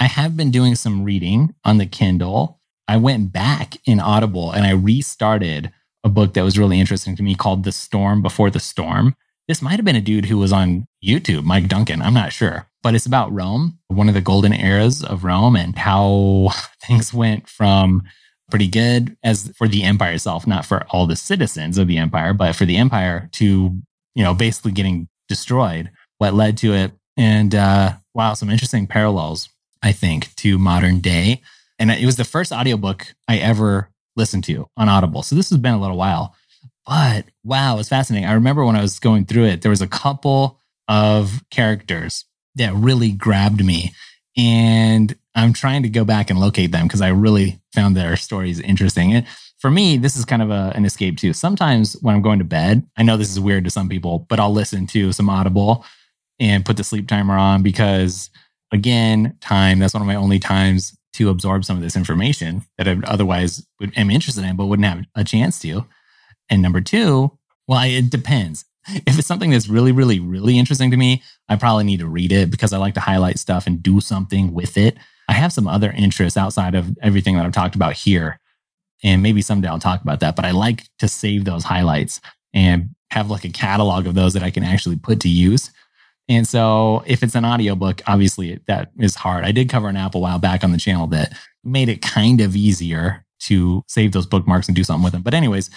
I 0.00 0.06
have 0.06 0.36
been 0.36 0.50
doing 0.50 0.74
some 0.74 1.04
reading 1.04 1.54
on 1.64 1.78
the 1.78 1.86
Kindle. 1.86 2.60
I 2.88 2.96
went 2.96 3.32
back 3.32 3.76
in 3.86 4.00
Audible 4.00 4.50
and 4.50 4.66
I 4.66 4.72
restarted 4.72 5.70
a 6.02 6.08
book 6.08 6.34
that 6.34 6.42
was 6.42 6.58
really 6.58 6.80
interesting 6.80 7.14
to 7.16 7.22
me 7.22 7.34
called 7.34 7.62
The 7.62 7.72
Storm 7.72 8.22
Before 8.22 8.50
the 8.50 8.58
Storm. 8.58 9.14
This 9.48 9.62
might 9.62 9.76
have 9.76 9.84
been 9.84 9.96
a 9.96 10.00
dude 10.00 10.26
who 10.26 10.38
was 10.38 10.52
on 10.52 10.86
YouTube, 11.04 11.44
Mike 11.44 11.68
Duncan. 11.68 12.00
I'm 12.00 12.14
not 12.14 12.32
sure, 12.32 12.66
but 12.82 12.94
it's 12.94 13.06
about 13.06 13.32
Rome, 13.32 13.78
one 13.88 14.08
of 14.08 14.14
the 14.14 14.20
golden 14.20 14.52
eras 14.52 15.02
of 15.02 15.24
Rome, 15.24 15.56
and 15.56 15.76
how 15.76 16.50
things 16.86 17.12
went 17.12 17.48
from 17.48 18.02
pretty 18.50 18.68
good 18.68 19.16
as 19.24 19.52
for 19.56 19.66
the 19.66 19.82
empire 19.82 20.12
itself, 20.12 20.46
not 20.46 20.66
for 20.66 20.86
all 20.90 21.06
the 21.06 21.16
citizens 21.16 21.78
of 21.78 21.88
the 21.88 21.98
empire, 21.98 22.34
but 22.34 22.54
for 22.54 22.64
the 22.64 22.76
empire 22.76 23.28
to, 23.32 23.44
you 24.14 24.22
know, 24.22 24.34
basically 24.34 24.72
getting 24.72 25.08
destroyed 25.28 25.90
what 26.18 26.34
led 26.34 26.56
to 26.58 26.72
it. 26.74 26.92
And 27.16 27.54
uh, 27.54 27.94
wow, 28.14 28.34
some 28.34 28.50
interesting 28.50 28.86
parallels, 28.86 29.48
I 29.82 29.92
think, 29.92 30.34
to 30.36 30.58
modern 30.58 31.00
day. 31.00 31.42
And 31.78 31.90
it 31.90 32.06
was 32.06 32.16
the 32.16 32.24
first 32.24 32.52
audiobook 32.52 33.14
I 33.26 33.38
ever 33.38 33.88
listened 34.14 34.44
to 34.44 34.68
on 34.76 34.88
Audible. 34.88 35.22
So 35.22 35.34
this 35.34 35.50
has 35.50 35.58
been 35.58 35.74
a 35.74 35.80
little 35.80 35.96
while. 35.96 36.36
But 36.86 37.26
wow, 37.44 37.74
it 37.74 37.78
was 37.78 37.88
fascinating. 37.88 38.28
I 38.28 38.32
remember 38.32 38.64
when 38.64 38.76
I 38.76 38.82
was 38.82 38.98
going 38.98 39.24
through 39.26 39.44
it, 39.44 39.62
there 39.62 39.70
was 39.70 39.82
a 39.82 39.86
couple 39.86 40.58
of 40.88 41.42
characters 41.50 42.24
that 42.56 42.74
really 42.74 43.12
grabbed 43.12 43.64
me. 43.64 43.92
And 44.36 45.14
I'm 45.34 45.52
trying 45.52 45.82
to 45.84 45.88
go 45.88 46.04
back 46.04 46.30
and 46.30 46.38
locate 46.38 46.72
them 46.72 46.86
because 46.86 47.00
I 47.00 47.08
really 47.08 47.60
found 47.74 47.96
their 47.96 48.16
stories 48.16 48.60
interesting. 48.60 49.12
And 49.14 49.26
for 49.58 49.70
me, 49.70 49.96
this 49.96 50.16
is 50.16 50.24
kind 50.24 50.42
of 50.42 50.50
a, 50.50 50.72
an 50.74 50.84
escape 50.84 51.18
too. 51.18 51.32
Sometimes 51.32 51.94
when 52.02 52.14
I'm 52.14 52.22
going 52.22 52.40
to 52.40 52.44
bed, 52.44 52.86
I 52.96 53.02
know 53.02 53.16
this 53.16 53.30
is 53.30 53.40
weird 53.40 53.64
to 53.64 53.70
some 53.70 53.88
people, 53.88 54.26
but 54.28 54.40
I'll 54.40 54.52
listen 54.52 54.86
to 54.88 55.12
some 55.12 55.30
Audible 55.30 55.84
and 56.40 56.64
put 56.64 56.76
the 56.76 56.84
sleep 56.84 57.06
timer 57.06 57.36
on 57.36 57.62
because 57.62 58.30
again, 58.72 59.36
time, 59.40 59.78
that's 59.78 59.94
one 59.94 60.02
of 60.02 60.06
my 60.06 60.16
only 60.16 60.38
times 60.38 60.96
to 61.14 61.28
absorb 61.28 61.64
some 61.64 61.76
of 61.76 61.82
this 61.82 61.94
information 61.94 62.62
that 62.78 62.88
I 62.88 62.96
otherwise 63.04 63.66
would, 63.78 63.96
am 63.96 64.10
interested 64.10 64.44
in, 64.44 64.56
but 64.56 64.66
wouldn't 64.66 64.88
have 64.88 65.04
a 65.14 65.24
chance 65.24 65.58
to. 65.60 65.86
And 66.52 66.60
number 66.60 66.82
two, 66.82 67.32
well, 67.66 67.82
it 67.82 68.10
depends. 68.10 68.66
if 68.86 69.18
it's 69.18 69.26
something 69.26 69.50
that's 69.50 69.68
really, 69.68 69.90
really, 69.90 70.20
really 70.20 70.58
interesting 70.58 70.90
to 70.90 70.98
me, 70.98 71.22
I 71.48 71.56
probably 71.56 71.84
need 71.84 72.00
to 72.00 72.06
read 72.06 72.30
it 72.30 72.50
because 72.50 72.74
I 72.74 72.76
like 72.76 72.92
to 72.94 73.00
highlight 73.00 73.38
stuff 73.38 73.66
and 73.66 73.82
do 73.82 74.02
something 74.02 74.52
with 74.52 74.76
it. 74.76 74.98
I 75.30 75.32
have 75.32 75.54
some 75.54 75.66
other 75.66 75.90
interests 75.90 76.36
outside 76.36 76.74
of 76.74 76.94
everything 77.00 77.36
that 77.36 77.46
I've 77.46 77.52
talked 77.52 77.74
about 77.74 77.94
here. 77.94 78.38
And 79.02 79.22
maybe 79.22 79.40
someday 79.40 79.68
I'll 79.68 79.78
talk 79.78 80.02
about 80.02 80.20
that, 80.20 80.36
but 80.36 80.44
I 80.44 80.50
like 80.50 80.84
to 80.98 81.08
save 81.08 81.46
those 81.46 81.64
highlights 81.64 82.20
and 82.52 82.90
have 83.12 83.30
like 83.30 83.46
a 83.46 83.48
catalog 83.48 84.06
of 84.06 84.14
those 84.14 84.34
that 84.34 84.42
I 84.42 84.50
can 84.50 84.62
actually 84.62 84.96
put 84.96 85.20
to 85.20 85.30
use. 85.30 85.70
And 86.28 86.46
so 86.46 87.02
if 87.06 87.22
it's 87.22 87.34
an 87.34 87.46
audiobook, 87.46 88.02
obviously 88.06 88.60
that 88.66 88.90
is 88.98 89.14
hard. 89.14 89.44
I 89.44 89.52
did 89.52 89.70
cover 89.70 89.88
an 89.88 89.96
app 89.96 90.14
a 90.14 90.18
while 90.18 90.38
back 90.38 90.64
on 90.64 90.72
the 90.72 90.78
channel 90.78 91.06
that 91.08 91.32
made 91.64 91.88
it 91.88 92.02
kind 92.02 92.42
of 92.42 92.54
easier 92.54 93.24
to 93.40 93.82
save 93.88 94.12
those 94.12 94.26
bookmarks 94.26 94.68
and 94.68 94.76
do 94.76 94.84
something 94.84 95.02
with 95.02 95.14
them. 95.14 95.22
But 95.22 95.34
anyways, 95.34 95.70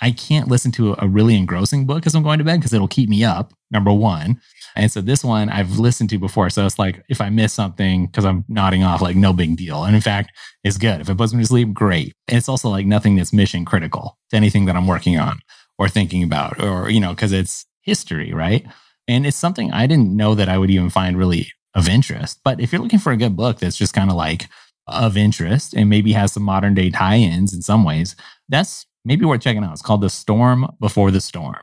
I 0.00 0.10
can't 0.10 0.48
listen 0.48 0.72
to 0.72 0.94
a 0.98 1.06
really 1.06 1.36
engrossing 1.36 1.86
book 1.86 2.06
as 2.06 2.14
I'm 2.14 2.22
going 2.22 2.38
to 2.38 2.44
bed 2.44 2.58
because 2.58 2.72
it'll 2.72 2.88
keep 2.88 3.08
me 3.08 3.22
up, 3.22 3.52
number 3.70 3.92
one. 3.92 4.40
And 4.76 4.90
so 4.90 5.00
this 5.00 5.22
one 5.24 5.48
I've 5.48 5.78
listened 5.78 6.10
to 6.10 6.18
before. 6.18 6.48
So 6.50 6.64
it's 6.64 6.78
like 6.78 7.02
if 7.08 7.20
I 7.20 7.28
miss 7.28 7.52
something 7.52 8.06
because 8.06 8.24
I'm 8.24 8.44
nodding 8.48 8.82
off, 8.82 9.02
like 9.02 9.16
no 9.16 9.32
big 9.32 9.56
deal. 9.56 9.84
And 9.84 9.94
in 9.94 10.00
fact, 10.00 10.30
it's 10.64 10.78
good. 10.78 11.00
If 11.00 11.10
it 11.10 11.18
puts 11.18 11.34
me 11.34 11.42
to 11.42 11.46
sleep, 11.46 11.74
great. 11.74 12.14
And 12.28 12.38
it's 12.38 12.48
also 12.48 12.68
like 12.68 12.86
nothing 12.86 13.16
that's 13.16 13.32
mission 13.32 13.64
critical 13.64 14.16
to 14.30 14.36
anything 14.36 14.66
that 14.66 14.76
I'm 14.76 14.86
working 14.86 15.18
on 15.18 15.40
or 15.78 15.88
thinking 15.88 16.22
about, 16.22 16.62
or, 16.62 16.88
you 16.90 17.00
know, 17.00 17.10
because 17.10 17.32
it's 17.32 17.66
history, 17.82 18.32
right? 18.32 18.66
And 19.08 19.26
it's 19.26 19.36
something 19.36 19.72
I 19.72 19.86
didn't 19.86 20.14
know 20.16 20.34
that 20.34 20.48
I 20.48 20.58
would 20.58 20.70
even 20.70 20.90
find 20.90 21.18
really 21.18 21.48
of 21.74 21.88
interest. 21.88 22.40
But 22.44 22.60
if 22.60 22.72
you're 22.72 22.82
looking 22.82 22.98
for 22.98 23.12
a 23.12 23.16
good 23.16 23.36
book 23.36 23.58
that's 23.58 23.76
just 23.76 23.94
kind 23.94 24.10
of 24.10 24.16
like 24.16 24.48
of 24.86 25.16
interest 25.16 25.74
and 25.74 25.88
maybe 25.88 26.12
has 26.12 26.32
some 26.32 26.42
modern 26.42 26.74
day 26.74 26.90
tie 26.90 27.16
ins 27.16 27.54
in 27.54 27.62
some 27.62 27.84
ways, 27.84 28.16
that's 28.48 28.86
maybe 29.04 29.24
worth 29.24 29.40
checking 29.40 29.64
out. 29.64 29.72
It's 29.72 29.82
called 29.82 30.00
The 30.00 30.10
Storm 30.10 30.74
Before 30.80 31.10
the 31.10 31.20
Storm. 31.20 31.60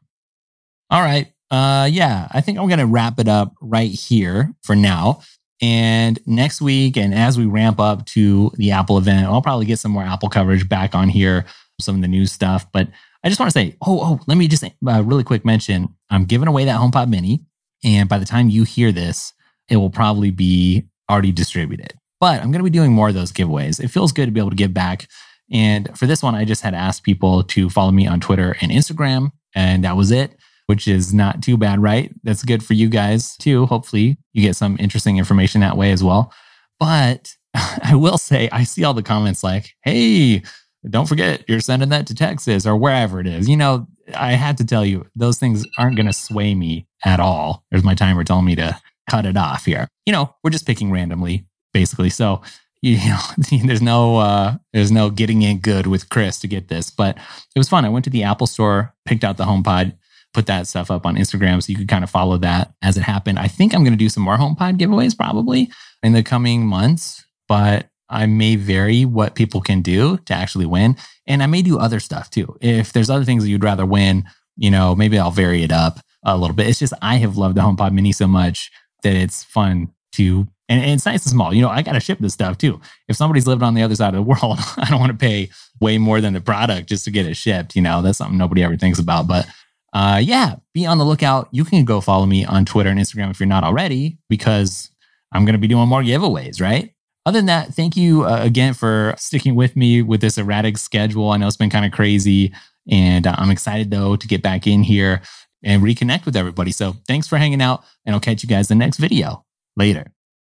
All 0.89 1.01
right. 1.01 1.31
Uh, 1.49 1.87
yeah, 1.89 2.27
I 2.31 2.41
think 2.41 2.57
I'm 2.57 2.67
going 2.67 2.79
to 2.79 2.85
wrap 2.85 3.19
it 3.19 3.27
up 3.27 3.53
right 3.61 3.91
here 3.91 4.53
for 4.63 4.75
now. 4.75 5.21
And 5.61 6.19
next 6.25 6.61
week, 6.61 6.97
and 6.97 7.13
as 7.13 7.37
we 7.37 7.45
ramp 7.45 7.79
up 7.79 8.05
to 8.07 8.51
the 8.55 8.71
Apple 8.71 8.97
event, 8.97 9.25
I'll 9.25 9.41
probably 9.41 9.65
get 9.65 9.79
some 9.79 9.91
more 9.91 10.03
Apple 10.03 10.29
coverage 10.29 10.69
back 10.69 10.93
on 10.93 11.09
here, 11.09 11.45
some 11.79 11.95
of 11.95 12.01
the 12.01 12.07
new 12.07 12.25
stuff. 12.25 12.65
But 12.71 12.89
I 13.23 13.29
just 13.29 13.39
want 13.39 13.51
to 13.51 13.59
say, 13.59 13.75
oh, 13.81 13.99
oh, 14.01 14.19
let 14.27 14.37
me 14.37 14.47
just 14.47 14.63
uh, 14.63 15.03
really 15.03 15.23
quick 15.23 15.45
mention 15.45 15.89
I'm 16.09 16.25
giving 16.25 16.47
away 16.47 16.65
that 16.65 16.79
HomePod 16.79 17.09
Mini. 17.09 17.41
And 17.83 18.07
by 18.07 18.19
the 18.19 18.25
time 18.25 18.49
you 18.49 18.63
hear 18.63 18.91
this, 18.91 19.33
it 19.69 19.77
will 19.77 19.89
probably 19.89 20.31
be 20.31 20.85
already 21.09 21.31
distributed. 21.31 21.93
But 22.19 22.41
I'm 22.41 22.51
going 22.51 22.59
to 22.59 22.63
be 22.63 22.69
doing 22.69 22.91
more 22.91 23.09
of 23.09 23.15
those 23.15 23.31
giveaways. 23.31 23.83
It 23.83 23.89
feels 23.89 24.11
good 24.11 24.25
to 24.25 24.31
be 24.31 24.39
able 24.39 24.49
to 24.49 24.55
give 24.55 24.73
back 24.73 25.07
and 25.51 25.97
for 25.97 26.05
this 26.05 26.21
one, 26.21 26.35
I 26.35 26.45
just 26.45 26.61
had 26.61 26.73
asked 26.73 27.03
people 27.03 27.43
to 27.43 27.69
follow 27.69 27.91
me 27.91 28.07
on 28.07 28.19
Twitter 28.19 28.55
and 28.61 28.71
Instagram, 28.71 29.31
and 29.55 29.83
that 29.83 29.95
was 29.95 30.11
it, 30.11 30.37
which 30.67 30.87
is 30.87 31.13
not 31.13 31.41
too 31.41 31.57
bad, 31.57 31.81
right? 31.81 32.13
That's 32.23 32.43
good 32.43 32.63
for 32.63 32.73
you 32.73 32.89
guys 32.89 33.37
too. 33.37 33.65
Hopefully, 33.65 34.17
you 34.33 34.41
get 34.41 34.55
some 34.55 34.77
interesting 34.79 35.17
information 35.17 35.61
that 35.61 35.77
way 35.77 35.91
as 35.91 36.03
well. 36.03 36.33
But 36.79 37.33
I 37.83 37.95
will 37.95 38.17
say, 38.17 38.49
I 38.51 38.63
see 38.63 38.83
all 38.83 38.93
the 38.93 39.03
comments 39.03 39.43
like, 39.43 39.73
hey, 39.83 40.43
don't 40.89 41.07
forget 41.07 41.43
you're 41.47 41.59
sending 41.59 41.89
that 41.89 42.07
to 42.07 42.15
Texas 42.15 42.65
or 42.65 42.75
wherever 42.75 43.19
it 43.19 43.27
is. 43.27 43.49
You 43.49 43.57
know, 43.57 43.87
I 44.15 44.33
had 44.33 44.57
to 44.57 44.65
tell 44.65 44.85
you, 44.85 45.05
those 45.15 45.37
things 45.37 45.65
aren't 45.77 45.95
going 45.95 46.05
to 46.05 46.13
sway 46.13 46.55
me 46.55 46.87
at 47.03 47.19
all. 47.19 47.63
There's 47.71 47.83
my 47.83 47.95
timer 47.95 48.23
telling 48.23 48.45
me 48.45 48.55
to 48.55 48.79
cut 49.09 49.25
it 49.25 49.37
off 49.37 49.65
here. 49.65 49.87
You 50.05 50.13
know, 50.13 50.35
we're 50.43 50.51
just 50.51 50.67
picking 50.67 50.91
randomly, 50.91 51.45
basically. 51.73 52.09
So 52.09 52.41
you 52.81 52.97
know, 53.09 53.19
there's 53.65 53.81
no 53.81 54.17
uh, 54.17 54.55
there's 54.73 54.91
no 54.91 55.09
getting 55.09 55.41
in 55.41 55.59
good 55.59 55.87
with 55.87 56.09
Chris 56.09 56.39
to 56.39 56.47
get 56.47 56.67
this, 56.67 56.89
but 56.89 57.17
it 57.17 57.59
was 57.59 57.69
fun. 57.69 57.85
I 57.85 57.89
went 57.89 58.05
to 58.05 58.11
the 58.11 58.23
Apple 58.23 58.47
store, 58.47 58.93
picked 59.05 59.23
out 59.23 59.37
the 59.37 59.45
HomePod, 59.45 59.97
put 60.33 60.45
that 60.47 60.67
stuff 60.67 60.91
up 60.91 61.05
on 61.05 61.15
Instagram 61.15 61.61
so 61.61 61.71
you 61.71 61.77
could 61.77 61.87
kind 61.87 62.03
of 62.03 62.09
follow 62.09 62.37
that 62.37 62.73
as 62.81 62.97
it 62.97 63.03
happened. 63.03 63.39
I 63.39 63.47
think 63.47 63.73
I'm 63.73 63.83
going 63.83 63.93
to 63.93 63.97
do 63.97 64.09
some 64.09 64.23
more 64.23 64.37
HomePod 64.37 64.77
giveaways 64.77 65.17
probably 65.17 65.69
in 66.03 66.13
the 66.13 66.23
coming 66.23 66.65
months, 66.65 67.25
but 67.47 67.87
I 68.09 68.25
may 68.25 68.55
vary 68.55 69.03
what 69.05 69.35
people 69.35 69.61
can 69.61 69.81
do 69.81 70.17
to 70.17 70.33
actually 70.33 70.65
win, 70.65 70.95
and 71.25 71.43
I 71.43 71.47
may 71.47 71.61
do 71.61 71.79
other 71.79 71.99
stuff 71.99 72.29
too. 72.29 72.57
If 72.61 72.93
there's 72.93 73.09
other 73.09 73.25
things 73.25 73.43
that 73.43 73.49
you'd 73.49 73.63
rather 73.63 73.85
win, 73.85 74.25
you 74.55 74.71
know, 74.71 74.95
maybe 74.95 75.19
I'll 75.19 75.31
vary 75.31 75.63
it 75.63 75.71
up 75.71 75.99
a 76.23 76.37
little 76.37 76.55
bit. 76.55 76.67
It's 76.67 76.79
just 76.79 76.93
I 77.01 77.17
have 77.17 77.37
loved 77.37 77.55
the 77.55 77.61
HomePod 77.61 77.91
Mini 77.91 78.11
so 78.11 78.27
much 78.27 78.71
that 79.03 79.15
it's 79.15 79.43
fun 79.43 79.89
to 80.13 80.47
and, 80.69 80.81
and, 80.81 80.91
it's 80.91 81.05
nice 81.05 81.23
and 81.25 81.31
small. 81.31 81.53
You 81.53 81.61
know, 81.61 81.69
I 81.69 81.81
got 81.81 81.93
to 81.93 81.99
ship 81.99 82.19
this 82.19 82.33
stuff 82.33 82.57
too. 82.57 82.81
If 83.07 83.15
somebody's 83.15 83.47
living 83.47 83.63
on 83.63 83.73
the 83.73 83.83
other 83.83 83.95
side 83.95 84.13
of 84.13 84.15
the 84.15 84.21
world, 84.23 84.59
I 84.77 84.87
don't 84.89 84.99
want 84.99 85.11
to 85.11 85.17
pay 85.17 85.49
way 85.79 85.97
more 85.97 86.21
than 86.21 86.33
the 86.33 86.41
product 86.41 86.89
just 86.89 87.05
to 87.05 87.11
get 87.11 87.25
it 87.25 87.35
shipped. 87.35 87.75
You 87.75 87.81
know, 87.81 88.01
that's 88.01 88.17
something 88.17 88.37
nobody 88.37 88.63
ever 88.63 88.77
thinks 88.77 88.99
about. 88.99 89.27
But 89.27 89.47
uh, 89.93 90.21
yeah, 90.23 90.55
be 90.73 90.85
on 90.85 90.97
the 90.97 91.05
lookout. 91.05 91.47
You 91.51 91.63
can 91.63 91.85
go 91.85 92.01
follow 92.01 92.25
me 92.25 92.45
on 92.45 92.65
Twitter 92.65 92.89
and 92.89 92.99
Instagram 92.99 93.31
if 93.31 93.39
you're 93.39 93.47
not 93.47 93.63
already, 93.63 94.17
because 94.29 94.89
I'm 95.31 95.45
going 95.45 95.53
to 95.53 95.59
be 95.59 95.67
doing 95.67 95.87
more 95.87 96.01
giveaways, 96.01 96.61
right? 96.61 96.93
Other 97.25 97.39
than 97.39 97.47
that, 97.47 97.73
thank 97.73 97.97
you 97.97 98.23
uh, 98.23 98.39
again 98.41 98.73
for 98.73 99.13
sticking 99.17 99.55
with 99.55 99.75
me 99.75 100.01
with 100.01 100.21
this 100.21 100.37
erratic 100.37 100.77
schedule. 100.77 101.29
I 101.31 101.37
know 101.37 101.47
it's 101.47 101.57
been 101.57 101.69
kind 101.69 101.85
of 101.85 101.91
crazy, 101.91 102.53
and 102.89 103.27
uh, 103.27 103.35
I'm 103.37 103.51
excited 103.51 103.91
though 103.91 104.15
to 104.15 104.27
get 104.27 104.41
back 104.41 104.65
in 104.65 104.83
here 104.83 105.21
and 105.63 105.81
reconnect 105.83 106.25
with 106.25 106.37
everybody. 106.37 106.71
So 106.71 106.95
thanks 107.05 107.27
for 107.27 107.37
hanging 107.37 107.61
out, 107.61 107.83
and 108.05 108.15
I'll 108.15 108.21
catch 108.21 108.43
you 108.43 108.49
guys 108.49 108.71
in 108.71 108.77
the 108.77 108.85
next 108.85 108.97
video. 108.97 109.43
Later. 109.75 110.16